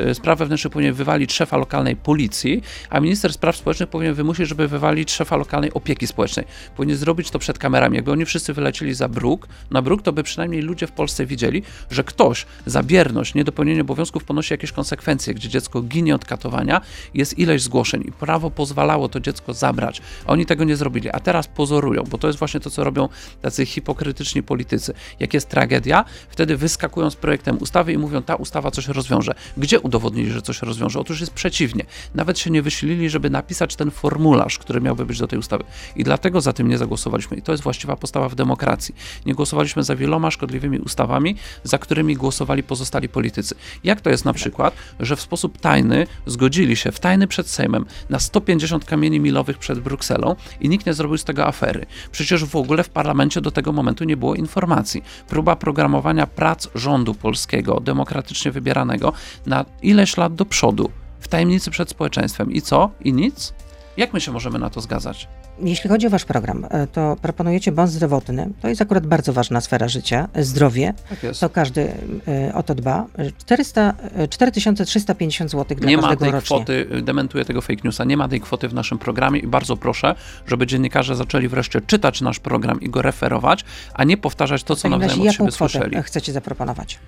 e, 0.10 0.16
spraw 0.16 0.40
wewnętrznych 0.40 0.74
powinien 0.74 0.94
wywalić 0.94 1.34
szefa 1.34 1.58
lokalnej 1.58 1.96
policji, 1.96 2.64
a 2.90 3.00
minister 3.00 3.34
spraw 3.34 3.56
społecznych 3.58 3.90
powinien 3.90 4.14
wymusić, 4.14 4.48
żeby 4.48 4.68
wywalić 4.68 5.12
szefa 5.12 5.36
lokalnej 5.38 5.74
opieki 5.74 6.08
społecznej. 6.08 6.46
Powinien 6.76 6.98
zrobić 6.98 7.32
to 7.32 7.40
przed 7.40 7.60
kamerami. 7.60 7.96
Jakby 7.96 8.12
oni 8.12 8.26
wszyscy 8.26 8.54
wylecieli 8.54 8.94
za 8.94 9.10
bruk, 9.10 9.48
na 9.72 9.82
bruk, 9.82 10.02
to 10.02 10.14
by 10.14 10.24
przynajmniej 10.24 10.62
ludzie 10.62 10.88
w 10.88 10.92
Polsce 10.92 11.26
widzieli, 11.26 11.64
że 11.92 12.04
ktoś 12.04 12.46
za 12.66 12.84
bierność, 12.88 13.36
niedopełnienie 13.36 13.82
obowiązków 13.82 14.23
ponosi 14.23 14.54
jakieś 14.54 14.71
konsekwencje, 14.71 15.34
gdzie 15.34 15.50
dziecko 15.50 15.82
ginie 15.82 16.15
od 16.15 16.26
katowania, 16.26 16.82
jest 17.13 17.39
ileś 17.39 17.62
zgłoszeń 17.62 18.04
i 18.08 18.12
prawo 18.12 18.52
pozwalało 18.52 19.10
to 19.10 19.19
dziecko 19.19 19.54
zabrać. 19.54 20.02
Oni 20.26 20.45
tego 20.45 20.63
nie 20.63 20.76
zrobili, 20.76 21.10
a 21.10 21.19
teraz 21.19 21.47
pozorują, 21.47 22.04
bo 22.04 22.17
to 22.17 22.28
jest 22.28 22.39
właśnie 22.39 22.60
to, 22.60 22.69
co 22.69 22.84
robią 22.84 23.10
tacy 23.41 23.65
hipokrytyczni 23.65 24.43
politycy. 24.43 24.93
Jak 25.19 25.34
jest 25.34 25.50
tragedia, 25.50 26.06
wtedy 26.30 26.58
wyskakują 26.58 27.10
z 27.10 27.15
projektem 27.15 27.58
ustawy 27.58 27.93
i 27.93 27.97
mówią, 27.97 28.21
ta 28.21 28.36
ustawa 28.36 28.71
coś 28.71 28.88
rozwiąże. 28.88 29.36
Gdzie 29.58 29.80
udowodnili, 29.80 30.32
że 30.32 30.41
coś 30.41 30.62
rozwiąże? 30.62 31.00
Otóż 31.00 31.19
jest 31.19 31.34
przeciwnie. 31.34 31.86
Nawet 32.15 32.39
się 32.39 32.50
nie 32.50 32.62
wysilili, 32.62 33.10
żeby 33.10 33.30
napisać 33.30 33.76
ten 33.76 33.91
formularz, 33.91 34.58
który 34.58 34.82
miałby 34.82 35.06
być 35.06 35.19
do 35.19 35.28
tej 35.28 35.39
ustawy. 35.39 35.63
I 35.95 36.04
dlatego 36.04 36.41
za 36.41 36.54
tym 36.54 36.67
nie 36.67 36.78
zagłosowaliśmy. 36.78 37.38
I 37.38 37.41
to 37.41 37.52
jest 37.52 37.63
właściwa 37.63 37.95
postawa 37.95 38.30
w 38.30 38.36
demokracji. 38.36 38.95
Nie 39.26 39.34
głosowaliśmy 39.34 39.84
za 39.84 39.95
wieloma 39.95 40.32
szkodliwymi 40.32 40.80
ustawami, 40.80 41.36
za 41.63 41.78
którymi 41.78 42.15
głosowali 42.15 42.63
pozostali 42.63 42.77
politycy. 43.12 43.56
Jak 43.84 44.02
to 44.02 44.10
jest 44.10 44.26
na 44.26 44.34
przykład, 44.34 44.74
że 45.00 45.16
w 45.16 45.22
sposób 45.22 45.58
tajny 45.58 46.08
zgodzili 46.26 46.76
się 46.76 46.92
w 46.92 47.00
tajny 47.00 47.28
przed 47.28 47.50
Sejmem 47.50 47.86
na 48.10 48.20
150 48.20 48.86
kamieni 48.86 49.20
milowych 49.20 49.58
przed 49.58 49.80
Brukselą 49.80 50.36
i 50.62 50.70
nikt 50.70 50.86
nie 50.86 50.94
zrobił 50.94 51.18
z 51.18 51.24
tego 51.24 51.48
afery. 51.48 51.86
Przecież 52.12 52.46
w 52.46 52.56
ogóle 52.56 52.84
w 52.84 52.90
parlamencie 52.90 53.42
do 53.42 53.52
tego 53.52 53.72
momentu 53.72 54.04
nie 54.04 54.18
było 54.18 54.36
informacji. 54.36 55.04
Próba 55.28 55.56
programowania 55.56 56.28
prac 56.28 56.68
rządu 56.76 57.13
polskiego, 57.13 57.80
demokratycznie 57.80 58.52
wybieranego 58.52 59.13
na 59.46 59.66
ileś 59.82 60.18
lat 60.18 60.36
do 60.36 60.46
przodu, 60.46 60.92
w 61.20 61.28
tajemnicy 61.28 61.72
przed 61.72 61.90
społeczeństwem. 61.90 62.52
I 62.52 62.62
co? 62.62 62.92
I 63.02 63.13
nic? 63.13 63.54
Jak 63.98 64.13
my 64.13 64.22
się 64.22 64.32
możemy 64.32 64.60
na 64.60 64.70
to 64.70 64.82
zgadzać? 64.82 65.28
Jeśli 65.62 65.89
chodzi 65.89 66.08
o 66.08 66.10
wasz 66.10 66.26
program, 66.26 66.65
e, 66.70 66.88
to 66.88 67.17
proponujecie 67.22 67.72
bon 67.72 67.88
zdrowotny. 67.88 68.50
To 68.62 68.67
jest 68.67 68.82
akurat 68.82 69.08
bardzo 69.08 69.34
ważna 69.34 69.62
sfera 69.62 69.88
życia. 69.88 70.28
Zdrowie. 70.36 70.93
Tak 71.10 71.24
jest. 71.24 71.39
To 71.39 71.50
każdy 71.50 71.91
e, 72.28 72.54
o 72.54 72.63
to 72.63 72.76
dba. 72.76 73.06
400, 73.38 73.93
e, 74.15 74.28
4350 74.28 75.52
zł 75.52 75.78
dla 75.78 75.89
Nie 75.89 75.98
ma 75.98 76.02
każdego 76.02 76.20
tej 76.26 76.32
rocznie. 76.32 76.58
kwoty, 76.58 77.02
dementuję 77.02 77.46
tego 77.46 77.62
fake 77.62 77.82
newsa, 77.84 78.04
nie 78.04 78.17
ma 78.17 78.28
tej 78.28 78.41
kwoty 78.41 78.67
w 78.67 78.74
naszym 78.74 78.98
programie 78.98 79.39
i 79.39 79.48
bardzo 79.48 79.78
proszę, 79.78 80.15
żeby 80.48 80.67
dziennikarze 80.67 81.15
zaczęli 81.15 81.48
wreszcie 81.48 81.82
czytać 81.82 82.22
nasz 82.22 82.39
program 82.39 82.82
i 82.82 82.89
go 82.89 83.02
referować, 83.02 83.65
a 83.93 84.04
nie 84.04 84.17
powtarzać 84.17 84.63
to, 84.63 84.76
co 84.76 84.82
takim 84.82 84.91
nawzajem 85.00 85.20
od 85.20 85.26
jaką 85.26 85.38
siebie 85.38 85.52
kwotę 85.52 85.72
słyszeli. 85.72 86.04
chcecie 86.04 86.34
zaproponować? 86.34 87.00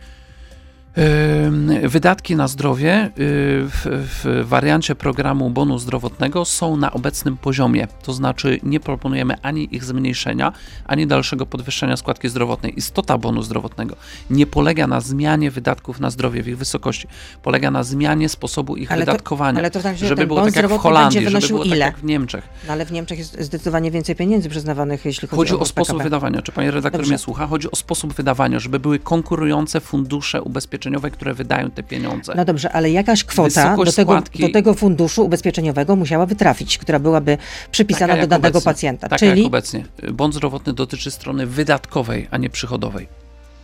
Wydatki 1.83 2.35
na 2.35 2.47
zdrowie 2.47 3.05
y, 3.05 3.09
w, 3.17 3.85
w 4.23 4.45
wariancie 4.47 4.95
programu 4.95 5.49
bonu 5.49 5.79
zdrowotnego 5.79 6.45
są 6.45 6.77
na 6.77 6.91
obecnym 6.93 7.37
poziomie, 7.37 7.87
to 8.03 8.13
znaczy 8.13 8.59
nie 8.63 8.79
proponujemy 8.79 9.35
ani 9.41 9.75
ich 9.75 9.83
zmniejszenia, 9.83 10.51
ani 10.85 11.07
dalszego 11.07 11.45
podwyższenia 11.45 11.97
składki 11.97 12.29
zdrowotnej. 12.29 12.77
Istota 12.77 13.17
bonu 13.17 13.41
zdrowotnego 13.43 13.95
nie 14.29 14.47
polega 14.47 14.87
na 14.87 15.01
zmianie 15.01 15.51
wydatków 15.51 15.99
na 15.99 16.09
zdrowie 16.09 16.43
w 16.43 16.47
ich 16.47 16.57
wysokości, 16.57 17.07
polega 17.43 17.71
na 17.71 17.83
zmianie 17.83 18.29
sposobu 18.29 18.75
ich 18.75 18.91
Ale 18.91 19.05
to- 19.05 19.11
wydatkowania, 19.11 19.59
ale 19.59 19.71
to 19.71 19.81
znaczy, 19.81 19.97
że 19.99 20.07
żeby 20.07 20.27
było 20.27 20.41
tak 20.45 20.55
jak 20.55 20.67
w 20.67 20.77
Holandii, 20.77 21.29
żeby 21.29 21.47
było 21.47 21.63
tak 21.63 21.67
ile? 21.67 21.85
jak 21.85 21.97
w 21.97 22.03
Niemczech. 22.03 22.43
No, 22.67 22.73
ale 22.73 22.85
w 22.85 22.91
Niemczech 22.91 23.19
jest 23.19 23.41
zdecydowanie 23.41 23.91
więcej 23.91 24.15
pieniędzy 24.15 24.49
przyznawanych, 24.49 25.05
jeśli 25.05 25.27
chodzi, 25.27 25.37
Chodzi 25.39 25.53
o 25.53 25.55
o 25.55 25.59
PKB. 25.59 25.69
sposób 25.69 26.03
wydawania. 26.03 26.41
Czy 26.41 26.51
pani 26.51 26.71
redaktor 26.71 26.99
Dobrze. 27.01 27.09
mnie 27.09 27.17
słucha? 27.17 27.47
Chodzi 27.47 27.71
o 27.71 27.75
sposób 27.75 28.13
wydawania, 28.13 28.59
żeby 28.59 28.79
były 28.79 28.99
konkurujące 28.99 29.79
fundusze 29.79 30.41
ubezpieczeniowe, 30.89 31.11
które 31.11 31.33
wydają 31.33 31.71
te 31.71 31.83
pieniądze. 31.83 32.33
No 32.35 32.45
dobrze, 32.45 32.71
ale 32.71 32.91
jakaś 32.91 33.23
kwota 33.23 33.75
do 33.77 33.91
tego, 33.91 34.21
do 34.39 34.49
tego 34.53 34.73
funduszu 34.73 35.25
ubezpieczeniowego 35.25 35.95
musiałaby 35.95 36.35
trafić, 36.35 36.77
która 36.77 36.99
byłaby 36.99 37.37
przypisana 37.71 38.13
Taka 38.13 38.21
do 38.21 38.27
danego 38.27 38.47
obecnie. 38.49 38.65
pacjenta. 38.71 39.09
Tak 39.09 39.19
Czyli, 39.19 39.41
jak 39.41 39.47
obecnie. 39.47 39.85
Bon 40.13 40.33
zdrowotny 40.33 40.73
dotyczy 40.73 41.11
strony 41.11 41.45
wydatkowej, 41.45 42.27
a 42.31 42.37
nie 42.37 42.49
przychodowej. 42.49 43.07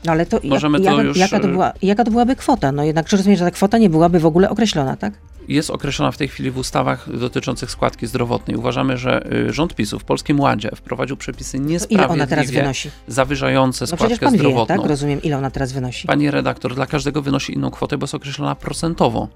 no 0.05 0.11
ale 0.11 0.25
to, 0.25 0.39
Możemy 0.43 0.77
jak, 0.79 0.85
to 0.87 0.91
jaka, 0.91 1.03
już, 1.03 1.17
jaka, 1.17 1.39
to 1.39 1.47
y- 1.47 1.51
była, 1.51 1.73
jaka 1.81 2.03
to 2.03 2.11
byłaby 2.11 2.35
kwota? 2.35 2.71
No 2.71 2.83
jednak 2.83 3.05
czy 3.07 3.17
rozumiem, 3.17 3.37
że 3.39 3.45
ta 3.45 3.51
kwota 3.51 3.77
nie 3.77 3.89
byłaby 3.89 4.19
w 4.19 4.25
ogóle 4.25 4.49
określona, 4.49 4.95
tak? 4.95 5.13
Jest 5.47 5.69
określona 5.69 6.11
w 6.11 6.17
tej 6.17 6.27
chwili 6.27 6.51
w 6.51 6.57
ustawach 6.57 7.17
dotyczących 7.17 7.71
składki 7.71 8.07
zdrowotnej. 8.07 8.57
Uważamy, 8.57 8.97
że 8.97 9.33
y, 9.33 9.53
rząd 9.53 9.75
PiSu 9.75 9.99
w 9.99 10.03
Polskim 10.03 10.39
Ładzie 10.39 10.69
wprowadził 10.75 11.17
przepisy 11.17 11.59
niesprawiedliwie 11.59 12.61
wynosi? 12.61 12.89
zawyżające 13.07 13.85
No 13.91 13.97
składkę 13.97 14.17
pan 14.19 14.33
wie, 14.33 14.39
zdrowotną. 14.39 14.77
tak? 14.77 14.85
Rozumiem, 14.89 15.21
ile 15.21 15.37
ona 15.37 15.51
teraz 15.51 15.71
wynosi. 15.71 16.07
Pani 16.07 16.31
redaktor, 16.31 16.75
dla 16.75 16.85
każdego 16.85 17.21
wynosi 17.21 17.53
inną 17.53 17.71
kwotę, 17.71 17.97
bo 17.97 18.03
jest 18.03 18.15
określona 18.15 18.55
procentowo. 18.55 19.27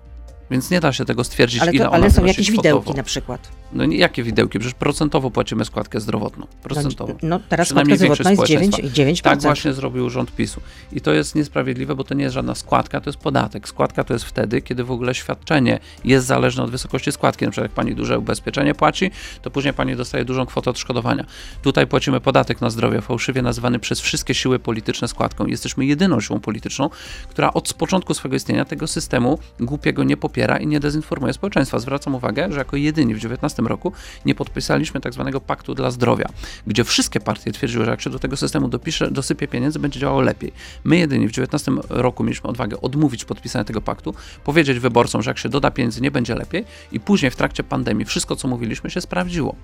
Więc 0.52 0.72
nie 0.72 0.80
da 0.80 0.94
się 0.94 1.06
tego 1.06 1.24
stwierdzić, 1.24 1.62
Ale, 1.62 1.72
ile 1.72 1.86
to, 1.86 1.92
ona 1.92 1.98
ale 1.98 2.12
są 2.12 2.26
jakieś 2.26 2.52
kwotowo. 2.52 2.80
widełki 2.80 2.98
na 2.98 3.04
przykład. 3.04 3.52
No 3.74 3.86
nie, 3.86 3.98
jakie 3.98 4.24
widełki? 4.24 4.60
Przecież 4.60 4.74
procentowo 4.74 5.32
płacimy 5.32 5.66
składkę 5.66 6.00
zdrowotną. 6.00 6.48
Procentowo. 6.64 7.14
No, 7.14 7.30
no 7.30 7.40
teraz 7.50 7.68
składka 7.68 7.96
zdrowotna 7.96 8.30
jest 8.30 8.44
społeczeństwa. 8.44 8.84
9%. 8.84 9.14
9%. 9.14 9.22
Tak 9.22 9.42
właśnie 9.42 9.74
zrobił 9.74 10.10
rząd 10.10 10.36
PiSu. 10.36 10.62
I 10.92 11.02
to 11.02 11.14
jest 11.14 11.36
niesprawiedliwe, 11.36 11.96
bo 11.96 12.04
to 12.04 12.14
nie 12.14 12.24
jest 12.24 12.34
żadna 12.34 12.56
składka, 12.56 13.02
to 13.02 13.10
jest 13.10 13.20
podatek. 13.20 13.68
Składka 13.68 14.04
to 14.04 14.14
jest 14.14 14.26
wtedy, 14.26 14.62
kiedy 14.62 14.84
w 14.84 14.92
ogóle 14.92 15.16
świadczenie 15.16 15.80
jest 16.06 16.28
zależne 16.28 16.64
od 16.64 16.72
wysokości 16.72 17.12
składki. 17.12 17.46
Na 17.46 17.52
przykład 17.52 17.72
jak 17.72 17.76
pani 17.76 17.96
duże 17.96 18.20
ubezpieczenie 18.20 18.76
płaci, 18.76 19.12
to 19.42 19.52
później 19.52 19.74
pani 19.74 19.96
dostaje 19.96 20.26
dużą 20.26 20.46
kwotę 20.46 20.70
odszkodowania. 20.70 21.26
Tutaj 21.62 21.88
płacimy 21.88 22.22
podatek 22.22 22.62
na 22.62 22.70
zdrowie, 22.70 23.02
fałszywie 23.02 23.42
nazywany 23.42 23.80
przez 23.80 24.00
wszystkie 24.00 24.34
siły 24.34 24.60
polityczne 24.60 25.08
składką. 25.08 25.46
Jesteśmy 25.46 25.86
jedyną 25.86 26.22
siłą 26.22 26.40
polityczną, 26.40 26.90
która 27.30 27.54
od 27.54 27.74
początku 27.74 28.14
swojego 28.14 28.36
istnienia 28.36 28.66
tego 28.66 28.88
systemu 28.88 29.40
głupiego 29.60 30.04
nie 30.04 30.18
popiera. 30.18 30.39
Popiera 30.40 30.58
i 30.58 30.68
nie 30.68 30.80
dezinformuje 30.80 31.34
społeczeństwa. 31.34 31.80
Zwracam 31.80 32.16
uwagę, 32.16 32.52
że 32.52 32.58
jako 32.58 32.76
jedyni 32.78 33.14
w 33.16 33.18
2019 33.20 33.64
roku 33.64 33.92
nie 34.26 34.36
podpisaliśmy 34.36 35.02
tak 35.02 35.14
zwanego 35.14 35.42
paktu 35.42 35.76
dla 35.76 35.92
zdrowia, 35.92 36.26
gdzie 36.68 36.84
wszystkie 36.84 37.20
partie 37.20 37.52
twierdziły, 37.52 37.86
że 37.86 37.92
jak 37.92 38.02
się 38.02 38.10
do 38.10 38.20
tego 38.20 38.38
systemu 38.38 38.68
dopisze, 38.68 39.12
dosypie 39.12 39.48
pieniędzy, 39.48 39.80
będzie 39.80 40.00
działało 40.00 40.22
lepiej. 40.22 40.52
My 40.84 40.98
jedyni 40.98 41.28
w 41.28 41.32
2019 41.32 41.72
roku 42.02 42.24
mieliśmy 42.24 42.50
odwagę 42.50 42.82
odmówić 42.82 43.26
podpisania 43.26 43.66
tego 43.66 43.82
paktu, 43.82 44.14
powiedzieć 44.44 44.80
wyborcom, 44.80 45.22
że 45.22 45.30
jak 45.30 45.38
się 45.38 45.50
doda 45.50 45.72
pieniędzy, 45.72 46.02
nie 46.02 46.12
będzie 46.12 46.36
lepiej 46.36 46.66
i 46.92 47.00
później 47.00 47.32
w 47.32 47.36
trakcie 47.36 47.64
pandemii 47.64 48.06
wszystko, 48.06 48.36
co 48.36 48.48
mówiliśmy, 48.48 48.90
się 48.90 49.02
sprawdziło. 49.02 49.56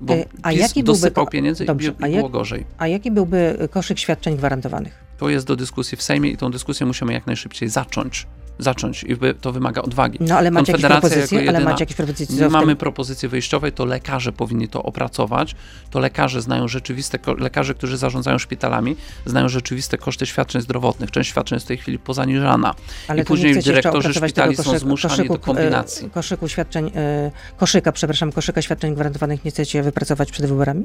Bo 0.00 0.14
E, 0.14 0.24
a 0.42 0.50
PiS 0.50 0.60
jaki 0.60 0.84
byłby 0.84 1.00
dosypał 1.00 1.24
ko- 1.24 1.30
pieniędzy 1.30 1.64
Dobrze, 1.64 1.88
i 2.00 2.02
i 2.02 2.02
jak- 2.02 2.12
było 2.12 2.28
gorzej. 2.28 2.64
A 2.78 2.86
jaki 2.86 3.10
byłby 3.10 3.68
koszyk 3.70 3.98
świadczeń 3.98 4.36
gwarantowanych? 4.36 5.04
To 5.18 5.28
jest 5.28 5.46
do 5.46 5.56
dyskusji 5.56 5.96
w 5.98 6.02
Sejmie 6.02 6.30
i 6.30 6.36
tą 6.36 6.50
dyskusję 6.50 6.86
musimy 6.86 7.12
jak 7.12 7.26
najszybciej 7.26 7.68
zacząć. 7.68 8.26
Zacząć 8.58 9.02
i 9.02 9.16
to 9.40 9.52
wymaga 9.52 9.82
odwagi. 9.82 10.18
No 10.20 10.36
ale 10.36 10.50
macie 10.50 10.72
jakieś 10.72 10.86
propozycje, 10.86 11.38
jako 11.38 11.50
ale 11.50 11.58
jedyna- 11.58 11.70
macie 11.70 11.82
jakieś 11.82 11.96
propozycje? 11.96 12.36
Nie 12.42 12.48
mamy 12.48 12.76
propozycji 12.76 13.28
wyjściowej, 13.28 13.72
to 13.72 13.84
lekarze 13.84 14.32
powinni 14.32 14.68
to 14.68 14.82
opracować. 14.82 15.54
To 15.90 15.98
lekarze 15.98 16.42
znają 16.42 16.68
rzeczywiste, 16.68 17.18
lekarze, 17.38 17.74
którzy 17.74 17.96
zarządzają 17.96 18.38
szpitalami, 18.38 18.96
znają 19.26 19.48
rzeczywiste 19.48 19.98
koszty 19.98 20.26
świadczeń 20.26 20.62
zdrowotnych. 20.62 21.10
Część 21.10 21.30
świadczeń 21.30 21.56
jest 21.56 21.66
w 21.66 21.68
tej 21.68 21.76
chwili 21.76 21.98
pozaniżana. 21.98 22.74
Ale 23.08 23.22
I 23.22 23.24
później 23.24 23.62
dyrektorzy 23.62 24.14
szpitali 24.14 24.56
są 24.56 24.78
zmuszani 24.78 25.16
do 25.16 25.22
koszyku, 25.22 25.38
kombinacji. 25.38 26.06
e, 26.06 26.10
Koszyku 26.10 26.48
świadczeń, 26.48 26.90
e, 26.96 27.30
koszyka, 27.56 27.92
przepraszam, 27.92 28.32
koszyka 28.32 28.62
świadczeń 28.62 28.94
gwarantowanych 28.94 29.44
nie 29.44 29.50
chcecie 29.50 29.82
wypracować 29.82 30.32
przed 30.32 30.46
wyborami? 30.46 30.84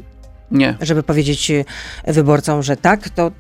Nie, 0.52 0.78
Żeby 0.82 1.04
powiedzieć 1.04 1.52
wyborcom, 2.08 2.64
że 2.64 2.78
tak, 2.78 3.10
to, 3.10 3.32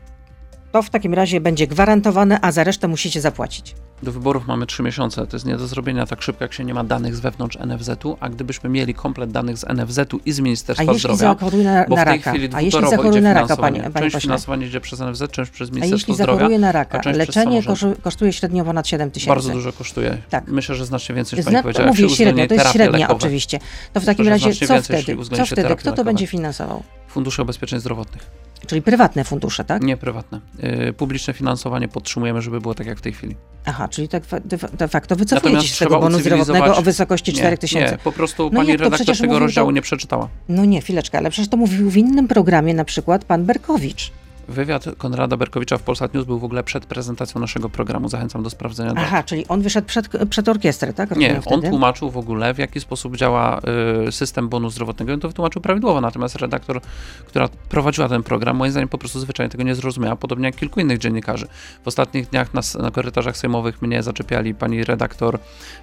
to 0.71 0.81
w 0.81 0.89
takim 0.89 1.13
razie 1.13 1.41
będzie 1.41 1.67
gwarantowane, 1.67 2.39
a 2.41 2.51
za 2.51 2.63
resztę 2.63 2.87
musicie 2.87 3.21
zapłacić. 3.21 3.75
Do 4.03 4.11
wyborów 4.11 4.47
mamy 4.47 4.65
trzy 4.65 4.83
miesiące. 4.83 5.27
To 5.27 5.35
jest 5.35 5.45
nie 5.45 5.57
do 5.57 5.67
zrobienia 5.67 6.05
tak 6.05 6.21
szybko, 6.21 6.43
jak 6.43 6.53
się 6.53 6.65
nie 6.65 6.73
ma 6.73 6.83
danych 6.83 7.15
z 7.15 7.19
wewnątrz 7.19 7.57
NFZ-u, 7.65 8.17
a 8.19 8.29
gdybyśmy 8.29 8.69
mieli 8.69 8.93
komplet 8.93 9.31
danych 9.31 9.57
z 9.57 9.65
NFZ-u 9.73 10.19
i 10.25 10.31
z 10.31 10.39
A 10.39 10.43
Ministerstwa 10.43 10.93
jeśli 10.93 11.15
Zdrowia, 11.15 11.35
na, 11.63 11.85
bo 11.89 11.95
na 11.95 12.01
w 12.01 12.05
tej 12.05 12.17
raka, 12.17 12.31
chwili 12.31 12.49
a 12.53 12.61
jeśli 12.61 12.89
zachoruje 12.89 13.21
na 13.21 13.33
raka, 13.33 13.57
panie, 13.57 13.89
panie 13.93 14.11
część 14.11 14.23
finansowanie 14.23 14.67
idzie 14.67 14.81
przez 14.81 14.99
NFZ, 14.99 15.31
część 15.31 15.51
przez 15.51 15.69
a 15.69 15.71
Ministerstwo 15.71 15.95
jeśli 15.95 16.13
Zdrowia. 16.13 16.33
zachoruje 16.33 16.59
na 16.59 16.69
a 16.69 16.71
raka, 16.71 17.01
leczenie 17.11 17.61
kosztuje 18.01 18.33
średnio 18.33 18.65
ponad 18.65 18.87
7 18.87 19.11
tysięcy. 19.11 19.29
Bardzo 19.29 19.49
dużo 19.49 19.73
kosztuje. 19.73 20.17
Tak. 20.29 20.47
Myślę, 20.47 20.75
że 20.75 20.85
znacznie 20.85 21.15
więcej 21.15 21.37
niż 21.37 21.45
pani 21.45 21.55
Zna, 21.55 21.63
powiedziała. 21.63 21.87
jak 21.87 21.99
mówię 21.99 22.09
średnio, 22.15 22.47
to 22.47 22.53
jest 22.53 22.71
średnia 22.71 22.99
lekowe. 22.99 23.17
oczywiście. 23.17 23.59
To 23.93 23.99
w 23.99 24.05
takim 24.05 24.25
że 24.25 24.31
razie 24.31 24.43
co 24.43 24.49
jeśli 24.49 24.65
wtedy? 24.65 25.25
Co 25.35 25.45
wtedy? 25.45 25.75
Kto 25.75 25.83
to 25.83 25.89
lekowe. 25.89 26.03
będzie 26.03 26.27
finansował? 26.27 26.83
Fundusze 27.07 27.41
ubezpieczeń 27.41 27.79
zdrowotnych. 27.79 28.50
Czyli 28.67 28.81
prywatne 28.81 29.23
fundusze, 29.23 29.65
tak? 29.65 29.83
Nie 29.83 29.97
prywatne. 29.97 30.39
Yy, 30.59 30.93
publiczne 30.93 31.33
finansowanie 31.33 31.87
podtrzymujemy, 31.87 32.41
żeby 32.41 32.61
było 32.61 32.73
tak 32.73 32.87
jak 32.87 32.97
w 32.97 33.01
tej 33.01 33.13
chwili. 33.13 33.35
Aha, 33.65 33.87
czyli 33.87 34.07
tak 34.07 34.23
de, 34.45 34.57
de 34.57 34.87
facto 34.87 35.15
wycofujecie 35.15 35.67
się 35.67 35.75
z 35.75 35.77
tego 35.77 35.99
bonu 35.99 36.19
zdrowotnego 36.19 36.77
o 36.77 36.81
wysokości 36.81 37.33
4 37.33 37.57
Nie, 37.75 37.97
po 38.03 38.11
prostu 38.11 38.49
No 38.53 38.59
pani 38.59 38.77
redaktor 38.77 39.17
tego 39.17 39.39
rozdziału 39.39 39.67
to- 39.67 39.71
nie 39.71 39.81
przeczytała. 39.81 40.27
No 40.49 40.65
nie, 40.65 40.81
chwileczkę, 40.81 41.17
ale 41.17 41.29
przecież 41.29 41.49
to 41.49 41.57
mówił 41.57 41.89
w 41.89 41.97
innym 41.97 42.27
programie 42.27 42.73
na 42.73 42.85
przykład 42.85 43.25
pan 43.25 43.45
Berkowicz. 43.45 44.11
Wywiad 44.51 44.85
Konrada 44.97 45.37
Berkowicza 45.37 45.77
w 45.77 45.83
Polsat 45.83 46.13
News 46.13 46.25
był 46.25 46.39
w 46.39 46.43
ogóle 46.43 46.63
przed 46.63 46.85
prezentacją 46.85 47.41
naszego 47.41 47.69
programu. 47.69 48.09
Zachęcam 48.09 48.43
do 48.43 48.49
sprawdzenia. 48.49 48.93
Aha, 48.95 49.23
czyli 49.23 49.47
on 49.47 49.61
wyszedł 49.61 49.87
przed, 49.87 50.09
przed 50.29 50.49
orkiestrę, 50.49 50.93
tak? 50.93 51.09
Rozumiem 51.09 51.31
Nie, 51.31 51.37
on 51.37 51.41
wtedy? 51.41 51.69
tłumaczył 51.69 52.11
w 52.11 52.17
ogóle, 52.17 52.53
w 52.53 52.57
jaki 52.57 52.79
sposób 52.79 53.17
działa 53.17 53.61
y, 54.07 54.11
system 54.11 54.49
bonu 54.49 54.69
zdrowotnego. 54.69 55.13
On 55.13 55.19
to 55.19 55.27
wytłumaczył 55.27 55.61
prawidłowo, 55.61 56.01
natomiast 56.01 56.35
redaktor, 56.35 56.81
która 57.25 57.49
prowadziła 57.69 58.09
ten 58.09 58.23
program, 58.23 58.57
moim 58.57 58.71
zdaniem 58.71 58.89
po 58.89 58.97
prostu 58.97 59.19
zwyczajnie 59.19 59.49
tego 59.49 59.63
nie 59.63 59.75
zrozumiała, 59.75 60.15
podobnie 60.15 60.45
jak 60.45 60.55
kilku 60.55 60.79
innych 60.79 60.97
dziennikarzy. 60.97 61.47
W 61.83 61.87
ostatnich 61.87 62.29
dniach 62.29 62.53
na, 62.53 62.61
na 62.79 62.91
korytarzach 62.91 63.37
sejmowych 63.37 63.81
mnie 63.81 64.03
zaczepiali 64.03 64.55
pani 64.55 64.83
redaktor 64.83 65.39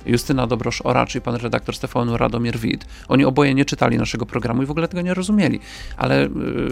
Justyna 0.07 0.46
Dobrosz-Oracz 0.46 1.16
i 1.16 1.20
pan 1.20 1.35
redaktor 1.35 1.76
Stefan 1.76 2.11
Radomir 2.11 2.59
Wid. 2.59 2.87
Oni 3.09 3.24
oboje 3.24 3.54
nie 3.54 3.64
czytali 3.64 3.98
naszego 3.98 4.26
programu 4.26 4.62
i 4.62 4.66
w 4.66 4.70
ogóle 4.70 4.88
tego 4.88 5.02
nie 5.02 5.14
rozumieli. 5.14 5.61
Ale 5.96 6.24
y, 6.24 6.28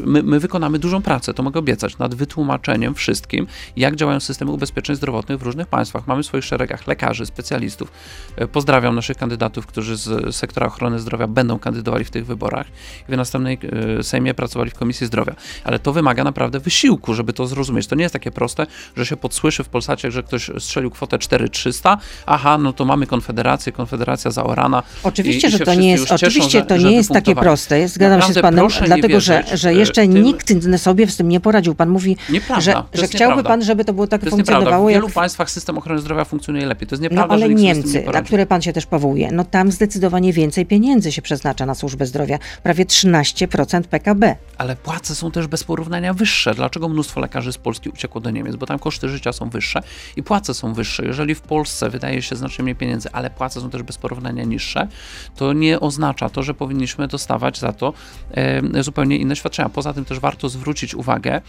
my, 0.06 0.22
my 0.22 0.40
wykonamy 0.40 0.78
dużą 0.78 1.02
pracę, 1.02 1.34
to 1.34 1.42
mogę 1.42 1.60
obiecać, 1.60 1.85
nad 1.98 2.14
wytłumaczeniem 2.14 2.94
wszystkim, 2.94 3.46
jak 3.76 3.96
działają 3.96 4.20
systemy 4.20 4.50
ubezpieczeń 4.50 4.96
zdrowotnych 4.96 5.38
w 5.38 5.42
różnych 5.42 5.66
państwach. 5.66 6.06
Mamy 6.06 6.22
w 6.22 6.26
swoich 6.26 6.44
szeregach 6.44 6.86
lekarzy, 6.86 7.26
specjalistów. 7.26 7.92
E, 8.36 8.46
Pozdrawiam 8.48 8.94
naszych 8.94 9.16
kandydatów, 9.16 9.66
którzy 9.66 9.96
z 9.96 10.36
sektora 10.36 10.66
ochrony 10.66 10.98
zdrowia 10.98 11.26
będą 11.26 11.58
kandydowali 11.58 12.04
w 12.04 12.10
tych 12.10 12.26
wyborach 12.26 12.66
i 13.08 13.12
w 13.12 13.16
następnej 13.16 13.58
e, 13.98 14.02
Sejmie 14.02 14.34
pracowali 14.34 14.70
w 14.70 14.74
Komisji 14.74 15.06
Zdrowia. 15.06 15.34
Ale 15.64 15.78
to 15.78 15.92
wymaga 15.92 16.24
naprawdę 16.24 16.60
wysiłku, 16.60 17.14
żeby 17.14 17.32
to 17.32 17.46
zrozumieć. 17.46 17.86
To 17.86 17.94
nie 17.96 18.02
jest 18.02 18.12
takie 18.12 18.30
proste, 18.30 18.66
że 18.96 19.06
się 19.06 19.16
podsłyszy 19.16 19.64
w 19.64 19.68
Polsacie, 19.68 20.10
że 20.10 20.22
ktoś 20.22 20.50
strzelił 20.58 20.90
kwotę 20.90 21.18
4300, 21.18 21.98
aha, 22.26 22.58
no 22.58 22.72
to 22.72 22.84
mamy 22.84 23.06
Konfederację, 23.06 23.72
Konfederacja 23.72 24.30
zaorana. 24.30 24.82
Oczywiście, 25.02 25.48
i- 25.48 25.50
i 25.54 25.58
że 25.58 25.64
to 25.64 25.74
nie 25.74 25.90
jest, 25.90 26.02
cieszą, 26.04 26.14
oczywiście 26.14 26.58
że- 26.58 26.66
to 26.66 26.76
nie 26.76 26.92
jest 26.92 27.10
takie 27.10 27.34
proste. 27.34 27.88
Zgadzam 27.88 28.20
się 28.22 28.32
z 28.32 28.36
Naprawdę 28.36 28.62
panem, 28.68 28.86
dlatego 28.86 29.20
że, 29.20 29.44
że 29.54 29.68
e, 29.68 29.74
jeszcze 29.74 30.02
tym- 30.02 30.22
nikt 30.22 30.52
sobie 30.76 31.06
z 31.06 31.16
tym 31.16 31.28
nie 31.28 31.40
poradził. 31.40 31.65
Pan 31.74 31.88
mówi, 31.88 32.16
Nieprawda, 32.30 32.60
że, 32.60 32.72
że 32.72 33.06
chciałby 33.06 33.36
nieprawda. 33.36 33.48
pan, 33.48 33.62
żeby 33.62 33.84
to 33.84 33.92
było 33.92 34.06
tak 34.06 34.24
To 34.24 34.30
funkcjonowało 34.30 34.86
W 34.86 34.90
jak 34.90 35.02
wielu 35.02 35.14
państwach 35.14 35.50
system 35.50 35.78
ochrony 35.78 36.00
zdrowia 36.00 36.24
funkcjonuje 36.24 36.66
lepiej. 36.66 36.88
To 36.88 36.94
jest 36.94 37.02
No 37.02 37.08
nieprawda, 37.08 37.34
ale 37.34 37.48
że 37.48 37.54
Niemcy, 37.54 38.02
nie 38.02 38.12
na 38.12 38.22
które 38.22 38.46
pan 38.46 38.62
się 38.62 38.72
też 38.72 38.86
powołuje, 38.86 39.32
no 39.32 39.44
tam 39.44 39.72
zdecydowanie 39.72 40.32
więcej 40.32 40.66
pieniędzy 40.66 41.12
się 41.12 41.22
przeznacza 41.22 41.66
na 41.66 41.74
służbę 41.74 42.06
zdrowia. 42.06 42.38
Prawie 42.62 42.84
13% 42.84 43.82
PKB. 43.82 44.36
Ale 44.58 44.76
płace 44.76 45.14
są 45.14 45.30
też 45.30 45.46
bez 45.46 45.64
porównania 45.64 46.14
wyższe. 46.14 46.54
Dlaczego 46.54 46.88
mnóstwo 46.88 47.20
lekarzy 47.20 47.52
z 47.52 47.58
Polski 47.58 47.88
uciekło 47.88 48.20
do 48.20 48.30
Niemiec? 48.30 48.56
Bo 48.56 48.66
tam 48.66 48.78
koszty 48.78 49.08
życia 49.08 49.32
są 49.32 49.50
wyższe 49.50 49.82
i 50.16 50.22
płace 50.22 50.54
są 50.54 50.74
wyższe. 50.74 51.06
Jeżeli 51.06 51.34
w 51.34 51.40
Polsce 51.40 51.90
wydaje 51.90 52.22
się 52.22 52.36
znacznie 52.36 52.62
mniej 52.62 52.76
pieniędzy, 52.76 53.08
ale 53.12 53.30
płace 53.30 53.60
są 53.60 53.70
też 53.70 53.82
bez 53.82 53.96
porównania 53.98 54.44
niższe, 54.44 54.88
to 55.36 55.52
nie 55.52 55.80
oznacza 55.80 56.28
to, 56.28 56.42
że 56.42 56.54
powinniśmy 56.54 57.08
dostawać 57.08 57.58
za 57.58 57.72
to 57.72 57.92
e, 58.30 58.82
zupełnie 58.82 59.16
inne 59.16 59.36
świadczenia. 59.36 59.68
Poza 59.68 59.92
tym 59.92 60.04
też 60.04 60.20
warto 60.20 60.48
zwrócić 60.48 60.94
uwagę, 60.94 61.40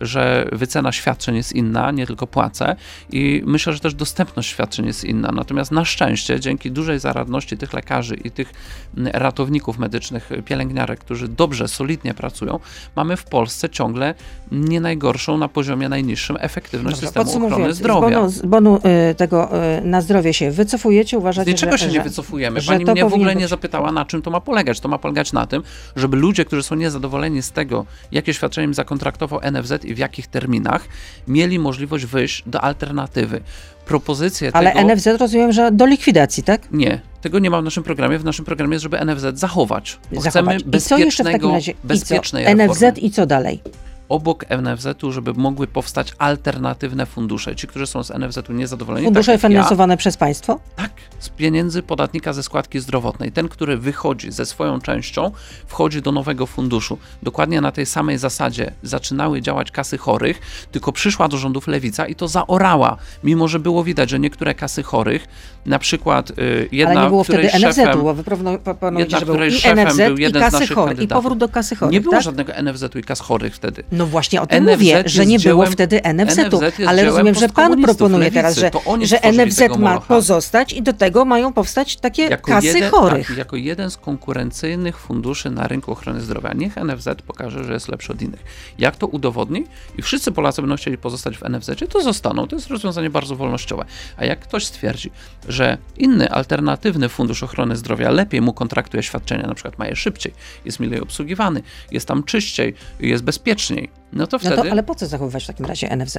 że 0.00 0.48
wycena 0.52 0.92
świadczeń 0.92 1.36
jest 1.36 1.52
inna, 1.52 1.90
nie 1.90 2.06
tylko 2.06 2.26
płace 2.26 2.76
i 3.10 3.42
myślę, 3.46 3.72
że 3.72 3.80
też 3.80 3.94
dostępność 3.94 4.48
świadczeń 4.48 4.86
jest 4.86 5.04
inna. 5.04 5.32
Natomiast 5.32 5.72
na 5.72 5.84
szczęście, 5.84 6.40
dzięki 6.40 6.70
dużej 6.70 6.98
zaradności 6.98 7.56
tych 7.58 7.72
lekarzy 7.72 8.14
i 8.14 8.30
tych 8.30 8.52
ratowników 8.96 9.78
medycznych, 9.78 10.30
pielęgniarek, 10.44 11.00
którzy 11.00 11.28
dobrze, 11.28 11.68
solidnie 11.68 12.14
pracują, 12.14 12.60
mamy 12.96 13.16
w 13.16 13.24
Polsce 13.24 13.70
ciągle 13.70 14.14
nie 14.52 14.80
najgorszą 14.80 15.38
na 15.38 15.48
poziomie 15.48 15.88
najniższym 15.88 16.36
efektywność 16.40 17.00
Dobrze, 17.00 17.06
systemu 17.06 17.46
ochrony 17.46 17.74
zdrowia. 17.74 18.08
Z 18.08 18.12
bonu, 18.12 18.30
z 18.30 18.42
bonu 18.42 18.80
y, 19.10 19.14
tego 19.14 19.50
y, 19.78 19.84
na 19.84 20.00
zdrowie 20.00 20.34
się 20.34 20.50
wycofujecie, 20.50 21.18
uważacie, 21.18 21.50
niczego 21.50 21.72
że, 21.72 21.78
się 21.78 21.86
że, 21.86 21.92
nie 21.92 22.00
wycofujemy. 22.00 22.60
Pani 22.62 22.84
mnie 22.84 22.94
w 22.94 22.98
ogóle 22.98 23.10
powinien 23.10 23.38
nie 23.38 23.44
być- 23.44 23.50
zapytała, 23.50 23.92
na 23.92 24.04
czym 24.04 24.22
to 24.22 24.30
ma 24.30 24.40
polegać. 24.40 24.80
To 24.80 24.88
ma 24.88 24.98
polegać 24.98 25.32
na 25.32 25.46
tym, 25.46 25.62
żeby 25.96 26.16
ludzie, 26.16 26.44
którzy 26.44 26.62
są 26.62 26.74
niezadowoleni 26.74 27.42
z 27.42 27.52
tego, 27.52 27.86
jakie 28.12 28.34
świadczenie 28.34 28.64
im 28.64 28.74
zakontraktował 29.06 29.40
NFZ 29.52 29.84
i 29.84 29.94
w 29.94 29.98
jakich 29.98 30.26
terminach, 30.26 30.88
mieli 31.28 31.58
możliwość 31.58 32.06
wyjść 32.06 32.42
do 32.46 32.60
alternatywy. 32.60 33.40
Propozycje 33.86 34.50
Ale 34.52 34.72
tego... 34.72 34.94
NFZ 34.94 35.06
rozumiem, 35.06 35.52
że 35.52 35.72
do 35.72 35.86
likwidacji, 35.86 36.42
tak? 36.42 36.72
Nie, 36.72 37.00
tego 37.20 37.38
nie 37.38 37.50
ma 37.50 37.60
w 37.60 37.64
naszym 37.64 37.82
programie. 37.82 38.18
W 38.18 38.24
naszym 38.24 38.44
programie 38.44 38.72
jest, 38.72 38.82
żeby 38.82 39.04
NFZ 39.04 39.38
zachować. 39.38 39.98
Bo 40.12 40.20
Zachować. 40.20 40.56
chcemy 40.62 40.76
I 40.76 40.80
co 40.80 40.98
jeszcze 40.98 41.22
w 41.22 41.26
takim 41.26 41.40
bezpiecznego, 41.40 41.52
razie? 41.52 41.74
Bezpiecznej 41.84 42.44
NFZ 42.54 42.82
reformy. 42.82 43.00
i 43.00 43.10
co 43.10 43.26
dalej? 43.26 43.62
Obok 44.08 44.44
NFZ-u, 44.50 45.12
żeby 45.12 45.32
mogły 45.34 45.66
powstać 45.66 46.12
alternatywne 46.18 47.06
fundusze. 47.06 47.56
Ci, 47.56 47.66
którzy 47.66 47.86
są 47.86 48.02
z 48.02 48.10
NFZ-u 48.10 48.52
niezadowoleni, 48.52 49.06
Fundusze 49.06 49.32
tak 49.32 49.42
jak 49.42 49.42
ja, 49.42 49.48
finansowane 49.48 49.96
przez 49.96 50.16
państwo? 50.16 50.60
tak, 50.76 50.90
z 51.18 51.28
pieniędzy 51.28 51.82
podatnika 51.82 52.32
ze 52.32 52.42
składki 52.42 52.80
zdrowotnej. 52.80 53.32
Ten, 53.32 53.48
który 53.48 53.76
wychodzi 53.76 54.32
ze 54.32 54.46
swoją 54.46 54.80
częścią, 54.80 55.30
wchodzi 55.66 56.02
do 56.02 56.12
nowego 56.12 56.46
funduszu. 56.46 56.98
Dokładnie 57.22 57.60
na 57.60 57.72
tej 57.72 57.86
samej 57.86 58.18
zasadzie 58.18 58.72
zaczynały 58.82 59.42
działać 59.42 59.70
kasy 59.70 59.98
chorych, 59.98 60.40
tylko 60.72 60.92
przyszła 60.92 61.28
do 61.28 61.36
rządów 61.36 61.66
lewica 61.66 62.06
i 62.06 62.14
to 62.14 62.28
zaorała. 62.28 62.96
Mimo, 63.24 63.48
że 63.48 63.58
było 63.58 63.84
widać, 63.84 64.10
że 64.10 64.18
niektóre 64.18 64.54
kasy 64.54 64.82
chorych, 64.82 65.26
na 65.66 65.78
przykład 65.78 66.30
y, 66.30 66.68
jedna, 66.72 66.92
Ale 66.92 67.02
nie 67.02 67.08
było 67.08 67.24
wtedy 67.24 67.50
NFZ-u, 67.58 68.02
bo 68.02 68.14
wy 68.14 68.24
proponujecie, 68.64 69.18
że 69.18 69.26
był 69.26 69.34
i 69.34 69.48
NFZ 69.74 69.96
był 69.96 70.16
i 70.16 70.32
kasy 70.32 70.66
chorych. 70.66 71.00
I 71.00 71.08
powrót 71.08 71.38
do 71.38 71.48
kasy 71.48 71.76
chorych, 71.76 71.92
nie 71.92 72.00
było 72.00 72.14
tak? 72.14 72.22
żadnego 72.22 72.52
NFZ-u 72.62 72.98
i 72.98 73.02
kas 73.02 73.20
chorych 73.20 73.54
wtedy. 73.54 73.84
No 73.96 74.06
właśnie 74.06 74.42
o 74.42 74.46
tym 74.46 74.64
NFZ 74.64 74.72
mówię, 74.72 75.02
że 75.06 75.26
nie 75.26 75.38
było 75.38 75.64
dziełem- 75.64 75.72
wtedy 75.72 76.00
NFZ-u, 76.02 76.60
NFZ 76.60 76.80
ale 76.86 77.04
rozumiem, 77.04 77.34
że 77.34 77.48
pan 77.48 77.82
proponuje 77.82 78.30
teraz, 78.30 78.56
że, 78.56 78.70
że 79.02 79.22
NFZ 79.22 79.60
ma 79.78 80.00
pozostać 80.00 80.72
i 80.72 80.82
do 80.82 80.92
tego 80.92 81.24
mają 81.24 81.52
powstać 81.52 81.96
takie 81.96 82.22
Jako 82.22 82.52
kasy 82.52 82.66
jeden, 82.66 82.90
chorych. 82.90 83.28
Tak, 83.28 83.36
jako 83.36 83.56
jeden 83.56 83.90
z 83.90 83.96
konkurencyjnych 83.96 84.98
funduszy 84.98 85.50
na 85.50 85.68
rynku 85.68 85.92
ochrony 85.92 86.20
zdrowia. 86.20 86.52
Niech 86.52 86.76
NFZ 86.76 87.08
pokaże, 87.26 87.64
że 87.64 87.72
jest 87.72 87.88
lepszy 87.88 88.12
od 88.12 88.22
innych. 88.22 88.40
Jak 88.78 88.96
to 88.96 89.06
udowodni 89.06 89.64
i 89.98 90.02
wszyscy 90.02 90.32
Polacy 90.32 90.62
będą 90.62 90.76
chcieli 90.76 90.98
pozostać 90.98 91.38
w 91.38 91.42
NFZ, 91.42 91.70
to 91.88 92.00
zostaną. 92.02 92.46
To 92.46 92.56
jest 92.56 92.68
rozwiązanie 92.68 93.10
bardzo 93.10 93.36
wolnościowe. 93.36 93.84
A 94.16 94.24
jak 94.24 94.40
ktoś 94.40 94.64
stwierdzi, 94.64 95.10
że 95.48 95.78
inny, 95.96 96.30
alternatywny 96.30 97.08
fundusz 97.08 97.42
ochrony 97.42 97.76
zdrowia 97.76 98.10
lepiej 98.10 98.40
mu 98.40 98.52
kontraktuje 98.52 99.02
świadczenia, 99.02 99.46
na 99.46 99.54
przykład 99.54 99.78
ma 99.78 99.86
je 99.86 99.96
szybciej, 99.96 100.32
jest 100.64 100.80
milej 100.80 101.00
obsługiwany, 101.00 101.62
jest 101.90 102.08
tam 102.08 102.22
czyściej, 102.22 102.74
jest 103.00 103.24
bezpieczniej, 103.24 103.85
no 104.12 104.26
to 104.26 104.36
No 104.36 104.38
wtedy... 104.38 104.56
to, 104.56 104.70
ale 104.70 104.82
po 104.82 104.94
co 104.94 105.06
zachowywać 105.06 105.44
w 105.44 105.46
takim 105.46 105.66
razie 105.66 105.96
NFZ? 105.96 106.18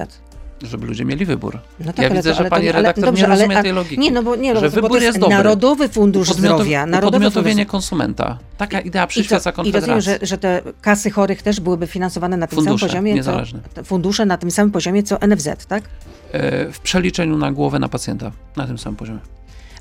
Żeby 0.62 0.86
ludzie 0.86 1.04
mieli 1.04 1.24
wybór. 1.26 1.58
No 1.80 1.86
tak, 1.86 1.98
ja 1.98 2.04
ale 2.06 2.16
widzę, 2.16 2.30
to- 2.30 2.34
że 2.34 2.40
ale 2.40 2.48
to 2.50 2.56
pani 2.56 2.68
ale- 2.68 2.76
redaktor 2.78 3.04
dobrze, 3.04 3.22
nie 3.22 3.26
ale- 3.28 3.36
rozumie 3.36 3.58
a- 3.58 3.62
tej 3.62 3.72
logiki. 3.72 3.98
Nie, 3.98 4.10
no 4.10 4.22
bo 4.22 4.36
nie, 4.36 4.54
że 4.56 4.62
no, 4.62 4.68
bo 4.70 4.74
wybór 4.74 4.90
to 4.90 5.04
jest 5.04 5.18
dobry. 5.18 5.36
Narodowy 5.36 5.88
Fundusz 5.88 6.28
Upodmiotow- 6.28 6.38
Zdrowia. 6.38 6.86
Narodowy 6.86 7.08
upodmiotowienie 7.26 7.62
Fundusz... 7.62 7.70
konsumenta. 7.70 8.38
Taka 8.56 8.80
idea 8.80 9.06
przyświeca 9.06 9.38
I, 9.38 9.42
to, 9.42 9.50
I 9.50 9.52
Konfederacji. 9.64 9.94
rozumiem, 9.94 10.18
że, 10.20 10.26
że 10.26 10.38
te 10.38 10.62
kasy 10.80 11.10
chorych 11.10 11.42
też 11.42 11.60
byłyby 11.60 11.86
finansowane 11.86 12.36
na 12.36 12.46
tym 12.46 12.56
Fundusze, 12.56 12.78
samym 12.78 12.90
poziomie, 12.90 13.14
niezależne. 13.14 13.60
co, 13.74 13.84
fundusze 13.84 14.26
na 14.26 14.36
tym 14.38 14.50
samym 14.50 14.70
poziomie, 14.72 15.02
co 15.02 15.18
NFZ, 15.26 15.48
tak? 15.68 15.84
E, 16.32 16.72
w 16.72 16.80
przeliczeniu 16.80 17.36
na 17.36 17.52
głowę 17.52 17.78
na 17.78 17.88
pacjenta. 17.88 18.32
Na 18.56 18.66
tym 18.66 18.78
samym 18.78 18.96
poziomie. 18.96 19.18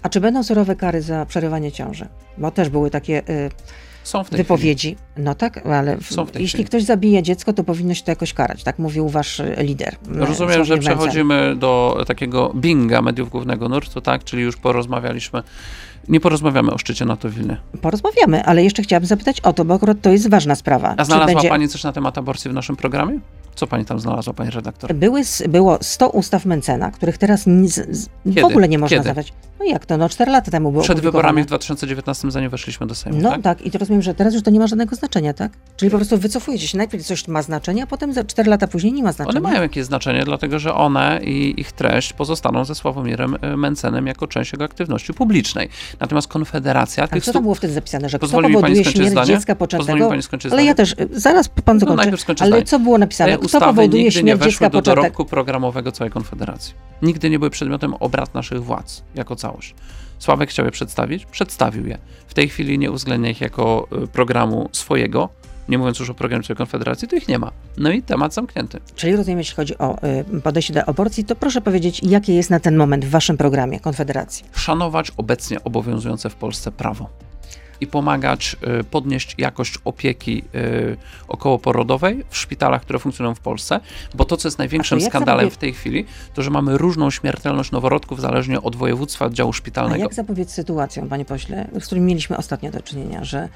A 0.03 0.09
czy 0.09 0.21
będą 0.21 0.43
surowe 0.43 0.75
kary 0.75 1.01
za 1.01 1.25
przerywanie 1.25 1.71
ciąży? 1.71 2.07
Bo 2.37 2.51
też 2.51 2.69
były 2.69 2.89
takie 2.89 3.29
y, 3.29 3.49
Są 4.07 4.23
w 4.23 4.29
tej 4.29 4.37
chwili. 4.37 4.43
wypowiedzi. 4.43 4.95
No 5.17 5.35
tak, 5.35 5.65
ale 5.65 5.97
w, 5.97 6.01
jeśli 6.33 6.47
chwili. 6.47 6.65
ktoś 6.65 6.83
zabije 6.83 7.23
dziecko, 7.23 7.53
to 7.53 7.63
powinno 7.63 7.93
się 7.93 8.03
to 8.03 8.11
jakoś 8.11 8.33
karać. 8.33 8.63
Tak 8.63 8.79
mówił 8.79 9.09
wasz 9.09 9.39
y, 9.39 9.55
lider. 9.57 9.95
Rozumiem, 10.09 10.65
że 10.65 10.77
przechodzimy 10.77 11.55
do 11.55 12.03
takiego 12.07 12.53
binga 12.55 13.01
mediów 13.01 13.29
głównego 13.29 13.69
nurtu, 13.69 14.01
tak? 14.01 14.23
Czyli 14.23 14.43
już 14.43 14.57
porozmawialiśmy. 14.57 15.43
Nie 16.09 16.19
porozmawiamy 16.19 16.73
o 16.73 16.77
szczycie 16.77 17.05
NATO 17.05 17.29
w 17.29 17.33
Wilnie. 17.33 17.57
Porozmawiamy, 17.81 18.43
ale 18.43 18.63
jeszcze 18.63 18.83
chciałabym 18.83 19.07
zapytać 19.07 19.41
o 19.41 19.53
to, 19.53 19.65
bo 19.65 19.73
akurat 19.73 20.01
to 20.01 20.09
jest 20.09 20.29
ważna 20.29 20.55
sprawa. 20.55 20.93
A 20.97 21.05
znalazła 21.05 21.35
będzie- 21.35 21.49
pani 21.49 21.67
coś 21.67 21.83
na 21.83 21.91
temat 21.91 22.17
aborcji 22.17 22.51
w 22.51 22.53
naszym 22.53 22.75
programie? 22.75 23.19
Co 23.55 23.67
pani 23.67 23.85
tam 23.85 23.99
znalazła, 23.99 24.33
pani 24.33 24.51
redaktor? 24.51 24.95
Były, 24.95 25.21
było 25.49 25.77
100 25.81 26.09
ustaw 26.09 26.45
Mencena, 26.45 26.91
których 26.91 27.17
teraz 27.17 27.47
nic, 27.47 27.81
w 28.25 28.43
ogóle 28.43 28.67
nie 28.69 28.77
można 28.77 28.97
Kiedy? 28.97 29.23
No 29.59 29.65
jak 29.65 29.85
to? 29.85 29.97
No 29.97 30.09
4 30.09 30.31
lata 30.31 30.51
temu 30.51 30.71
było 30.71 30.83
Przed 30.83 30.99
wyborami 30.99 31.43
w 31.43 31.45
2019, 31.45 32.31
zanim 32.31 32.49
weszliśmy 32.49 32.87
do 32.87 32.95
Sejmu, 32.95 33.21
No 33.21 33.29
tak? 33.29 33.41
tak? 33.41 33.61
i 33.61 33.71
to 33.71 33.77
rozumiem, 33.77 34.01
że 34.01 34.13
teraz 34.13 34.33
już 34.33 34.43
to 34.43 34.51
nie 34.51 34.59
ma 34.59 34.67
żadnego 34.67 34.95
znaczenia, 34.95 35.33
tak? 35.33 35.51
Czyli 35.77 35.91
po 35.91 35.97
prostu 35.97 36.17
wycofujecie 36.17 36.67
się. 36.67 36.77
Najpierw 36.77 37.05
coś 37.05 37.27
ma 37.27 37.41
znaczenie, 37.41 37.83
a 37.83 37.87
potem 37.87 38.13
za 38.13 38.23
4 38.23 38.49
lata 38.49 38.67
później 38.67 38.93
nie 38.93 39.03
ma 39.03 39.11
znaczenia. 39.11 39.39
One 39.39 39.49
mają 39.49 39.61
jakieś 39.61 39.85
znaczenie, 39.85 40.23
dlatego 40.25 40.59
że 40.59 40.73
one 40.73 41.19
i 41.23 41.61
ich 41.61 41.71
treść 41.71 42.13
pozostaną 42.13 42.65
ze 42.65 42.75
Sławomirem 42.75 43.35
e, 43.41 43.57
Mencenem 43.57 44.07
jako 44.07 44.27
część 44.27 44.53
jego 44.53 44.65
aktywności 44.65 45.13
publicznej. 45.13 45.69
Natomiast 45.99 46.27
Konfederacja 46.27 47.07
A 47.11 47.19
co 47.19 47.33
tam 47.33 47.41
było 47.43 47.55
wtedy 47.55 47.73
zapisane, 47.73 48.09
że 48.09 48.19
kto 48.19 48.27
powoduje 48.41 48.85
śmierć 48.85 49.09
zdanie? 49.11 49.27
dziecka 49.27 49.55
poczętego? 49.55 50.09
Ale 50.51 50.63
ja 50.65 50.73
też, 50.75 50.95
zaraz 51.11 51.49
pan 51.49 51.75
No, 51.75 51.79
zakończy. 51.79 51.97
najpierw 51.97 52.21
skończę 52.21 52.43
ale 52.43 52.51
zdanie. 52.51 52.65
co 52.65 52.79
było 52.79 52.97
napisane? 52.97 53.37
Kto 53.37 53.45
ustawy 53.45 53.65
powoduje 53.65 53.87
nigdy 54.03 54.03
nie 54.03 54.11
śmierć 54.21 54.39
weszły 54.39 54.51
dziecka 54.51 54.69
do 54.69 54.79
poczętego? 54.79 55.01
dorobku 55.01 55.25
programowego 55.25 55.91
całej 55.91 56.11
Konfederacji. 56.11 56.73
Nigdy 57.01 57.29
nie 57.29 57.39
były 57.39 57.49
przedmiotem 57.51 57.93
obrad 57.93 58.33
naszych 58.33 58.63
władz 58.63 59.03
jako 59.15 59.35
całość. 59.35 59.75
Sławek 60.19 60.49
chciał 60.49 60.65
je 60.65 60.71
przedstawić, 60.71 61.25
przedstawił 61.25 61.87
je. 61.87 61.97
W 62.27 62.33
tej 62.33 62.49
chwili 62.49 62.79
nie 62.79 62.91
uwzględnia 62.91 63.29
ich 63.29 63.41
jako 63.41 63.87
y, 64.03 64.07
programu 64.07 64.69
swojego, 64.71 65.29
nie 65.69 65.77
mówiąc 65.77 65.99
już 65.99 66.09
o 66.09 66.13
programie 66.13 66.43
Konfederacji, 66.57 67.07
to 67.07 67.15
ich 67.15 67.27
nie 67.27 67.39
ma. 67.39 67.51
No 67.77 67.91
i 67.91 68.01
temat 68.01 68.33
zamknięty. 68.33 68.79
Czyli 68.95 69.15
rozumiem, 69.15 69.37
jeśli 69.37 69.55
chodzi 69.55 69.77
o 69.77 69.97
y, 70.37 70.41
podejście 70.41 70.73
do 70.73 70.85
aborcji, 70.85 71.25
to 71.25 71.35
proszę 71.35 71.61
powiedzieć, 71.61 72.03
jakie 72.03 72.35
jest 72.35 72.49
na 72.49 72.59
ten 72.59 72.75
moment 72.75 73.05
w 73.05 73.09
waszym 73.09 73.37
programie 73.37 73.79
Konfederacji? 73.79 74.45
Szanować 74.55 75.11
obecnie 75.17 75.63
obowiązujące 75.63 76.29
w 76.29 76.35
Polsce 76.35 76.71
prawo 76.71 77.09
i 77.81 77.87
pomagać 77.87 78.55
y, 78.79 78.83
podnieść 78.83 79.35
jakość 79.37 79.77
opieki 79.85 80.43
y, 80.55 80.97
okołoporodowej 81.27 82.23
w 82.29 82.37
szpitalach, 82.37 82.81
które 82.81 82.99
funkcjonują 82.99 83.35
w 83.35 83.39
Polsce, 83.39 83.79
bo 84.15 84.25
to, 84.25 84.37
co 84.37 84.47
jest 84.47 84.57
największym 84.59 84.97
A 84.97 85.01
skandalem 85.01 85.45
zapobiec- 85.49 85.53
w 85.53 85.57
tej 85.57 85.73
chwili, 85.73 86.05
to, 86.33 86.41
że 86.43 86.49
mamy 86.49 86.77
różną 86.77 87.11
śmiertelność 87.11 87.71
noworodków 87.71 88.21
zależnie 88.21 88.61
od 88.61 88.75
województwa, 88.75 89.25
oddziału 89.25 89.49
A 89.49 89.53
szpitalnego. 89.53 90.03
jak 90.03 90.13
zapobiec 90.13 90.51
sytuacjom, 90.51 91.09
panie 91.09 91.25
pośle, 91.25 91.67
z 91.79 91.85
którymi 91.85 92.07
mieliśmy 92.07 92.37
ostatnio 92.37 92.71
do 92.71 92.81
czynienia, 92.81 93.23
że 93.23 93.49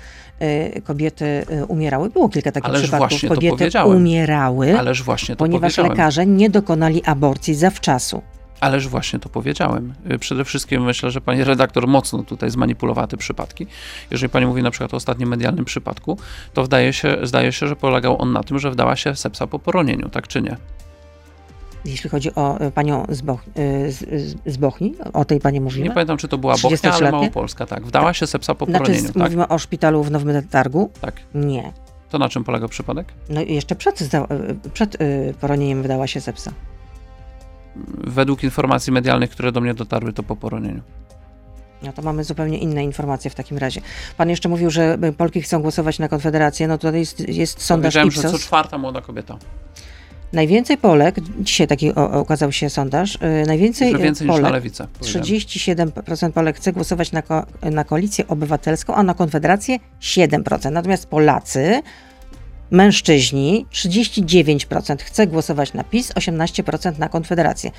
y, 0.77 0.81
kobiety 0.81 1.45
umierały? 1.67 2.09
Było 2.09 2.29
kilka 2.29 2.51
takich 2.51 2.69
Ależ 2.69 2.81
przypadków. 2.81 3.09
właśnie 3.09 3.29
kobiety 3.29 3.69
umierały, 3.85 4.79
Ależ 4.79 5.03
właśnie 5.03 5.35
to 5.35 5.39
ponieważ 5.39 5.61
powiedziałem. 5.75 5.91
lekarze 5.91 6.25
nie 6.25 6.49
dokonali 6.49 7.03
aborcji 7.05 7.55
zawczasu. 7.55 8.21
Ależ 8.61 8.87
właśnie 8.87 9.19
to 9.19 9.29
powiedziałem. 9.29 9.93
Y, 10.11 10.19
Przede 10.19 10.45
wszystkim 10.45 10.83
myślę, 10.83 11.11
że 11.11 11.21
pani 11.21 11.43
redaktor 11.43 11.87
mocno 11.87 12.23
tutaj 12.23 12.49
zmanipulowała 12.49 13.07
te 13.07 13.17
przypadki. 13.17 13.67
Jeżeli 14.11 14.29
pani 14.29 14.45
mówi 14.45 14.63
na 14.63 14.71
przykład 14.71 14.93
o 14.93 14.97
ostatnim 14.97 15.29
medialnym 15.29 15.65
przypadku, 15.65 16.17
to 16.53 16.65
zdaje 16.65 16.93
się, 16.93 17.17
zdaje 17.23 17.51
się, 17.51 17.67
że 17.67 17.75
polegał 17.75 18.21
on 18.21 18.33
na 18.33 18.43
tym, 18.43 18.59
że 18.59 18.71
wdała 18.71 18.95
się 18.95 19.15
sepsa 19.15 19.47
po 19.47 19.59
poronieniu, 19.59 20.09
tak 20.09 20.27
czy 20.27 20.41
nie? 20.41 20.57
Jeśli 21.85 22.09
chodzi 22.09 22.35
o 22.35 22.61
y, 22.67 22.71
panią 22.71 23.05
z, 23.09 23.21
Boch, 23.21 23.41
y, 23.87 23.91
z, 23.91 23.99
z- 24.45 24.57
Bochni, 24.57 24.93
o 25.13 25.25
tej 25.25 25.39
pani 25.39 25.61
mówimy. 25.61 25.87
Nie 25.87 25.93
pamiętam, 25.93 26.17
czy 26.17 26.27
to 26.27 26.37
była 26.37 26.53
Bochnia, 26.53 26.77
ale 26.83 26.91
33-letnie? 26.91 27.11
Małopolska, 27.11 27.65
tak. 27.65 27.85
Wdała 27.85 28.13
się 28.13 28.27
sepsa 28.27 28.55
po 28.55 28.65
Znaczy, 28.65 28.79
poronieniu, 28.83 29.07
z- 29.09 29.13
tak? 29.13 29.23
mówimy 29.23 29.47
o 29.47 29.57
szpitalu 29.59 30.03
w 30.03 30.11
Nowym 30.11 30.47
Targu? 30.47 30.91
Tak. 31.01 31.15
Nie. 31.35 31.73
To 32.09 32.17
na 32.17 32.29
czym 32.29 32.43
polegał 32.43 32.69
przypadek? 32.69 33.13
No 33.29 33.41
i 33.41 33.53
jeszcze 33.55 33.75
przed, 33.75 34.09
przed 34.73 34.97
poronieniem 35.41 35.81
wydała 35.81 36.07
się 36.07 36.21
sepsa. 36.21 36.51
Według 37.97 38.43
informacji 38.43 38.93
medialnych, 38.93 39.29
które 39.29 39.51
do 39.51 39.61
mnie 39.61 39.73
dotarły, 39.73 40.13
to 40.13 40.23
po 40.23 40.35
poronieniu. 40.35 40.81
No 41.83 41.93
to 41.93 42.01
mamy 42.01 42.23
zupełnie 42.23 42.57
inne 42.57 42.83
informacje 42.83 43.31
w 43.31 43.35
takim 43.35 43.57
razie. 43.57 43.81
Pan 44.17 44.29
jeszcze 44.29 44.49
mówił, 44.49 44.69
że 44.69 44.97
y, 45.03 45.13
Polki 45.13 45.41
chcą 45.41 45.61
głosować 45.61 45.99
na 45.99 46.07
Konfederację. 46.07 46.67
No 46.67 46.77
tutaj 46.77 46.99
jest, 46.99 47.29
jest 47.29 47.61
sondaż 47.61 47.93
Powiedziałem, 47.93 48.11
że 48.11 48.21
co 48.21 48.27
Ipsos. 48.27 48.41
czwarta 48.41 48.77
młoda 48.77 49.01
kobieta. 49.01 49.37
Najwięcej 50.33 50.77
Polek, 50.77 51.15
dzisiaj 51.39 51.67
taki 51.67 51.93
okazał 51.95 52.51
się 52.51 52.69
sondaż, 52.69 53.15
y, 53.15 53.19
najwięcej 53.47 53.95
y, 53.95 53.97
więcej 53.97 54.27
niż 54.27 54.35
na 54.35 54.41
Polek, 54.41 54.53
lewicę. 54.53 54.87
powiedziałem. 54.99 55.25
37% 55.25 56.31
Polek 56.31 56.55
chce 56.57 56.73
głosować 56.73 57.11
na, 57.11 57.21
ko- 57.21 57.45
na 57.71 57.83
koalicję 57.83 58.27
obywatelską, 58.27 58.95
a 58.95 59.03
na 59.03 59.13
Konfederację 59.13 59.77
7%. 60.01 60.71
Natomiast 60.71 61.05
Polacy, 61.05 61.81
mężczyźni, 62.71 63.65
39% 63.71 64.97
chce 65.03 65.27
głosować 65.27 65.73
na 65.73 65.83
PiS, 65.83 66.13
18% 66.13 66.99
na 66.99 67.09
Konfederację. 67.09 67.71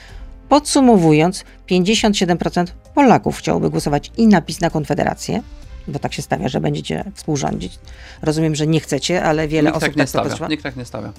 Podsumowując, 0.49 1.45
57% 1.71 2.67
Polaków 2.95 3.39
chciałoby 3.39 3.71
głosować 3.71 4.11
i 4.17 4.27
na 4.27 4.41
PiS, 4.41 4.61
na 4.61 4.71
Konfederację, 4.71 5.43
bo 5.89 5.99
tak 5.99 6.15
się 6.15 6.23
stawia, 6.23 6.49
że 6.49 6.61
będziecie 6.61 7.05
współrządzić. 7.15 7.79
Rozumiem, 8.23 8.55
że 8.55 8.67
nie 8.67 8.81
chcecie, 8.81 9.25
ale 9.25 9.49
wiele 9.49 9.71
Nikt 9.71 9.77
osób 9.77 9.89
tak 9.89 9.97
nie 9.97 10.01
tak 10.01 10.09
stawia. 10.09 10.49
Nikt 10.49 10.63
tak 10.63 10.77
nie 10.77 10.85
stawia. 10.85 11.13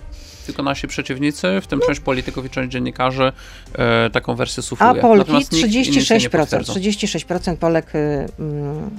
Tylko 0.46 0.64
nasi 0.64 0.88
przeciwnicy, 0.88 1.62
w 1.62 1.68
tym 1.68 1.80
część 1.88 2.00
polityków 2.00 2.46
i 2.46 2.50
część 2.50 2.72
dziennikarzy, 2.72 3.32
e, 3.74 4.10
taką 4.10 4.36
wersję 4.36 4.64
sufluje. 4.64 4.92
A 4.92 5.02
Polki 5.02 5.18
Natomiast 5.18 5.52
nikt 5.52 5.66
inny 5.66 5.86
się 5.86 5.92
nie 5.92 6.02
36%. 6.02 6.30
potwierdza. 6.30 6.74
36% 6.74 7.58
Polek 7.58 7.96
y, 7.96 8.28
mm, 8.40 8.90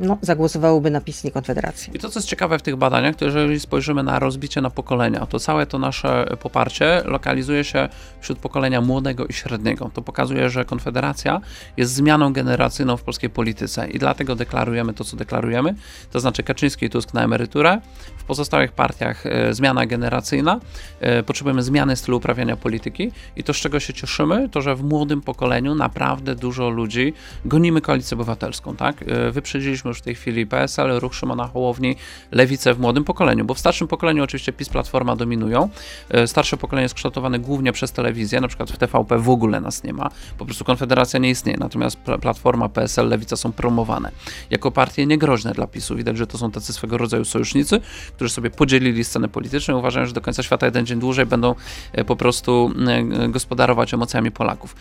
no, 0.00 0.18
zagłosowałoby 0.20 0.90
na 0.90 1.00
PiS, 1.00 1.22
Konfederację. 1.34 1.94
I 1.94 1.98
to, 1.98 2.08
co 2.08 2.18
jest 2.18 2.28
ciekawe 2.28 2.58
w 2.58 2.62
tych 2.62 2.76
badaniach, 2.76 3.16
to 3.16 3.24
jeżeli 3.24 3.60
spojrzymy 3.60 4.02
na 4.02 4.18
rozbicie 4.18 4.60
na 4.60 4.70
pokolenia, 4.70 5.26
to 5.26 5.38
całe 5.38 5.66
to 5.66 5.78
nasze 5.78 6.26
poparcie 6.40 7.02
lokalizuje 7.04 7.64
się 7.64 7.88
wśród 8.20 8.38
pokolenia 8.38 8.80
młodego 8.80 9.26
i 9.26 9.32
średniego. 9.32 9.90
To 9.94 10.02
pokazuje, 10.02 10.50
że 10.50 10.64
Konfederacja 10.64 11.40
jest 11.76 11.94
zmianą 11.94 12.32
generacyjną 12.32 12.96
w 12.96 13.02
polskiej 13.02 13.30
polityce 13.30 13.88
i 13.88 13.98
dlatego 13.98 14.36
deklarujemy 14.36 14.94
to, 14.94 15.04
co 15.04 15.16
deklarujemy, 15.16 15.74
to 16.10 16.20
znaczy 16.20 16.42
Kaczyński 16.42 16.86
i 16.86 16.90
Tusk 16.90 17.14
na 17.14 17.24
emeryturę, 17.24 17.80
w 18.16 18.24
pozostałych 18.24 18.72
partiach 18.72 19.26
e, 19.26 19.54
zmiana 19.54 19.86
generacyjna, 19.86 20.60
e, 21.00 21.22
potrzebujemy 21.22 21.62
zmiany 21.62 21.96
stylu 21.96 22.16
uprawiania 22.16 22.56
polityki 22.56 23.12
i 23.36 23.44
to, 23.44 23.54
z 23.54 23.56
czego 23.56 23.80
się 23.80 23.92
cieszymy, 23.92 24.48
to, 24.48 24.62
że 24.62 24.76
w 24.76 24.82
młodym 24.82 25.20
pokoleniu 25.20 25.74
naprawdę 25.74 26.34
dużo 26.34 26.70
ludzi 26.70 27.12
gonimy 27.44 27.80
koalicję 27.80 28.14
obywatelską, 28.14 28.76
tak? 28.76 29.04
E, 29.06 29.30
Wyprzedziliśmy 29.30 29.83
już 29.88 29.98
w 29.98 30.02
tej 30.02 30.14
chwili 30.14 30.46
PSL, 30.46 30.98
Ruch 30.98 31.14
Szymona 31.14 31.46
Hołowni, 31.46 31.96
Lewicę 32.32 32.74
w 32.74 32.80
młodym 32.80 33.04
pokoleniu, 33.04 33.44
bo 33.44 33.54
w 33.54 33.58
starszym 33.58 33.88
pokoleniu 33.88 34.24
oczywiście 34.24 34.52
PiS, 34.52 34.68
Platforma 34.68 35.16
dominują. 35.16 35.68
E, 36.10 36.26
Starsze 36.26 36.56
pokolenie 36.56 36.82
jest 36.82 36.94
kształtowane 36.94 37.38
głównie 37.38 37.72
przez 37.72 37.92
telewizję, 37.92 38.40
na 38.40 38.48
przykład 38.48 38.70
w 38.70 38.76
TVP 38.76 39.18
w 39.18 39.28
ogóle 39.28 39.60
nas 39.60 39.84
nie 39.84 39.92
ma, 39.92 40.10
po 40.38 40.44
prostu 40.44 40.64
Konfederacja 40.64 41.18
nie 41.20 41.30
istnieje, 41.30 41.58
natomiast 41.58 41.96
Pla- 42.04 42.18
Platforma, 42.18 42.68
PSL, 42.68 43.08
Lewica 43.08 43.36
są 43.36 43.52
promowane 43.52 44.10
jako 44.50 44.70
partie 44.70 45.06
niegroźne 45.06 45.52
dla 45.52 45.66
PiSu. 45.66 45.96
Widać, 45.96 46.18
że 46.18 46.26
to 46.26 46.38
są 46.38 46.50
tacy 46.50 46.72
swego 46.72 46.98
rodzaju 46.98 47.24
sojusznicy, 47.24 47.80
którzy 48.16 48.30
sobie 48.30 48.50
podzielili 48.50 49.04
scenę 49.04 49.28
polityczną 49.28 49.74
i 49.74 49.78
uważają, 49.78 50.06
że 50.06 50.12
do 50.12 50.20
końca 50.20 50.42
świata 50.42 50.66
jeden 50.66 50.86
dzień 50.86 51.00
dłużej 51.00 51.26
będą 51.26 51.54
e, 51.92 52.04
po 52.04 52.16
prostu 52.16 52.72
e, 52.88 53.28
gospodarować 53.28 53.94
emocjami 53.94 54.30
Polaków. 54.30 54.76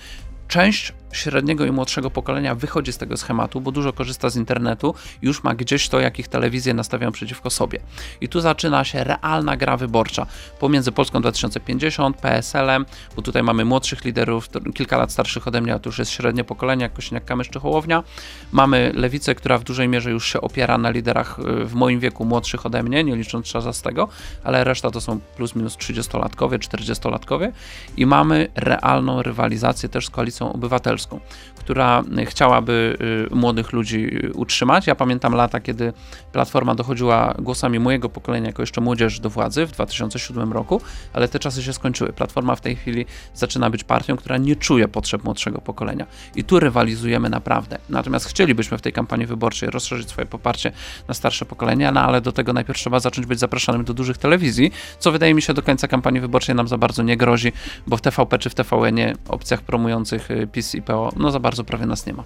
Część 0.47 0.93
średniego 1.15 1.65
i 1.65 1.71
młodszego 1.71 2.11
pokolenia 2.11 2.55
wychodzi 2.55 2.93
z 2.93 2.97
tego 2.97 3.17
schematu, 3.17 3.61
bo 3.61 3.71
dużo 3.71 3.93
korzysta 3.93 4.29
z 4.29 4.35
internetu, 4.35 4.95
już 5.21 5.43
ma 5.43 5.55
gdzieś 5.55 5.89
to, 5.89 5.99
jakich 5.99 6.27
telewizje 6.27 6.73
nastawiają 6.73 7.11
przeciwko 7.11 7.49
sobie. 7.49 7.79
I 8.21 8.29
tu 8.29 8.41
zaczyna 8.41 8.83
się 8.83 9.03
realna 9.03 9.57
gra 9.57 9.77
wyborcza 9.77 10.25
pomiędzy 10.59 10.91
Polską 10.91 11.21
2050, 11.21 12.17
PSL-em, 12.17 12.85
bo 13.15 13.21
tutaj 13.21 13.43
mamy 13.43 13.65
młodszych 13.65 14.05
liderów, 14.05 14.49
kilka 14.73 14.97
lat 14.97 15.11
starszych 15.11 15.47
ode 15.47 15.61
mnie, 15.61 15.73
a 15.73 15.79
to 15.79 15.89
już 15.89 15.99
jest 15.99 16.11
średnie 16.11 16.43
pokolenie, 16.43 16.83
jak 16.83 16.93
Kosiniak-Kamysz 16.93 17.49
czy 17.49 17.59
Hołownia. 17.59 18.03
Mamy 18.51 18.91
Lewicę, 18.95 19.35
która 19.35 19.57
w 19.57 19.63
dużej 19.63 19.87
mierze 19.87 20.11
już 20.11 20.27
się 20.27 20.41
opiera 20.41 20.77
na 20.77 20.89
liderach 20.89 21.39
y, 21.39 21.65
w 21.65 21.73
moim 21.73 21.99
wieku 21.99 22.25
młodszych 22.25 22.65
ode 22.65 22.83
mnie, 22.83 23.03
nie 23.03 23.15
licząc 23.15 23.45
Trzaskowskiego, 23.45 24.07
ale 24.43 24.63
reszta 24.63 24.91
to 24.91 25.01
są 25.01 25.19
plus 25.19 25.55
minus 25.55 25.77
30-latkowie, 25.77 26.57
40-latkowie 26.57 27.51
i 27.97 28.05
mamy 28.05 28.47
realną 28.55 29.21
rywalizację 29.21 29.89
też 29.89 30.05
z 30.05 30.09
koalicją 30.09 30.32
obywatelską. 30.41 31.03
Polską, 31.03 31.19
która 31.55 32.03
chciałaby 32.25 32.97
y, 33.31 33.35
młodych 33.35 33.73
ludzi 33.73 34.25
y, 34.25 34.33
utrzymać. 34.33 34.87
Ja 34.87 34.95
pamiętam 34.95 35.33
lata, 35.33 35.59
kiedy 35.59 35.93
Platforma 36.31 36.75
dochodziła 36.75 37.33
głosami 37.39 37.79
mojego 37.79 38.09
pokolenia 38.09 38.47
jako 38.47 38.61
jeszcze 38.61 38.81
młodzież 38.81 39.19
do 39.19 39.29
władzy 39.29 39.65
w 39.65 39.71
2007 39.71 40.53
roku, 40.53 40.81
ale 41.13 41.27
te 41.27 41.39
czasy 41.39 41.63
się 41.63 41.73
skończyły. 41.73 42.13
Platforma 42.13 42.55
w 42.55 42.61
tej 42.61 42.75
chwili 42.75 43.05
zaczyna 43.33 43.69
być 43.69 43.83
partią, 43.83 44.15
która 44.15 44.37
nie 44.37 44.55
czuje 44.55 44.87
potrzeb 44.87 45.23
młodszego 45.23 45.61
pokolenia. 45.61 46.05
I 46.35 46.43
tu 46.43 46.59
rywalizujemy 46.59 47.29
naprawdę. 47.29 47.77
Natomiast 47.89 48.25
chcielibyśmy 48.25 48.77
w 48.77 48.81
tej 48.81 48.93
kampanii 48.93 49.25
wyborczej 49.25 49.69
rozszerzyć 49.69 50.09
swoje 50.09 50.27
poparcie 50.27 50.71
na 51.07 51.13
starsze 51.13 51.45
pokolenia, 51.45 51.91
no 51.91 52.01
ale 52.01 52.21
do 52.21 52.31
tego 52.31 52.53
najpierw 52.53 52.79
trzeba 52.79 52.99
zacząć 52.99 53.27
być 53.27 53.39
zapraszanym 53.39 53.83
do 53.83 53.93
dużych 53.93 54.17
telewizji, 54.17 54.71
co 54.99 55.11
wydaje 55.11 55.33
mi 55.33 55.41
się 55.41 55.53
do 55.53 55.61
końca 55.61 55.87
kampanii 55.87 56.21
wyborczej 56.21 56.55
nam 56.55 56.67
za 56.67 56.77
bardzo 56.77 57.03
nie 57.03 57.17
grozi, 57.17 57.51
bo 57.87 57.97
w 57.97 58.01
TVP 58.01 58.39
czy 58.39 58.49
w 58.49 58.55
TVN-ie 58.55 59.15
opcjach 59.27 59.61
promujących 59.61 60.22
y, 60.31 60.47
PiS 60.47 60.75
i 60.75 60.81
PO, 60.81 61.11
no 61.17 61.31
za 61.31 61.39
bardzo 61.39 61.63
prawie 61.63 61.85
nas 61.85 62.05
nie 62.05 62.13
ma. 62.13 62.23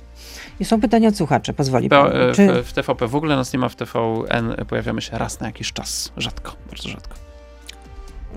I 0.59 0.65
są 0.65 0.81
pytania 0.81 1.09
od 1.09 1.17
słuchaczy, 1.17 1.53
pozwoli 1.53 1.89
PO, 1.89 2.03
pan. 2.03 2.11
w, 2.11 2.35
Czy, 2.35 2.63
w 2.63 2.73
TVP 2.73 3.07
w 3.07 3.15
ogóle 3.15 3.35
nas 3.35 3.53
nie 3.53 3.59
ma, 3.59 3.69
w 3.69 3.75
TVN 3.75 4.55
pojawiamy 4.67 5.01
się 5.01 5.17
raz 5.17 5.39
na 5.39 5.47
jakiś 5.47 5.73
czas. 5.73 6.11
Rzadko, 6.17 6.53
bardzo 6.69 6.89
rzadko. 6.89 7.15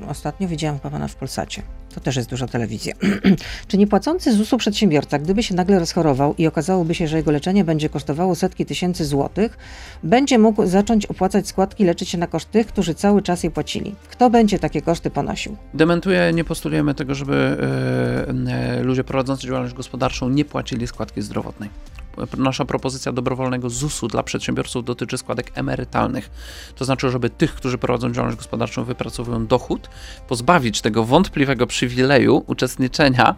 Ostatnio 0.08 0.48
widziałam 0.48 0.78
pana 0.78 1.08
w 1.08 1.14
Polsacie. 1.14 1.62
To 1.94 2.00
też 2.00 2.16
jest 2.16 2.30
duża 2.30 2.46
telewizja. 2.46 2.94
Czy 3.68 3.78
niepłacący 3.78 4.32
ZUS-u 4.32 4.58
przedsiębiorca, 4.58 5.18
gdyby 5.18 5.42
się 5.42 5.54
nagle 5.54 5.78
rozchorował 5.78 6.34
i 6.38 6.46
okazałoby 6.46 6.94
się, 6.94 7.08
że 7.08 7.16
jego 7.16 7.30
leczenie 7.30 7.64
będzie 7.64 7.88
kosztowało 7.88 8.34
setki 8.34 8.66
tysięcy 8.66 9.04
złotych, 9.04 9.58
będzie 10.02 10.38
mógł 10.38 10.66
zacząć 10.66 11.06
opłacać 11.06 11.48
składki, 11.48 11.84
leczyć 11.84 12.08
się 12.08 12.18
na 12.18 12.26
koszt 12.26 12.50
tych, 12.50 12.66
którzy 12.66 12.94
cały 12.94 13.22
czas 13.22 13.42
je 13.44 13.50
płacili? 13.50 13.94
Kto 14.10 14.30
będzie 14.30 14.58
takie 14.58 14.82
koszty 14.82 15.10
ponosił? 15.10 15.56
Dementuję, 15.74 16.32
nie 16.34 16.44
postulujemy 16.44 16.94
tego, 16.94 17.14
żeby 17.14 17.56
e, 18.46 18.82
ludzie 18.82 19.04
prowadzący 19.04 19.46
działalność 19.46 19.74
gospodarczą 19.74 20.28
nie 20.28 20.44
płacili 20.44 20.86
składki 20.86 21.22
zdrowotnej. 21.22 21.70
Nasza 22.36 22.64
propozycja 22.64 23.12
dobrowolnego 23.12 23.70
ZUS-u 23.70 24.08
dla 24.08 24.22
przedsiębiorców 24.22 24.84
dotyczy 24.84 25.18
składek 25.18 25.52
emerytalnych. 25.54 26.30
To 26.76 26.84
znaczy, 26.84 27.10
żeby 27.10 27.30
tych, 27.30 27.54
którzy 27.54 27.78
prowadzą 27.78 28.12
działalność 28.12 28.38
gospodarczą, 28.38 28.84
wypracowują 28.84 29.46
dochód, 29.46 29.90
pozbawić 30.28 30.80
tego 30.80 31.04
wątpliwego 31.04 31.66
przywileju 31.66 32.44
uczestniczenia 32.46 33.30
e, 33.30 33.34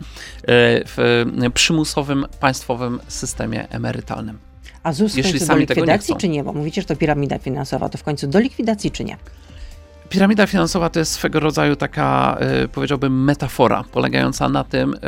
w 0.86 1.24
przymusowym 1.54 2.26
państwowym 2.40 3.00
systemie 3.08 3.68
emerytalnym. 3.68 4.38
A 4.82 4.92
ZUS 4.92 5.16
Jeśli 5.16 5.46
do 5.46 5.56
likwidacji, 5.56 6.16
czy 6.16 6.28
nie? 6.28 6.44
Bo 6.44 6.52
mówicie, 6.52 6.82
że 6.82 6.88
to 6.88 6.96
piramida 6.96 7.38
finansowa. 7.38 7.88
To 7.88 7.98
w 7.98 8.02
końcu 8.02 8.26
do 8.26 8.40
likwidacji, 8.40 8.90
czy 8.90 9.04
nie? 9.04 9.16
Piramida 10.12 10.46
finansowa 10.46 10.90
to 10.90 10.98
jest 10.98 11.12
swego 11.12 11.40
rodzaju 11.40 11.76
taka, 11.76 12.38
y, 12.64 12.68
powiedziałbym, 12.68 13.24
metafora, 13.24 13.84
polegająca 13.92 14.48
na 14.48 14.64
tym, 14.64 14.94
y, 14.94 14.98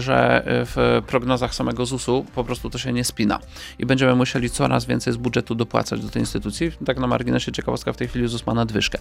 że 0.00 0.42
w 0.46 1.02
prognozach 1.06 1.54
samego 1.54 1.86
ZUS-u 1.86 2.24
po 2.34 2.44
prostu 2.44 2.70
to 2.70 2.78
się 2.78 2.92
nie 2.92 3.04
spina 3.04 3.38
i 3.78 3.86
będziemy 3.86 4.14
musieli 4.14 4.50
coraz 4.50 4.84
więcej 4.84 5.12
z 5.12 5.16
budżetu 5.16 5.54
dopłacać 5.54 6.00
do 6.00 6.08
tej 6.08 6.22
instytucji. 6.22 6.72
Tak 6.86 6.98
na 6.98 7.06
marginesie 7.06 7.52
ciekawostka, 7.52 7.92
w 7.92 7.96
tej 7.96 8.08
chwili 8.08 8.28
ZUS 8.28 8.46
ma 8.46 8.54
nadwyżkę 8.54 8.98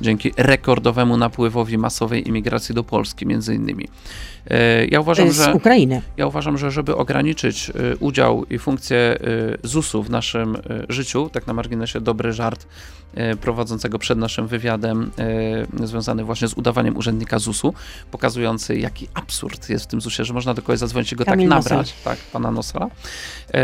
dzięki 0.00 0.32
rekordowemu 0.36 1.16
napływowi 1.16 1.78
masowej 1.78 2.28
imigracji 2.28 2.74
do 2.74 2.84
Polski, 2.84 3.26
między 3.26 3.54
innymi. 3.54 3.84
Y, 3.84 4.88
Ja 4.90 5.00
uważam, 5.00 5.32
że... 5.32 5.54
Ukrainy. 5.54 6.02
Ja 6.16 6.26
uważam, 6.26 6.58
że 6.58 6.70
żeby 6.70 6.96
ograniczyć 6.96 7.72
udział 8.00 8.44
i 8.44 8.58
funkcję 8.58 9.18
ZUS-u 9.62 10.02
w 10.02 10.10
naszym 10.10 10.56
życiu, 10.88 11.30
tak 11.32 11.46
na 11.46 11.52
marginesie 11.52 12.00
dobry 12.00 12.32
żart 12.32 12.66
prowadzącego 13.40 13.98
przed 13.98 14.18
naszym 14.18 14.46
wywiadem, 14.46 15.01
y, 15.80 15.86
związany 15.86 16.24
właśnie 16.24 16.48
z 16.48 16.54
udawaniem 16.54 16.96
urzędnika 16.96 17.38
ZUS-u, 17.38 17.74
pokazujący 18.10 18.78
jaki 18.78 19.08
absurd 19.14 19.68
jest 19.70 19.84
w 19.84 19.88
tym 19.88 20.00
ZUS-ie, 20.00 20.24
że 20.26 20.34
można 20.34 20.54
do 20.54 20.62
kogoś 20.62 20.78
zadzwonić 20.78 21.12
i 21.12 21.16
go 21.16 21.24
Kamil 21.24 21.48
tak 21.48 21.58
Nosel. 21.58 21.76
nabrać, 21.76 21.94
tak, 22.04 22.18
pana 22.18 22.50
Nosela. 22.50 22.86
Y, 22.86 23.58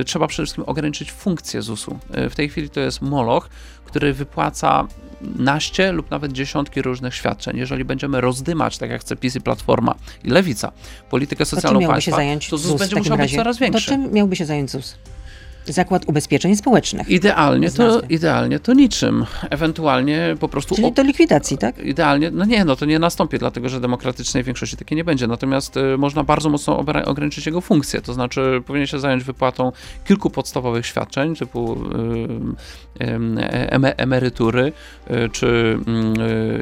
y, 0.00 0.04
Trzeba 0.04 0.26
przede 0.26 0.44
wszystkim 0.46 0.64
ograniczyć 0.66 1.12
funkcję 1.12 1.62
ZUS-u. 1.62 1.98
W 2.30 2.34
tej 2.34 2.48
chwili 2.48 2.70
to 2.70 2.80
jest 2.80 3.02
moloch, 3.02 3.48
który 3.84 4.12
wypłaca 4.12 4.86
naście 5.20 5.92
lub 5.92 6.10
nawet 6.10 6.32
dziesiątki 6.32 6.82
różnych 6.82 7.14
świadczeń. 7.14 7.56
Jeżeli 7.56 7.84
będziemy 7.84 8.20
rozdymać, 8.20 8.78
tak 8.78 8.90
jak 8.90 9.00
chce 9.00 9.16
PiS 9.16 9.36
i 9.36 9.40
Platforma 9.40 9.94
i 10.24 10.28
Lewica, 10.30 10.72
politykę 11.10 11.44
To 11.44 11.50
socjalną 11.50 11.80
się 11.80 11.86
państwa, 11.86 12.16
zająć 12.16 12.48
to 12.48 12.58
ZUS 12.58 12.70
ZUS 12.70 12.80
będzie 12.80 12.96
musiał 12.96 13.16
być 13.16 13.36
coraz 13.36 13.58
To 13.58 13.64
większy. 13.64 13.86
czym 13.86 14.12
miałby 14.12 14.36
się 14.36 14.44
zająć 14.46 14.70
ZUS? 14.70 14.94
Zakład 15.66 16.08
Ubezpieczeń 16.08 16.56
Społecznych. 16.56 17.08
Idealnie 17.08 17.70
to, 17.70 18.00
idealnie 18.00 18.60
to 18.60 18.72
niczym. 18.74 19.26
Ewentualnie 19.50 20.36
po 20.40 20.48
prostu... 20.48 20.74
Czyli 20.74 20.92
do 20.92 21.02
likwidacji, 21.02 21.58
tak? 21.58 21.78
Idealnie, 21.78 22.30
no 22.30 22.44
nie, 22.44 22.64
no 22.64 22.76
to 22.76 22.84
nie 22.86 22.98
nastąpi, 22.98 23.38
dlatego 23.38 23.68
że 23.68 23.80
demokratycznej 23.80 24.44
większości 24.44 24.76
takiej 24.76 24.96
nie 24.96 25.04
będzie. 25.04 25.26
Natomiast 25.26 25.76
y, 25.76 25.98
można 25.98 26.24
bardzo 26.24 26.48
mocno 26.48 26.84
ograniczyć 27.04 27.46
jego 27.46 27.60
funkcję. 27.60 28.00
To 28.00 28.12
znaczy, 28.12 28.62
powinien 28.66 28.86
się 28.86 28.98
zająć 28.98 29.24
wypłatą 29.24 29.72
kilku 30.04 30.30
podstawowych 30.30 30.86
świadczeń, 30.86 31.36
typu 31.36 31.72
y, 31.72 33.04
y, 33.04 33.06
eme- 33.70 33.94
emerytury 33.96 34.72
y, 35.10 35.28
czy 35.32 35.78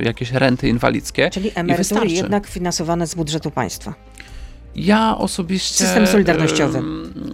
y, 0.00 0.04
jakieś 0.04 0.32
renty 0.32 0.68
inwalidzkie. 0.68 1.30
Czyli 1.30 1.50
emerytury 1.54 2.08
jednak 2.08 2.46
finansowane 2.46 3.06
z 3.06 3.14
budżetu 3.14 3.50
państwa. 3.50 3.94
Ja 4.78 5.18
osobiście. 5.18 5.74
System 5.74 6.06
solidarnościowy. 6.06 6.82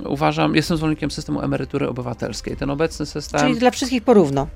uważam, 0.07 0.55
jestem 0.55 0.77
zwolennikiem 0.77 1.11
systemu 1.11 1.41
emerytury 1.43 1.89
obywatelskiej. 1.89 2.57
Ten 2.57 2.71
obecny 2.71 3.07
system. 3.07 3.41
Czyli 3.41 3.59
dla 3.59 3.71
wszystkich 3.71 4.03
porówno. 4.03 4.47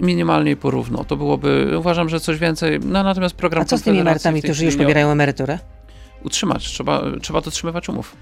minimalnie 0.00 0.56
porówno. 0.56 1.04
To 1.04 1.16
byłoby, 1.16 1.78
uważam, 1.78 2.08
że 2.08 2.20
coś 2.20 2.38
więcej. 2.38 2.80
No 2.80 3.02
natomiast 3.02 3.34
program 3.34 3.62
A 3.62 3.64
co 3.64 3.78
z 3.78 3.82
tymi 3.82 3.98
emerytami, 3.98 4.42
którzy 4.42 4.64
już 4.64 4.76
pobierają 4.76 5.10
emeryturę? 5.10 5.58
Utrzymać, 6.24 6.64
trzeba, 6.64 7.02
trzeba 7.22 7.40
dotrzymywać 7.40 7.88
umów. 7.88 8.16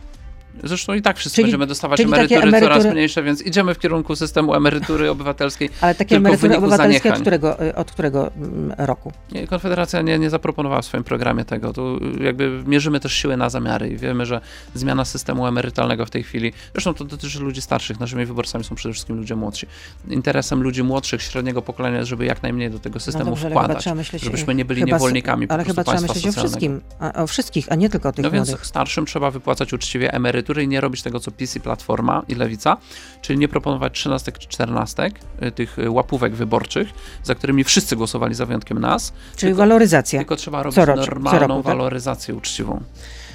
Zresztą 0.65 0.95
i 0.95 1.03
tak 1.03 1.19
wszyscy 1.19 1.37
Czyli- 1.37 1.45
będziemy 1.45 1.67
dostawać 1.67 1.99
takie 1.99 2.09
emerytury, 2.37 2.61
coraz 2.61 2.85
emerytury- 2.85 2.93
mniejsze, 2.93 3.23
więc 3.23 3.43
idziemy 3.43 3.75
w 3.75 3.79
kierunku 3.79 4.17
systemu 4.17 4.55
emerytury 4.55 5.11
obywatelskiej. 5.11 5.71
Ale 5.81 5.95
takie 5.95 6.17
emerytury 6.17 6.57
obywatelskie 6.57 7.13
od 7.15 7.21
którego, 7.21 7.63
y, 7.63 7.75
od 7.75 7.91
którego 7.93 8.33
mm, 8.33 8.75
roku? 8.79 9.13
Nie, 9.33 9.47
Konfederacja 9.47 10.03
nie, 10.03 10.19
nie 10.19 10.31
zaproponowała 10.31 10.83
w 10.83 10.85
swoim 10.85 11.05
programie 11.05 11.45
tego. 11.45 11.73
Tu 11.73 11.99
jakby 12.21 12.63
mierzymy 12.67 13.01
też 13.01 13.13
siły 13.13 13.37
na 13.37 13.51
zamiary 13.51 13.89
i 13.89 13.97
wiemy, 13.97 14.27
że 14.27 14.41
zmiana 14.75 15.05
systemu 15.05 15.47
emerytalnego 15.47 16.07
w 16.07 16.11
tej 16.11 16.23
chwili, 16.23 16.53
zresztą 16.73 16.95
to 16.95 17.05
dotyczy 17.05 17.41
ludzi 17.41 17.63
starszych, 17.63 18.01
naszymi 18.01 18.27
wyborcami 18.27 18.65
są 18.65 18.75
przede 18.75 18.93
wszystkim 18.93 19.17
ludzie 19.17 19.37
młodsi. 19.37 19.67
Interesem 20.09 20.63
ludzi 20.63 20.83
młodszych, 20.83 21.23
średniego 21.23 21.63
pokolenia 21.63 21.99
jest, 21.99 22.11
żeby 22.11 22.25
jak 22.25 22.43
najmniej 22.43 22.71
do 22.71 22.79
tego 22.79 23.01
systemu 23.01 23.25
no 23.25 23.31
dobrze, 23.31 23.51
wkładać. 23.51 23.87
myśleć, 23.87 24.23
żebyśmy 24.23 24.55
nie 24.55 24.65
byli 24.65 24.81
chyba 24.81 24.97
niewolnikami 24.97 25.47
Ale 25.49 25.65
chyba 25.65 25.85
trzeba 25.85 26.01
myśleć 26.01 26.27
o 26.27 26.33
wszystkim, 26.33 26.81
a, 26.99 27.23
o 27.23 27.27
wszystkich, 27.27 27.73
a 27.73 27.75
nie 27.75 27.91
tylko 27.91 28.09
o 28.09 28.13
tych 28.13 28.23
No 28.23 28.31
więc 28.31 28.49
młodych. 28.49 28.67
starszym 28.67 29.07
trzeba 29.07 29.31
wypłacać 29.31 29.73
uczciwie 29.73 30.13
emerytury 30.13 30.42
i 30.63 30.69
nie 30.69 30.81
robić 30.81 31.03
tego, 31.03 31.21
co 31.21 31.31
PiS 31.31 31.57
i 31.57 31.61
Platforma 31.61 32.23
i 32.29 32.35
Lewica, 32.35 32.77
czyli 33.23 33.39
nie 33.39 33.49
proponować 33.49 33.93
trzynastek 33.95 34.39
czy 34.39 34.49
czternastek, 34.49 35.15
y, 35.43 35.51
tych 35.53 35.79
y, 35.79 35.91
łapówek 35.91 36.35
wyborczych, 36.35 36.89
za 37.23 37.35
którymi 37.35 37.65
wszyscy 37.65 37.97
głosowali 37.97 38.35
za 38.35 38.47
wyjątkiem 38.47 38.79
nas, 38.79 39.13
Czyli 39.37 39.51
tylko- 39.51 39.59
waloryzacja. 39.59 40.19
tylko 40.21 40.37
trzeba 40.37 40.63
robić 40.63 40.77
normalną 40.77 41.41
roku, 41.49 41.63
tak? 41.63 41.77
waloryzację 41.77 42.35
uczciwą. 42.35 42.83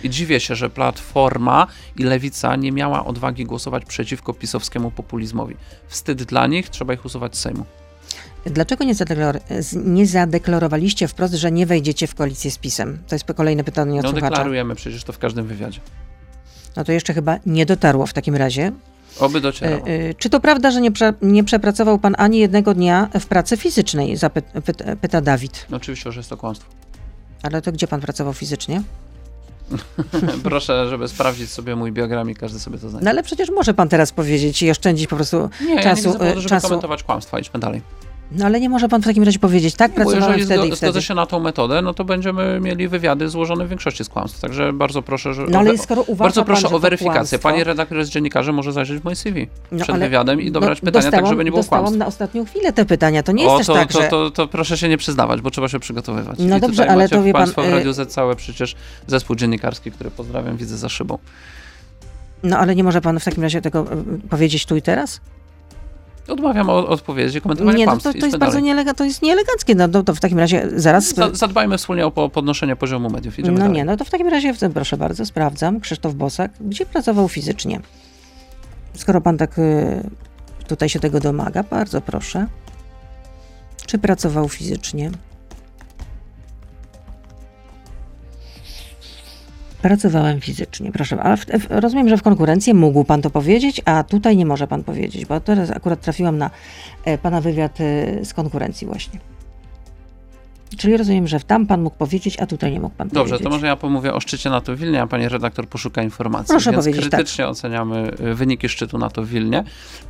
I 0.04 0.10
dziwię 0.10 0.40
się, 0.40 0.56
że 0.56 0.70
Platforma 0.70 1.68
i 1.98 2.04
Lewica 2.04 2.56
nie 2.56 2.72
miała 2.72 3.06
odwagi 3.06 3.46
głosować 3.46 3.86
przeciwko 3.86 4.34
pisowskiemu 4.34 4.92
populizmowi. 4.92 5.56
Wstyd 5.88 6.24
dla 6.24 6.48
nich, 6.48 6.70
trzeba 6.70 6.94
ich 6.94 7.06
usuwać 7.06 7.36
z 7.38 7.40
Sejmu. 7.40 7.66
Dlaczego 8.46 8.84
nie, 8.84 8.96
zadeklar- 8.96 9.40
nie 9.86 10.06
zadeklarowaliście 10.08 11.08
wprost, 11.08 11.34
że 11.34 11.52
nie 11.52 11.66
wejdziecie 11.66 12.08
w 12.08 12.16
koalicję 12.16 12.52
z 12.52 12.58
PiSem? 12.58 12.98
To 13.08 13.16
jest 13.16 13.26
kolejne 13.36 13.64
pytanie 13.64 14.00
od 14.00 14.06
No 14.06 14.14
deklarujemy 14.14 14.76
przecież 14.76 15.04
to 15.04 15.14
w 15.14 15.18
każdym 15.18 15.48
wywiadzie. 15.48 15.80
No 16.78 16.84
to 16.84 16.92
jeszcze 16.92 17.14
chyba 17.14 17.38
nie 17.46 17.66
dotarło 17.66 18.06
w 18.06 18.14
takim 18.14 18.36
razie. 18.36 18.72
Oby 19.20 19.42
docierało. 19.42 19.88
Y, 19.88 19.92
y, 19.92 20.16
Czy 20.18 20.30
to 20.30 20.40
prawda, 20.40 20.72
że 20.72 20.82
nie, 20.82 20.92
prze, 20.92 21.14
nie 21.22 21.44
przepracował 21.44 22.00
pan 22.00 22.16
ani 22.18 22.38
jednego 22.40 22.74
dnia 22.74 23.10
w 23.20 23.26
pracy 23.26 23.58
fizycznej? 23.58 24.18
Zapy- 24.18 24.62
pyta, 24.66 24.96
pyta 24.96 25.22
Dawid. 25.22 25.66
No 25.70 25.78
oczywiście, 25.78 26.12
że 26.12 26.20
jest 26.20 26.30
to 26.30 26.38
kłamstwo. 26.38 26.70
Ale 27.44 27.62
to 27.62 27.72
gdzie 27.72 27.88
pan 27.88 28.02
pracował 28.02 28.34
fizycznie? 28.34 28.82
Proszę, 30.44 30.90
żeby 30.90 31.08
sprawdzić 31.08 31.52
sobie 31.52 31.76
mój 31.76 31.92
biogram 31.92 32.30
i 32.30 32.36
każdy 32.36 32.60
sobie 32.60 32.78
to 32.78 32.90
znajdzie. 32.90 33.06
No 33.06 33.12
ale 33.12 33.24
przecież 33.24 33.50
może 33.50 33.74
pan 33.74 33.90
teraz 33.90 34.12
powiedzieć 34.12 34.62
i 34.62 34.72
oszczędzić 34.72 35.08
po 35.08 35.16
prostu 35.16 35.50
Nie, 35.62 35.70
ja 35.70 35.76
nie 35.76 35.84
czasu. 35.84 35.96
widzę 36.04 36.20
powodu, 36.20 36.32
y, 36.38 36.42
żeby 36.42 36.50
czasu. 36.50 36.68
komentować 36.68 37.04
kłamstwa. 37.04 37.40
Idźmy 37.40 37.60
dalej. 37.60 37.82
No 38.32 38.46
ale 38.46 38.60
nie 38.60 38.70
może 38.70 38.90
pan 38.90 39.02
w 39.02 39.06
takim 39.06 39.24
razie 39.24 39.40
powiedzieć, 39.40 39.76
tak, 39.76 39.92
Bo 39.92 39.96
pracowałem 39.96 40.40
wtedy 40.40 40.62
zgo- 40.62 40.74
i 40.74 40.76
wtedy. 40.76 41.02
się 41.02 41.16
na 41.16 41.26
tą 41.26 41.40
metodę, 41.40 41.82
no 41.82 41.94
to 41.94 42.04
będziemy 42.06 42.60
mieli 42.60 42.88
wywiady 42.88 43.30
złożone 43.30 43.66
w 43.66 43.70
większości 43.70 44.04
z 44.04 44.10
kłamstw. 44.10 44.40
Także 44.40 44.74
bardzo 44.74 45.02
proszę, 45.02 45.34
że 45.34 45.46
No 45.50 45.60
ale 45.60 45.78
skoro 45.78 46.02
uważa 46.02 46.24
bardzo 46.24 46.42
pan, 46.42 46.46
proszę 46.46 46.70
że 46.70 46.76
o 46.76 46.80
weryfikację. 46.80 47.40
Pani 47.40 47.64
redaktor 47.64 47.98
jest 47.98 48.12
dziennikarzem, 48.12 48.56
może 48.56 48.72
zajrzeć 48.72 49.00
w 49.00 49.04
moje 49.04 49.16
CV 49.16 49.48
No, 49.72 49.84
przed 49.84 49.96
ale- 49.96 50.06
wywiadem 50.06 50.42
i 50.42 50.52
dobrać 50.52 50.82
no, 50.82 50.86
pytania 50.86 51.12
tak, 51.12 51.28
żeby 51.28 51.44
nie 51.44 51.52
było 51.52 51.60
dostałam 51.62 51.84
kłamstw. 51.84 52.00
na 52.00 52.06
ostatnią 52.06 52.46
chwilę 52.46 52.74
te 52.74 52.86
pytania. 52.86 53.24
To 53.24 53.32
nie 53.32 53.44
jest 53.44 53.70
o, 53.70 53.74
to, 53.74 53.80
tak, 53.80 53.92
to, 53.94 54.02
że... 54.02 54.08
to, 54.08 54.32
to 54.32 54.48
proszę 54.48 54.78
się 54.78 54.90
nie 54.90 54.98
przyznawać, 54.98 55.42
bo 55.42 55.52
trzeba 55.52 55.68
się 55.68 55.80
przygotowywać. 55.80 56.40
No 56.40 56.58
I 56.58 56.62
dobrze, 56.62 56.90
ale 56.92 57.10
to 57.10 57.24
wie 57.24 57.34
pan, 57.34 57.42
Państwo 57.42 57.62
w 57.62 57.66
y- 57.66 57.72
Radiu 57.72 57.94
Z 57.94 58.12
całe 58.14 58.36
przecież 58.36 58.76
zespół 59.08 59.36
dziennikarski, 59.36 59.92
który 59.92 60.12
pozdrawiam, 60.12 60.58
widzę 60.58 60.78
za 60.78 60.90
szybą. 60.90 61.18
No 62.44 62.58
ale 62.58 62.76
nie 62.76 62.84
może 62.84 63.02
pan 63.02 63.20
w 63.20 63.24
takim 63.24 63.44
razie 63.44 63.62
tego 63.62 63.86
y, 64.26 64.30
powiedzieć 64.30 64.66
tu 64.66 64.76
i 64.76 64.82
teraz? 64.82 65.22
Odmawiam 66.28 66.70
od, 66.70 66.86
odpowiedzi, 66.90 67.42
komentowania 67.42 67.78
Nie, 67.78 67.86
no 67.86 67.98
to, 67.98 68.02
to 68.04 68.10
Idźmy 68.10 68.28
jest 68.28 68.38
bardzo 68.38 68.60
nielega, 68.60 68.94
to 68.94 69.04
jest 69.04 69.22
nieeleganckie. 69.22 69.76
No 69.76 69.88
to, 69.88 70.04
to 70.04 70.16
w 70.16 70.20
takim 70.20 70.40
razie 70.40 70.68
zaraz... 70.76 71.16
Za- 71.16 71.34
Zadbajmy 71.34 71.78
wspólnie 71.78 72.06
o 72.06 72.12
po- 72.12 72.30
podnoszenie 72.30 72.76
poziomu 72.76 73.10
mediów. 73.10 73.40
Idziemy 73.40 73.54
No 73.58 73.60
dalej. 73.60 73.76
nie, 73.78 73.86
no 73.86 73.98
to 73.98 74.06
w 74.06 74.10
takim 74.10 74.28
razie, 74.28 74.54
proszę 74.74 74.98
bardzo, 74.98 75.26
sprawdzam. 75.26 75.80
Krzysztof 75.80 76.14
Bosak, 76.14 76.52
gdzie 76.62 76.86
pracował 76.86 77.28
fizycznie? 77.30 77.80
Skoro 78.94 79.22
pan 79.22 79.38
tak 79.38 79.60
y, 79.60 80.10
tutaj 80.68 80.90
się 80.90 81.00
tego 81.00 81.20
domaga, 81.20 81.64
bardzo 81.64 82.02
proszę. 82.02 82.48
Czy 83.86 83.98
pracował 83.98 84.50
fizycznie? 84.50 85.12
Pracowałem 89.82 90.42
fizycznie, 90.42 90.92
proszę. 90.92 91.20
Ale 91.22 91.38
w, 91.38 91.46
w, 91.46 91.68
rozumiem, 91.70 92.10
że 92.10 92.18
w 92.18 92.24
konkurencji 92.24 92.74
mógł 92.74 93.04
pan 93.04 93.22
to 93.22 93.30
powiedzieć, 93.30 93.82
a 93.86 94.04
tutaj 94.04 94.38
nie 94.38 94.46
może 94.46 94.68
pan 94.68 94.84
powiedzieć, 94.84 95.26
bo 95.26 95.40
teraz 95.40 95.72
akurat 95.72 96.02
trafiłam 96.02 96.38
na 96.38 96.50
e, 97.06 97.18
pana 97.18 97.42
wywiad 97.42 97.82
e, 97.82 98.26
z 98.26 98.34
konkurencji 98.34 98.88
właśnie. 98.88 99.20
Czyli 100.78 100.98
rozumiem, 100.98 101.28
że 101.28 101.40
tam 101.40 101.68
pan 101.68 101.82
mógł 101.82 101.96
powiedzieć, 101.98 102.40
a 102.40 102.46
tutaj 102.46 102.72
nie 102.72 102.80
mógł 102.80 102.96
pan 102.96 103.08
Dobrze, 103.08 103.20
powiedzieć. 103.24 103.44
to 103.44 103.50
może 103.50 103.68
ja 103.68 103.76
pomówię 103.76 104.14
o 104.14 104.20
szczycie 104.20 104.50
NATO 104.50 104.76
w 104.76 104.80
Wilnie, 104.80 105.02
a 105.02 105.08
pani 105.08 105.30
redaktor 105.30 105.68
poszuka 105.68 106.04
informacji. 106.04 106.48
Proszę 106.50 106.72
Więc 106.72 106.84
powiedzieć, 106.84 107.04
tak. 107.04 107.12
krytycznie 107.12 107.48
oceniamy 107.48 108.12
y, 108.20 108.34
wyniki 108.36 108.70
szczytu 108.70 108.98
NATO 108.98 109.24
w 109.24 109.28
Wilnie, 109.28 109.64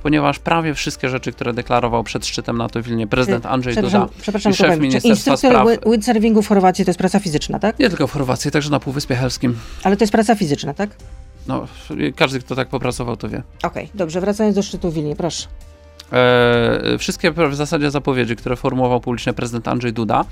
ponieważ 0.03 0.39
prawie 0.39 0.73
wszystkie 0.73 1.09
rzeczy, 1.09 1.31
które 1.31 1.53
deklarował 1.53 2.03
przed 2.03 2.25
szczytem 2.25 2.57
NATO 2.57 2.81
w 2.81 2.85
Wilnie 2.85 3.07
prezydent 3.07 3.45
Andrzej 3.45 3.73
przepraszam, 3.73 4.01
Duda 4.01 4.13
przepraszam, 4.21 4.51
i 4.51 4.55
szef 4.55 4.61
Kowalewicz, 4.67 4.83
Ministerstwa 4.93 5.37
Spraw, 5.37 5.67
wi- 5.67 5.91
windsurfingu 5.91 6.41
w 6.41 6.47
Chorwacji 6.47 6.85
to 6.85 6.89
jest 6.89 6.99
praca 6.99 7.19
fizyczna, 7.19 7.59
tak? 7.59 7.79
nie 7.79 7.89
tylko 7.89 8.07
w 8.07 8.11
Chorwacji, 8.11 8.51
także 8.51 8.69
na 8.69 8.79
Półwyspie 8.79 9.15
Helskim. 9.15 9.59
Ale 9.83 9.97
to 9.97 10.03
jest 10.03 10.11
praca 10.11 10.35
fizyczna, 10.35 10.73
tak? 10.73 10.89
No, 11.47 11.67
każdy, 12.15 12.39
kto 12.39 12.55
tak 12.55 12.67
popracował, 12.67 13.17
to 13.17 13.29
wie. 13.29 13.43
Okej, 13.63 13.89
dobrze, 13.93 14.21
wracając 14.21 14.55
do 14.55 14.61
szczytu 14.63 14.91
w 14.91 14.93
Wilnie, 14.93 15.15
proszę. 15.15 15.47
E, 16.13 16.97
wszystkie 16.97 17.31
w 17.31 17.55
zasadzie 17.55 17.91
zapowiedzi, 17.91 18.35
które 18.35 18.55
formułował 18.55 19.01
publicznie 19.01 19.33
prezydent 19.33 19.67
Andrzej 19.67 19.93
Duda 19.93 20.25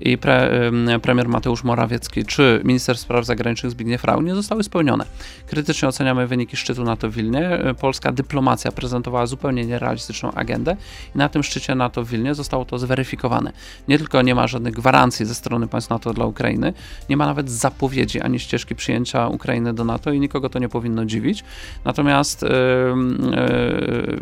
i 0.00 0.18
pre, 0.18 0.50
em, 0.50 1.00
premier 1.02 1.28
Mateusz 1.28 1.64
Morawiecki, 1.64 2.24
czy 2.24 2.60
minister 2.64 2.98
spraw 2.98 3.24
zagranicznych 3.24 3.72
Zbigniew 3.72 4.04
Rau, 4.04 4.22
nie 4.22 4.34
zostały 4.34 4.62
spełnione. 4.62 5.04
Krytycznie 5.46 5.88
oceniamy 5.88 6.26
wyniki 6.26 6.56
szczytu 6.56 6.84
NATO 6.84 7.10
w 7.10 7.14
Wilnie. 7.14 7.48
E, 7.48 7.74
Polska 7.74 8.12
dyplomacja 8.12 8.72
prezentowała 8.72 9.26
zupełnie 9.26 9.66
nierealistyczną 9.66 10.32
agendę 10.32 10.76
i 11.14 11.18
na 11.18 11.28
tym 11.28 11.42
szczycie 11.42 11.74
NATO 11.74 12.04
w 12.04 12.08
Wilnie 12.08 12.34
zostało 12.34 12.64
to 12.64 12.78
zweryfikowane. 12.78 13.52
Nie 13.88 13.98
tylko 13.98 14.22
nie 14.22 14.34
ma 14.34 14.46
żadnych 14.46 14.74
gwarancji 14.74 15.26
ze 15.26 15.34
strony 15.34 15.68
państw 15.68 15.90
NATO 15.90 16.12
dla 16.12 16.26
Ukrainy, 16.26 16.72
nie 17.08 17.16
ma 17.16 17.26
nawet 17.26 17.50
zapowiedzi 17.50 18.20
ani 18.20 18.40
ścieżki 18.40 18.74
przyjęcia 18.74 19.28
Ukrainy 19.28 19.74
do 19.74 19.84
NATO 19.84 20.12
i 20.12 20.20
nikogo 20.20 20.48
to 20.48 20.58
nie 20.58 20.68
powinno 20.68 21.04
dziwić. 21.04 21.44
Natomiast 21.84 22.42
em, 22.42 22.50
e, 23.34 23.50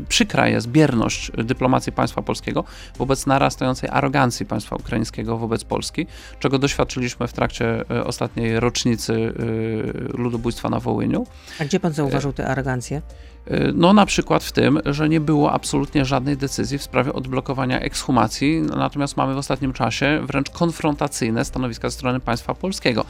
przykra 0.08 0.48
jest 0.48 0.68
bierność 0.68 0.99
dyplomacji 1.38 1.92
państwa 1.92 2.22
polskiego 2.22 2.64
wobec 2.98 3.26
narastającej 3.26 3.90
arogancji 3.92 4.46
państwa 4.46 4.76
ukraińskiego 4.76 5.38
wobec 5.38 5.64
Polski, 5.64 6.06
czego 6.38 6.58
doświadczyliśmy 6.58 7.28
w 7.28 7.32
trakcie 7.32 7.84
e, 7.90 8.04
ostatniej 8.04 8.60
rocznicy 8.60 9.12
e, 9.14 10.18
ludobójstwa 10.18 10.68
na 10.68 10.80
Wołyniu. 10.80 11.26
A 11.60 11.64
gdzie 11.64 11.80
pan 11.80 11.92
zauważył 11.92 12.32
tę 12.32 12.46
arogancję? 12.46 13.02
E, 13.46 13.72
No 13.74 13.92
na 13.92 14.06
przykład 14.06 14.44
w 14.44 14.52
tym, 14.52 14.80
że 14.86 15.08
nie 15.08 15.20
było 15.20 15.52
absolutnie 15.52 16.04
żadnej 16.04 16.36
decyzji 16.36 16.78
w 16.78 16.82
sprawie 16.82 17.12
odblokowania 17.12 17.80
ekshumacji, 17.80 18.60
natomiast 18.76 19.16
mamy 19.16 19.34
w 19.34 19.38
ostatnim 19.38 19.72
czasie 19.72 20.20
wręcz 20.26 20.50
konfrontacyjne 20.50 21.44
stanowiska 21.44 21.88
ze 21.90 21.94
strony 21.96 22.20
państwa 22.20 22.54
polskiego. 22.54 23.04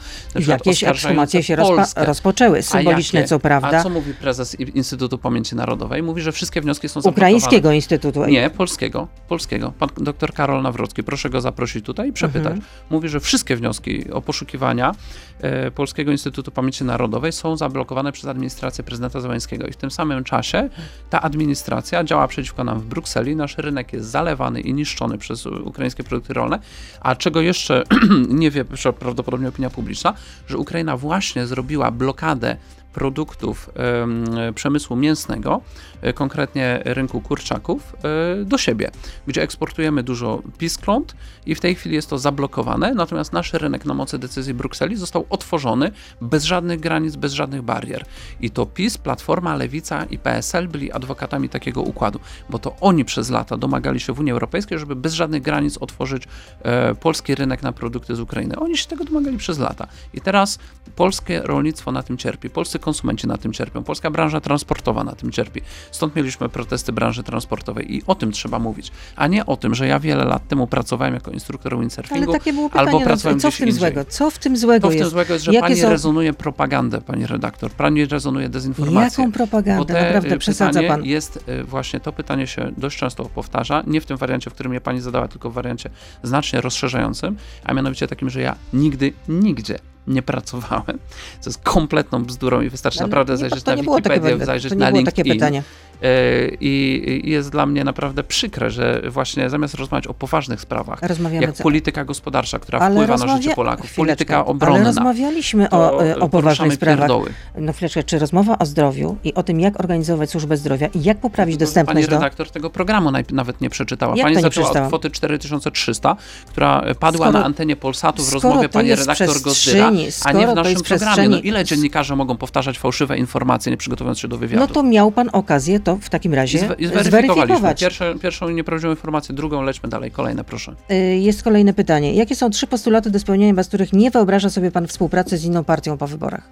Jakieś 0.47 0.83
ekshumacje 0.83 1.43
się 1.43 1.55
rozpa- 1.55 2.05
rozpoczęły, 2.05 2.61
symboliczne 2.61 3.19
jakie? 3.19 3.29
co 3.29 3.39
prawda. 3.39 3.79
A 3.79 3.83
co 3.83 3.89
mówi 3.89 4.13
prezes 4.13 4.59
Instytutu 4.59 5.17
Pamięci 5.17 5.55
Narodowej? 5.55 6.03
Mówi, 6.03 6.21
że 6.21 6.31
wszystkie 6.31 6.61
wnioski 6.61 6.89
są 6.89 7.01
zablokowane. 7.01 7.17
Ukraińskiego 7.35 7.71
Instytutu. 7.71 8.25
Nie, 8.25 8.49
polskiego, 8.49 9.07
polskiego. 9.27 9.73
Pan 9.79 9.89
dr 9.97 10.33
Karol 10.33 10.61
Nawrocki, 10.61 11.03
proszę 11.03 11.29
go 11.29 11.41
zaprosić 11.41 11.85
tutaj 11.85 12.09
i 12.09 12.13
przepytać. 12.13 12.53
Mhm. 12.53 12.61
Mówi, 12.89 13.09
że 13.09 13.19
wszystkie 13.19 13.55
wnioski 13.55 14.11
o 14.11 14.21
poszukiwania 14.21 14.95
e, 15.41 15.71
Polskiego 15.71 16.11
Instytutu 16.11 16.51
Pamięci 16.51 16.83
Narodowej 16.83 17.31
są 17.31 17.57
zablokowane 17.57 18.11
przez 18.11 18.25
administrację 18.25 18.83
prezydenta 18.83 19.19
Zeleńskiego 19.21 19.67
i 19.67 19.71
w 19.71 19.77
tym 19.77 19.91
samym 19.91 20.20
czasie 20.23 20.69
ta 21.09 21.21
administracja 21.21 22.03
działa 22.03 22.27
przeciwko 22.27 22.63
nam 22.63 22.79
w 22.79 22.85
Brukseli. 22.85 23.35
Nasz 23.35 23.57
rynek 23.57 23.93
jest 23.93 24.09
zalewany 24.09 24.61
i 24.61 24.73
niszczony 24.73 25.17
przez 25.17 25.45
ukraińskie 25.45 26.03
produkty 26.03 26.33
rolne, 26.33 26.59
a 27.01 27.15
czego 27.15 27.41
jeszcze 27.41 27.83
nie 28.29 28.51
wie 28.51 28.65
prawdopodobnie 28.99 29.47
opinia 29.47 29.69
publiczna, 29.69 30.13
że 30.47 30.57
Ukraina 30.57 30.97
właśnie 30.97 31.47
zrobiła 31.47 31.91
blokadę 31.91 32.57
produktów 32.93 33.69
em, 33.75 34.25
przemysłu 34.55 34.95
mięsnego, 34.95 35.61
e, 36.01 36.13
konkretnie 36.13 36.81
rynku 36.85 37.21
kurczaków, 37.21 37.95
e, 38.41 38.45
do 38.45 38.57
siebie, 38.57 38.91
gdzie 39.27 39.41
eksportujemy 39.41 40.03
dużo 40.03 40.41
piskląt 40.57 41.15
i 41.45 41.55
w 41.55 41.59
tej 41.59 41.75
chwili 41.75 41.95
jest 41.95 42.09
to 42.09 42.19
zablokowane, 42.19 42.93
natomiast 42.93 43.33
nasz 43.33 43.53
rynek 43.53 43.85
na 43.85 43.93
mocy 43.93 44.19
decyzji 44.19 44.53
Brukseli 44.53 44.95
został 44.95 45.25
otworzony 45.29 45.91
bez 46.21 46.43
żadnych 46.43 46.79
granic, 46.79 47.15
bez 47.15 47.33
żadnych 47.33 47.61
barier. 47.61 48.05
I 48.41 48.49
to 48.49 48.65
PiS, 48.65 48.97
Platforma, 48.97 49.55
Lewica 49.55 50.03
i 50.03 50.17
PSL 50.17 50.67
byli 50.67 50.91
adwokatami 50.91 51.49
takiego 51.49 51.81
układu, 51.81 52.19
bo 52.49 52.59
to 52.59 52.75
oni 52.81 53.05
przez 53.05 53.29
lata 53.29 53.57
domagali 53.57 53.99
się 53.99 54.13
w 54.13 54.19
Unii 54.19 54.31
Europejskiej, 54.31 54.79
żeby 54.79 54.95
bez 54.95 55.13
żadnych 55.13 55.41
granic 55.41 55.77
otworzyć 55.77 56.23
e, 56.61 56.95
polski 56.95 57.35
rynek 57.35 57.63
na 57.63 57.71
produkty 57.71 58.15
z 58.15 58.19
Ukrainy. 58.19 58.59
Oni 58.59 58.77
się 58.77 58.87
tego 58.87 59.03
domagali 59.03 59.37
przez 59.37 59.59
lata. 59.59 59.87
I 60.13 60.21
teraz 60.21 60.59
polskie 60.95 61.41
rolnictwo 61.41 61.91
na 61.91 62.03
tym 62.03 62.17
cierpi, 62.17 62.49
polscy 62.49 62.79
konsumenci 62.81 63.27
na 63.27 63.37
tym 63.37 63.53
cierpią, 63.53 63.83
polska 63.83 64.09
branża 64.11 64.41
transportowa 64.41 65.03
na 65.03 65.15
tym 65.15 65.31
cierpi. 65.31 65.61
Stąd 65.91 66.15
mieliśmy 66.15 66.49
protesty 66.49 66.93
branży 66.93 67.23
transportowej 67.23 67.95
i 67.95 68.01
o 68.07 68.15
tym 68.15 68.31
trzeba 68.31 68.59
mówić, 68.59 68.91
a 69.15 69.27
nie 69.27 69.45
o 69.45 69.57
tym, 69.57 69.75
że 69.75 69.87
ja 69.87 69.99
wiele 69.99 70.23
lat 70.25 70.47
temu 70.47 70.67
pracowałem 70.67 71.13
jako 71.13 71.31
instruktor 71.31 71.79
windsurfingu, 71.79 72.31
takie 72.31 72.53
było 72.53 72.69
pytanie, 72.69 72.87
albo 72.87 72.99
no, 72.99 73.05
pracowałem 73.05 73.39
co 73.39 73.51
w 73.51 73.57
tym 73.57 73.67
indziej. 73.67 73.79
złego? 73.79 74.05
Co 74.05 74.31
w 74.31 74.39
tym 74.39 74.57
złego 74.57 74.81
To 74.81 74.87
w 74.87 74.91
tym 74.91 74.99
jest? 74.99 75.11
złego 75.11 75.33
jest, 75.33 75.45
że 75.45 75.53
Jakie 75.53 75.67
pani 75.67 75.81
są- 75.81 75.89
rezonuje 75.89 76.33
propagandę, 76.33 77.01
pani 77.01 77.27
redaktor. 77.27 77.71
Pani 77.71 78.05
rezonuje 78.05 78.49
dezinformację. 78.49 79.23
Jaką 79.23 79.33
propagandę? 79.33 79.93
Naprawdę 79.93 80.35
y, 80.35 80.37
przesadza 80.37 80.83
pan. 80.83 81.05
jest 81.05 81.43
y, 81.49 81.63
właśnie, 81.63 81.99
to 81.99 82.13
pytanie 82.13 82.47
się 82.47 82.71
dość 82.77 82.97
często 82.97 83.25
powtarza, 83.25 83.83
nie 83.87 84.01
w 84.01 84.05
tym 84.05 84.17
wariancie, 84.17 84.49
w 84.49 84.53
którym 84.53 84.73
je 84.73 84.81
pani 84.81 85.01
zadała, 85.01 85.27
tylko 85.27 85.49
w 85.49 85.53
wariancie 85.53 85.89
znacznie 86.23 86.61
rozszerzającym, 86.61 87.35
a 87.63 87.73
mianowicie 87.73 88.07
takim, 88.07 88.29
że 88.29 88.41
ja 88.41 88.55
nigdy, 88.73 89.13
nigdzie 89.29 89.79
nie 90.07 90.21
pracowałem, 90.21 90.99
co 91.39 91.49
jest 91.49 91.63
kompletną 91.63 92.25
bzdurą 92.25 92.61
i 92.61 92.69
wystarczy 92.69 92.99
Ale 92.99 93.07
naprawdę 93.07 93.33
nie, 93.33 93.37
zajrzeć 93.37 93.63
to 93.63 93.75
na 93.75 93.81
Wikipedię, 93.81 94.45
zajrzeć 94.45 94.73
to 94.73 94.79
na 94.79 94.85
nie 94.85 94.91
było 94.91 94.97
LinkedIn. 94.99 95.23
takie 95.23 95.33
pytanie. 95.33 95.63
Y, 96.03 96.57
I 96.61 97.21
jest 97.31 97.49
dla 97.49 97.65
mnie 97.65 97.83
naprawdę 97.83 98.23
przykre, 98.23 98.71
że 98.71 99.01
właśnie 99.09 99.49
zamiast 99.49 99.73
rozmawiać 99.73 100.07
o 100.07 100.13
poważnych 100.13 100.61
sprawach, 100.61 101.01
Rozmawiamy 101.01 101.45
jak 101.45 101.55
polityka 101.55 102.05
gospodarcza, 102.05 102.59
która 102.59 102.79
Ale 102.79 102.95
wpływa 102.95 103.17
na 103.17 103.25
rozmawia- 103.25 103.41
życie 103.41 103.55
Polaków, 103.55 103.85
chwileczkę, 103.85 104.05
polityka 104.05 104.45
obronna, 104.45 104.75
Ale 104.75 104.85
rozmawialiśmy 104.85 105.69
o, 105.69 105.69
to 105.69 106.05
e, 106.05 106.19
o 106.19 106.29
poważnych 106.29 106.73
sprawach. 106.73 106.99
pierdoły. 106.99 107.29
No 107.57 107.73
chwileczkę, 107.73 108.03
czy 108.03 108.19
rozmowa 108.19 108.59
o 108.59 108.65
zdrowiu 108.65 109.17
i 109.23 109.33
o 109.33 109.43
tym, 109.43 109.59
jak 109.59 109.79
organizować 109.79 110.29
służbę 110.29 110.57
zdrowia 110.57 110.87
i 110.87 111.03
jak 111.03 111.17
poprawić 111.17 111.55
Pani 111.55 111.59
dostępność 111.59 112.07
do... 112.07 112.15
redaktor 112.15 112.49
tego 112.51 112.69
programu 112.69 113.11
nawet 113.31 113.61
nie 113.61 113.69
przeczytała. 113.69 114.15
Jak 114.15 114.25
pani 114.25 114.35
nie 114.35 114.41
zaczęła 114.41 114.69
od 114.71 114.87
kwoty 114.87 115.09
4300, 115.09 116.15
która 116.47 116.79
e, 116.81 116.95
padła 116.95 117.27
Skoro- 117.27 117.39
na 117.39 117.45
antenie 117.45 117.75
Polsatu 117.75 118.23
w 118.23 118.33
rozmowie 118.33 118.69
pani 118.69 118.95
redaktor 118.95 119.41
Gozdyra, 119.41 119.91
a 120.25 120.31
nie 120.31 120.47
w 120.47 120.55
naszym 120.55 120.81
programie. 120.83 121.29
No 121.29 121.39
ile 121.39 121.65
dziennikarze 121.65 122.15
mogą 122.15 122.37
powtarzać 122.37 122.79
fałszywe 122.79 123.17
informacje, 123.17 123.71
nie 123.71 123.77
przygotowując 123.77 124.19
się 124.19 124.27
do 124.27 124.37
wywiadu? 124.37 124.61
No 124.67 124.73
to 124.73 124.83
miał 124.83 125.11
pan 125.11 125.29
okazję 125.33 125.79
to 125.79 125.90
w 126.01 126.09
takim 126.09 126.33
razie 126.33 126.75
I 126.77 126.87
zweryfikować. 126.87 127.81
Pierwsze, 127.81 128.15
pierwszą 128.21 128.49
nieprawdziwą 128.49 128.89
informację, 128.91 129.35
drugą 129.35 129.61
lećmy 129.61 129.89
dalej. 129.89 130.11
Kolejne, 130.11 130.43
proszę. 130.43 130.75
Y, 130.91 130.95
Jest 131.17 131.43
kolejne 131.43 131.73
pytanie. 131.73 132.13
Jakie 132.13 132.35
są 132.35 132.49
trzy 132.49 132.67
postulaty 132.67 133.11
do 133.11 133.19
spełnienia, 133.19 133.53
bez 133.53 133.67
których 133.67 133.93
nie 133.93 134.11
wyobraża 134.11 134.49
sobie 134.49 134.71
pan 134.71 134.87
współpracy 134.87 135.37
z 135.37 135.45
inną 135.45 135.63
partią 135.63 135.97
po 135.97 136.07
wyborach? 136.07 136.43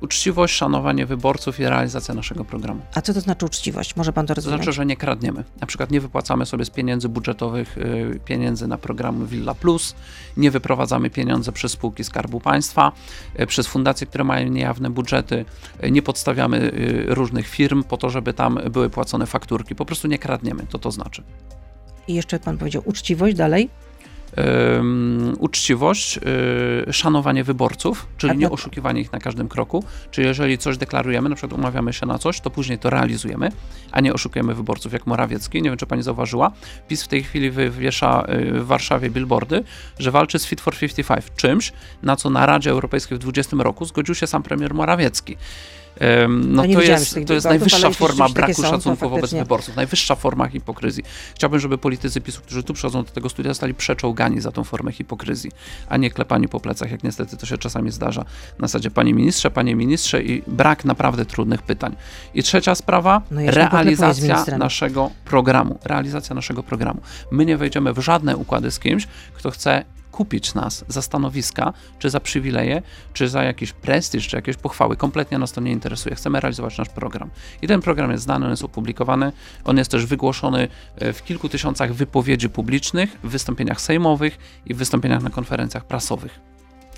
Uczciwość, 0.00 0.54
szanowanie 0.54 1.06
wyborców 1.06 1.60
i 1.60 1.64
realizacja 1.64 2.14
naszego 2.14 2.44
programu. 2.44 2.80
A 2.94 3.00
co 3.02 3.14
to 3.14 3.20
znaczy 3.20 3.46
uczciwość? 3.46 3.96
Może 3.96 4.12
pan 4.12 4.26
to 4.26 4.34
To 4.34 4.38
rozumieć? 4.38 4.56
znaczy, 4.58 4.72
że 4.72 4.86
nie 4.86 4.96
kradniemy. 4.96 5.44
Na 5.60 5.66
przykład 5.66 5.90
nie 5.90 6.00
wypłacamy 6.00 6.46
sobie 6.46 6.64
z 6.64 6.70
pieniędzy 6.70 7.08
budżetowych 7.08 7.78
y, 7.78 8.20
pieniędzy 8.24 8.66
na 8.68 8.78
program 8.78 9.26
Villa 9.26 9.54
Plus, 9.54 9.94
nie 10.36 10.50
wyprowadzamy 10.50 11.10
pieniądze 11.10 11.52
przez 11.52 11.72
spółki 11.72 12.04
Skarbu 12.04 12.40
Państwa, 12.40 12.92
y, 13.40 13.46
przez 13.46 13.66
fundacje, 13.66 14.06
które 14.06 14.24
mają 14.24 14.48
niejawne 14.48 14.90
budżety, 14.90 15.44
y, 15.84 15.90
nie 15.90 16.02
podstawiamy 16.02 16.70
różnych 17.08 17.48
firm 17.48 17.84
po 17.84 17.96
to, 17.96 18.10
żeby 18.10 18.32
tam 18.32 18.58
były 18.70 18.90
płacone 18.90 19.26
fakturki. 19.26 19.74
Po 19.74 19.84
prostu 19.84 20.08
nie 20.08 20.18
kradniemy, 20.18 20.66
to 20.70 20.78
to 20.78 20.90
znaczy. 20.90 21.22
I 22.08 22.14
jeszcze 22.14 22.38
pan 22.40 22.58
powiedział 22.58 22.82
uczciwość 22.84 23.36
dalej. 23.36 23.70
Ym, 24.38 25.36
uczciwość, 25.38 26.18
y, 26.88 26.92
szanowanie 26.92 27.44
wyborców, 27.44 28.06
czyli 28.18 28.38
nie 28.38 28.50
oszukiwanie 28.50 29.00
ich 29.00 29.12
na 29.12 29.18
każdym 29.18 29.48
kroku. 29.48 29.84
Czyli 30.10 30.26
jeżeli 30.26 30.58
coś 30.58 30.78
deklarujemy, 30.78 31.28
na 31.28 31.34
przykład 31.34 31.58
umawiamy 31.58 31.92
się 31.92 32.06
na 32.06 32.18
coś, 32.18 32.40
to 32.40 32.50
później 32.50 32.78
to 32.78 32.90
realizujemy, 32.90 33.52
a 33.92 34.00
nie 34.00 34.12
oszukujemy 34.12 34.54
wyborców, 34.54 34.92
jak 34.92 35.06
Morawiecki. 35.06 35.62
Nie 35.62 35.70
wiem, 35.70 35.78
czy 35.78 35.86
pani 35.86 36.02
zauważyła. 36.02 36.52
PiS 36.88 37.02
w 37.02 37.08
tej 37.08 37.22
chwili 37.22 37.50
wywiesza 37.50 38.24
y, 38.28 38.60
w 38.60 38.66
Warszawie 38.66 39.10
billboardy, 39.10 39.64
że 39.98 40.10
walczy 40.10 40.38
z 40.38 40.46
Fit 40.46 40.60
for 40.60 40.76
55, 40.78 41.32
czymś, 41.36 41.72
na 42.02 42.16
co 42.16 42.30
na 42.30 42.46
Radzie 42.46 42.70
Europejskiej 42.70 43.18
w 43.18 43.20
2020 43.20 43.64
roku 43.64 43.84
zgodził 43.84 44.14
się 44.14 44.26
sam 44.26 44.42
premier 44.42 44.74
Morawiecki. 44.74 45.36
No 46.28 46.62
to 46.62 46.82
jest, 46.82 47.18
to 47.26 47.34
jest 47.34 47.46
najwyższa 47.46 47.90
forma 47.90 48.28
braku 48.28 48.54
są, 48.54 48.62
szacunku 48.62 49.10
wobec 49.10 49.34
wyborców, 49.34 49.76
najwyższa 49.76 50.14
forma 50.14 50.48
hipokryzji. 50.48 51.04
Chciałbym, 51.34 51.60
żeby 51.60 51.78
politycy 51.78 52.20
PiSu, 52.20 52.40
którzy 52.42 52.62
tu 52.62 52.74
przychodzą 52.74 53.04
do 53.04 53.10
tego 53.10 53.28
studia, 53.28 53.50
zostali 53.50 53.74
przeczołgani 53.74 54.40
za 54.40 54.52
tą 54.52 54.64
formę 54.64 54.92
hipokryzji, 54.92 55.50
a 55.88 55.96
nie 55.96 56.10
klepani 56.10 56.48
po 56.48 56.60
plecach, 56.60 56.90
jak 56.90 57.04
niestety 57.04 57.36
to 57.36 57.46
się 57.46 57.58
czasami 57.58 57.90
zdarza. 57.90 58.24
Na 58.58 58.66
zasadzie, 58.66 58.90
panie 58.90 59.14
ministrze, 59.14 59.50
panie 59.50 59.74
ministrze 59.74 60.22
i 60.22 60.42
brak 60.46 60.84
naprawdę 60.84 61.24
trudnych 61.24 61.62
pytań. 61.62 61.96
I 62.34 62.42
trzecia 62.42 62.74
sprawa, 62.74 63.22
No 63.30 63.40
realizacja 63.46 64.58
naszego 64.58 65.10
programu. 65.24 65.78
Realizacja 65.84 66.34
naszego 66.34 66.62
programu. 66.62 67.00
My 67.30 67.44
nie 67.44 67.56
wejdziemy 67.56 67.92
w 67.92 67.98
żadne 67.98 68.36
układy 68.36 68.70
z 68.70 68.78
kimś, 68.78 69.06
kto 69.34 69.50
chce 69.50 69.84
kupić 70.16 70.54
nas 70.54 70.84
za 70.88 71.02
stanowiska, 71.02 71.72
czy 71.98 72.10
za 72.10 72.20
przywileje, 72.20 72.82
czy 73.12 73.28
za 73.28 73.42
jakiś 73.42 73.72
prestiż, 73.72 74.28
czy 74.28 74.36
jakieś 74.36 74.56
pochwały. 74.56 74.96
Kompletnie 74.96 75.38
nas 75.38 75.52
to 75.52 75.60
nie 75.60 75.72
interesuje. 75.72 76.16
Chcemy 76.16 76.40
realizować 76.40 76.78
nasz 76.78 76.88
program. 76.88 77.30
I 77.62 77.68
ten 77.68 77.80
program 77.80 78.10
jest 78.10 78.24
znany, 78.24 78.44
on 78.44 78.50
jest 78.50 78.64
opublikowany, 78.64 79.32
on 79.64 79.76
jest 79.76 79.90
też 79.90 80.06
wygłoszony 80.06 80.68
e, 80.96 81.12
w 81.12 81.24
kilku 81.24 81.48
tysiącach 81.48 81.94
wypowiedzi 81.94 82.48
publicznych, 82.48 83.18
w 83.24 83.28
wystąpieniach 83.28 83.80
sejmowych 83.80 84.38
i 84.66 84.74
w 84.74 84.76
wystąpieniach 84.76 85.22
na 85.22 85.30
konferencjach 85.30 85.84
prasowych, 85.84 86.40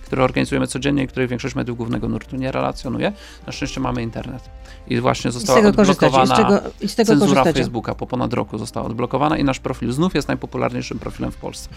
które 0.04 0.24
organizujemy 0.24 0.66
codziennie 0.66 1.02
i 1.02 1.08
których 1.08 1.28
większość 1.28 1.54
mediów 1.54 1.76
głównego 1.76 2.08
nurtu 2.08 2.36
nie 2.36 2.52
relacjonuje. 2.52 3.12
Na 3.46 3.52
szczęście 3.52 3.80
mamy 3.80 4.02
internet. 4.02 4.50
I 4.86 5.00
właśnie 5.00 5.28
I 5.28 5.32
z 5.32 5.34
została 5.34 5.58
tego 5.62 5.76
korzystać. 5.76 6.12
I 6.12 6.12
z 6.12 6.30
odblokowana 6.30 6.60
czego, 6.60 6.70
i 6.80 6.88
z 6.88 6.94
tego 6.94 7.08
cenzura. 7.08 7.44
Facebooka 7.44 7.94
po 7.94 8.06
ponad 8.06 8.32
roku 8.32 8.58
została 8.58 8.86
odblokowana 8.86 9.38
i 9.38 9.44
nasz 9.44 9.60
profil 9.60 9.92
znów 9.92 10.14
jest 10.14 10.28
najpopularniejszym 10.28 10.98
profilem 10.98 11.32
w 11.32 11.36
Polsce. 11.36 11.68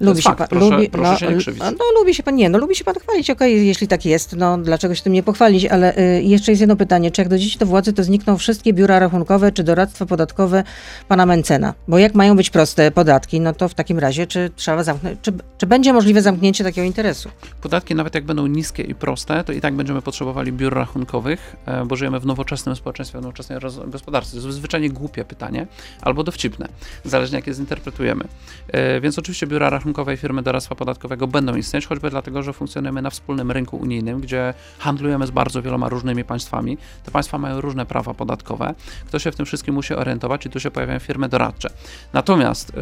Lubi 0.00 0.22
się 0.22 0.28
fakt, 0.28 0.38
pan, 0.38 0.48
proszę- 0.48 0.74
lubi, 0.76 0.88
proszę 0.90 1.10
no, 1.12 1.18
się 1.18 1.26
nie 1.28 1.36
krzywić. 1.36 1.62
No, 1.62 1.70
no 1.70 1.84
lubi 2.00 2.14
się 2.14 2.22
pan, 2.22 2.36
nie, 2.36 2.48
no 2.48 2.58
lubi 2.58 2.74
się 2.76 2.84
pan 2.84 2.94
chwalić, 2.94 3.30
okej, 3.30 3.66
jeśli 3.66 3.88
tak 3.88 4.04
jest, 4.04 4.36
no 4.36 4.58
dlaczego 4.58 4.94
się 4.94 5.02
tym 5.02 5.12
nie 5.12 5.22
pochwalić, 5.22 5.64
ale 5.66 5.98
y, 5.98 6.22
jeszcze 6.22 6.52
jest 6.52 6.60
jedno 6.60 6.76
pytanie, 6.76 7.10
czy 7.10 7.20
jak 7.20 7.28
dojdziecie 7.28 7.58
do 7.58 7.66
władzy, 7.66 7.92
to 7.92 8.04
znikną 8.04 8.38
wszystkie 8.38 8.72
biura 8.72 8.98
rachunkowe, 8.98 9.52
czy 9.52 9.64
doradztwo 9.64 10.06
podatkowe 10.06 10.64
pana 11.08 11.26
Mencena? 11.26 11.74
Bo 11.88 11.98
jak 11.98 12.14
mają 12.14 12.36
być 12.36 12.50
proste 12.50 12.90
podatki, 12.90 13.40
no 13.40 13.52
to 13.52 13.68
w 13.68 13.74
takim 13.74 13.98
razie, 13.98 14.26
czy 14.26 14.50
trzeba 14.56 14.84
zamknąć, 14.84 15.18
czy, 15.22 15.32
czy 15.58 15.66
będzie 15.66 15.92
możliwe 15.92 16.22
zamknięcie 16.22 16.64
takiego 16.64 16.86
interesu? 16.86 17.28
Podatki 17.62 17.94
nawet 17.94 18.14
jak 18.14 18.24
będą 18.24 18.46
niskie 18.46 18.82
i 18.82 18.94
proste, 18.94 19.44
to 19.44 19.52
i 19.52 19.60
tak 19.60 19.74
będziemy 19.74 20.02
potrzebowali 20.02 20.52
biur 20.52 20.74
rachunkowych, 20.74 21.56
e, 21.66 21.84
bo 21.86 21.96
żyjemy 21.96 22.20
w 22.20 22.26
nowoczesnym 22.26 22.76
społeczeństwie, 22.76 23.18
w 23.18 23.22
nowoczesnej 23.22 23.58
gospodarce. 23.86 24.30
To 24.40 24.46
jest 24.46 24.58
zwyczajnie 24.58 24.90
głupie 24.90 25.24
pytanie, 25.24 25.66
albo 26.02 26.24
dowcipne, 26.24 26.68
zależnie 27.04 27.36
jak 27.38 27.46
je 27.46 27.54
zinterpretujemy. 27.54 28.24
E, 28.68 29.00
Więc 29.00 29.18
oczywiście 29.18 29.46
biura 29.46 29.70
rachunkowe 29.70 29.83
i 30.12 30.16
firmy 30.16 30.42
doradztwa 30.42 30.74
podatkowego 30.74 31.26
będą 31.26 31.56
istnieć, 31.56 31.86
choćby 31.86 32.10
dlatego, 32.10 32.42
że 32.42 32.52
funkcjonujemy 32.52 33.02
na 33.02 33.10
wspólnym 33.10 33.50
rynku 33.50 33.76
unijnym, 33.76 34.20
gdzie 34.20 34.54
handlujemy 34.78 35.26
z 35.26 35.30
bardzo 35.30 35.62
wieloma 35.62 35.88
różnymi 35.88 36.24
państwami. 36.24 36.78
Te 37.04 37.10
państwa 37.10 37.38
mają 37.38 37.60
różne 37.60 37.86
prawa 37.86 38.14
podatkowe. 38.14 38.74
Kto 39.06 39.18
się 39.18 39.32
w 39.32 39.36
tym 39.36 39.46
wszystkim 39.46 39.74
musi 39.74 39.94
orientować 39.94 40.46
i 40.46 40.50
tu 40.50 40.60
się 40.60 40.70
pojawiają 40.70 40.98
firmy 40.98 41.28
doradcze. 41.28 41.70
Natomiast 42.12 42.72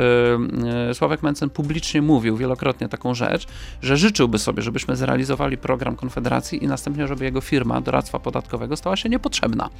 yy, 0.88 0.94
Sławek 0.94 1.22
Mencen 1.22 1.50
publicznie 1.50 2.02
mówił 2.02 2.36
wielokrotnie 2.36 2.88
taką 2.88 3.14
rzecz, 3.14 3.46
że 3.82 3.96
życzyłby 3.96 4.38
sobie, 4.38 4.62
żebyśmy 4.62 4.96
zrealizowali 4.96 5.56
program 5.56 5.96
Konfederacji 5.96 6.64
i 6.64 6.66
następnie, 6.66 7.06
żeby 7.06 7.24
jego 7.24 7.40
firma 7.40 7.80
doradztwa 7.80 8.18
podatkowego 8.18 8.76
stała 8.76 8.96
się 8.96 9.08
niepotrzebna. 9.08 9.70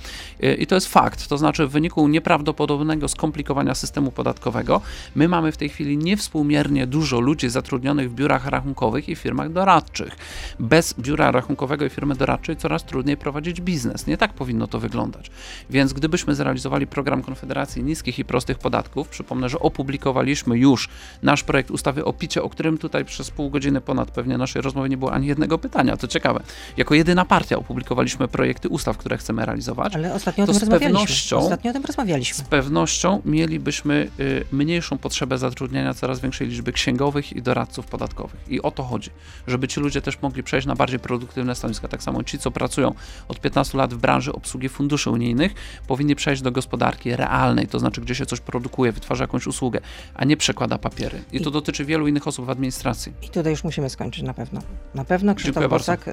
Yy, 0.40 0.54
I 0.54 0.66
to 0.66 0.74
jest 0.74 0.88
fakt. 0.88 1.28
To 1.28 1.38
znaczy, 1.38 1.66
w 1.66 1.70
wyniku 1.70 2.08
nieprawdopodobnego 2.08 3.08
skomplikowania 3.08 3.74
systemu 3.74 4.10
podatkowego, 4.10 4.80
my 5.14 5.28
mamy 5.28 5.52
w 5.52 5.56
tej 5.56 5.68
chwili 5.68 5.98
niewspółmiernie 5.98 6.86
dużo 6.86 7.11
ludzi 7.20 7.48
zatrudnionych 7.48 8.10
w 8.10 8.14
biurach 8.14 8.46
rachunkowych 8.46 9.08
i 9.08 9.16
firmach 9.16 9.52
doradczych. 9.52 10.16
Bez 10.60 10.94
biura 11.00 11.30
rachunkowego 11.30 11.84
i 11.84 11.90
firmy 11.90 12.14
doradczej 12.14 12.56
coraz 12.56 12.84
trudniej 12.84 13.16
prowadzić 13.16 13.60
biznes. 13.60 14.06
Nie 14.06 14.16
tak 14.16 14.32
powinno 14.32 14.66
to 14.66 14.78
wyglądać. 14.80 15.30
Więc 15.70 15.92
gdybyśmy 15.92 16.34
zrealizowali 16.34 16.86
program 16.86 17.22
Konfederacji 17.22 17.82
niskich 17.82 18.18
i 18.18 18.24
prostych 18.24 18.58
podatków, 18.58 19.08
przypomnę, 19.08 19.48
że 19.48 19.58
opublikowaliśmy 19.58 20.58
już 20.58 20.88
nasz 21.22 21.42
projekt 21.42 21.70
ustawy 21.70 22.04
o 22.04 22.12
picie, 22.12 22.42
o 22.42 22.48
którym 22.48 22.78
tutaj 22.78 23.04
przez 23.04 23.30
pół 23.30 23.50
godziny 23.50 23.80
ponad 23.80 24.10
pewnie 24.10 24.38
naszej 24.38 24.62
rozmowy 24.62 24.88
nie 24.88 24.96
było 24.96 25.12
ani 25.12 25.26
jednego 25.26 25.58
pytania. 25.58 25.96
To 25.96 26.08
ciekawe. 26.08 26.40
Jako 26.76 26.94
jedyna 26.94 27.24
partia 27.24 27.56
opublikowaliśmy 27.56 28.28
projekty 28.28 28.68
ustaw, 28.68 28.98
które 28.98 29.16
chcemy 29.18 29.46
realizować. 29.46 29.94
Ale 29.94 30.14
ostatnio 30.14 30.44
o 30.44 30.46
tym 30.46 30.54
z 30.54 30.60
rozmawialiśmy. 30.60 30.98
pewnością- 30.98 31.36
Ostatnio 31.38 31.70
o 31.70 31.74
tym 31.74 31.84
rozmawialiśmy. 31.84 32.44
Z 32.44 32.48
pewnością 32.48 33.22
mielibyśmy 33.24 34.10
y, 34.20 34.44
mniejszą 34.52 34.98
potrzebę 34.98 35.38
zatrudniania 35.38 35.94
coraz 35.94 36.20
większej 36.20 36.48
liczby 36.48 36.72
księgowych 36.72 37.01
i 37.32 37.42
doradców 37.42 37.86
podatkowych. 37.86 38.40
I 38.48 38.62
o 38.62 38.70
to 38.70 38.82
chodzi, 38.82 39.11
żeby 39.46 39.68
ci 39.68 39.80
ludzie 39.80 40.03
też 40.03 40.22
mogli 40.22 40.42
przejść 40.42 40.66
na 40.66 40.74
bardziej 40.76 40.98
produktywne 40.98 41.55
stanowiska. 41.55 41.88
Tak 41.88 42.03
samo 42.03 42.24
ci, 42.24 42.38
co 42.38 42.50
pracują 42.50 42.94
od 43.28 43.40
15 43.40 43.78
lat 43.78 43.94
w 43.94 43.96
branży 43.96 44.32
obsługi 44.32 44.68
funduszy 44.68 45.11
unijnych, 45.11 45.55
powinni 45.86 46.16
przejść 46.16 46.42
do 46.42 46.53
gospodarki 46.53 47.16
realnej, 47.16 47.66
to 47.68 47.78
znaczy 47.78 48.00
gdzie 48.00 48.14
się 48.14 48.26
coś 48.26 48.40
produkuje, 48.40 48.92
wytwarza 48.92 49.24
jakąś 49.24 49.46
usługę, 49.46 49.80
a 50.14 50.24
nie 50.24 50.36
przekłada 50.36 50.78
papiery. 50.78 51.22
I 51.32 51.40
to 51.40 51.50
I- 51.50 51.53
dotyczy 51.53 51.84
wielu 51.84 52.09
innych 52.09 52.28
osób 52.28 52.46
w 52.46 52.50
administracji. 52.50 53.12
I 53.22 53.28
tutaj 53.28 53.53
już 53.53 53.64
musimy 53.64 53.90
skończyć 53.90 54.22
na 54.22 54.34
pewno. 54.34 54.61
Na 54.94 55.05
pewno 55.05 55.34
Krzysztof. 55.34 55.68
Bosak, 55.68 56.09
y, 56.09 56.12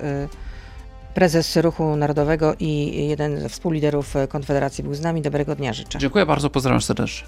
prezes 1.14 1.58
Ruchu 1.58 1.96
Narodowego 1.96 2.56
i 2.60 3.08
jeden 3.08 3.40
ze 3.40 3.50
współliderów 3.50 4.14
Konfederacji 4.30 4.84
był 4.84 4.94
z 4.94 5.02
nami. 5.02 5.22
Dobrego 5.22 5.56
dnia 5.56 5.74
życzę. 5.74 6.00
Dziękuję 6.00 6.26
bardzo, 6.26 6.50
pozdrawiam 6.50 6.82
serdecznie. 6.82 7.28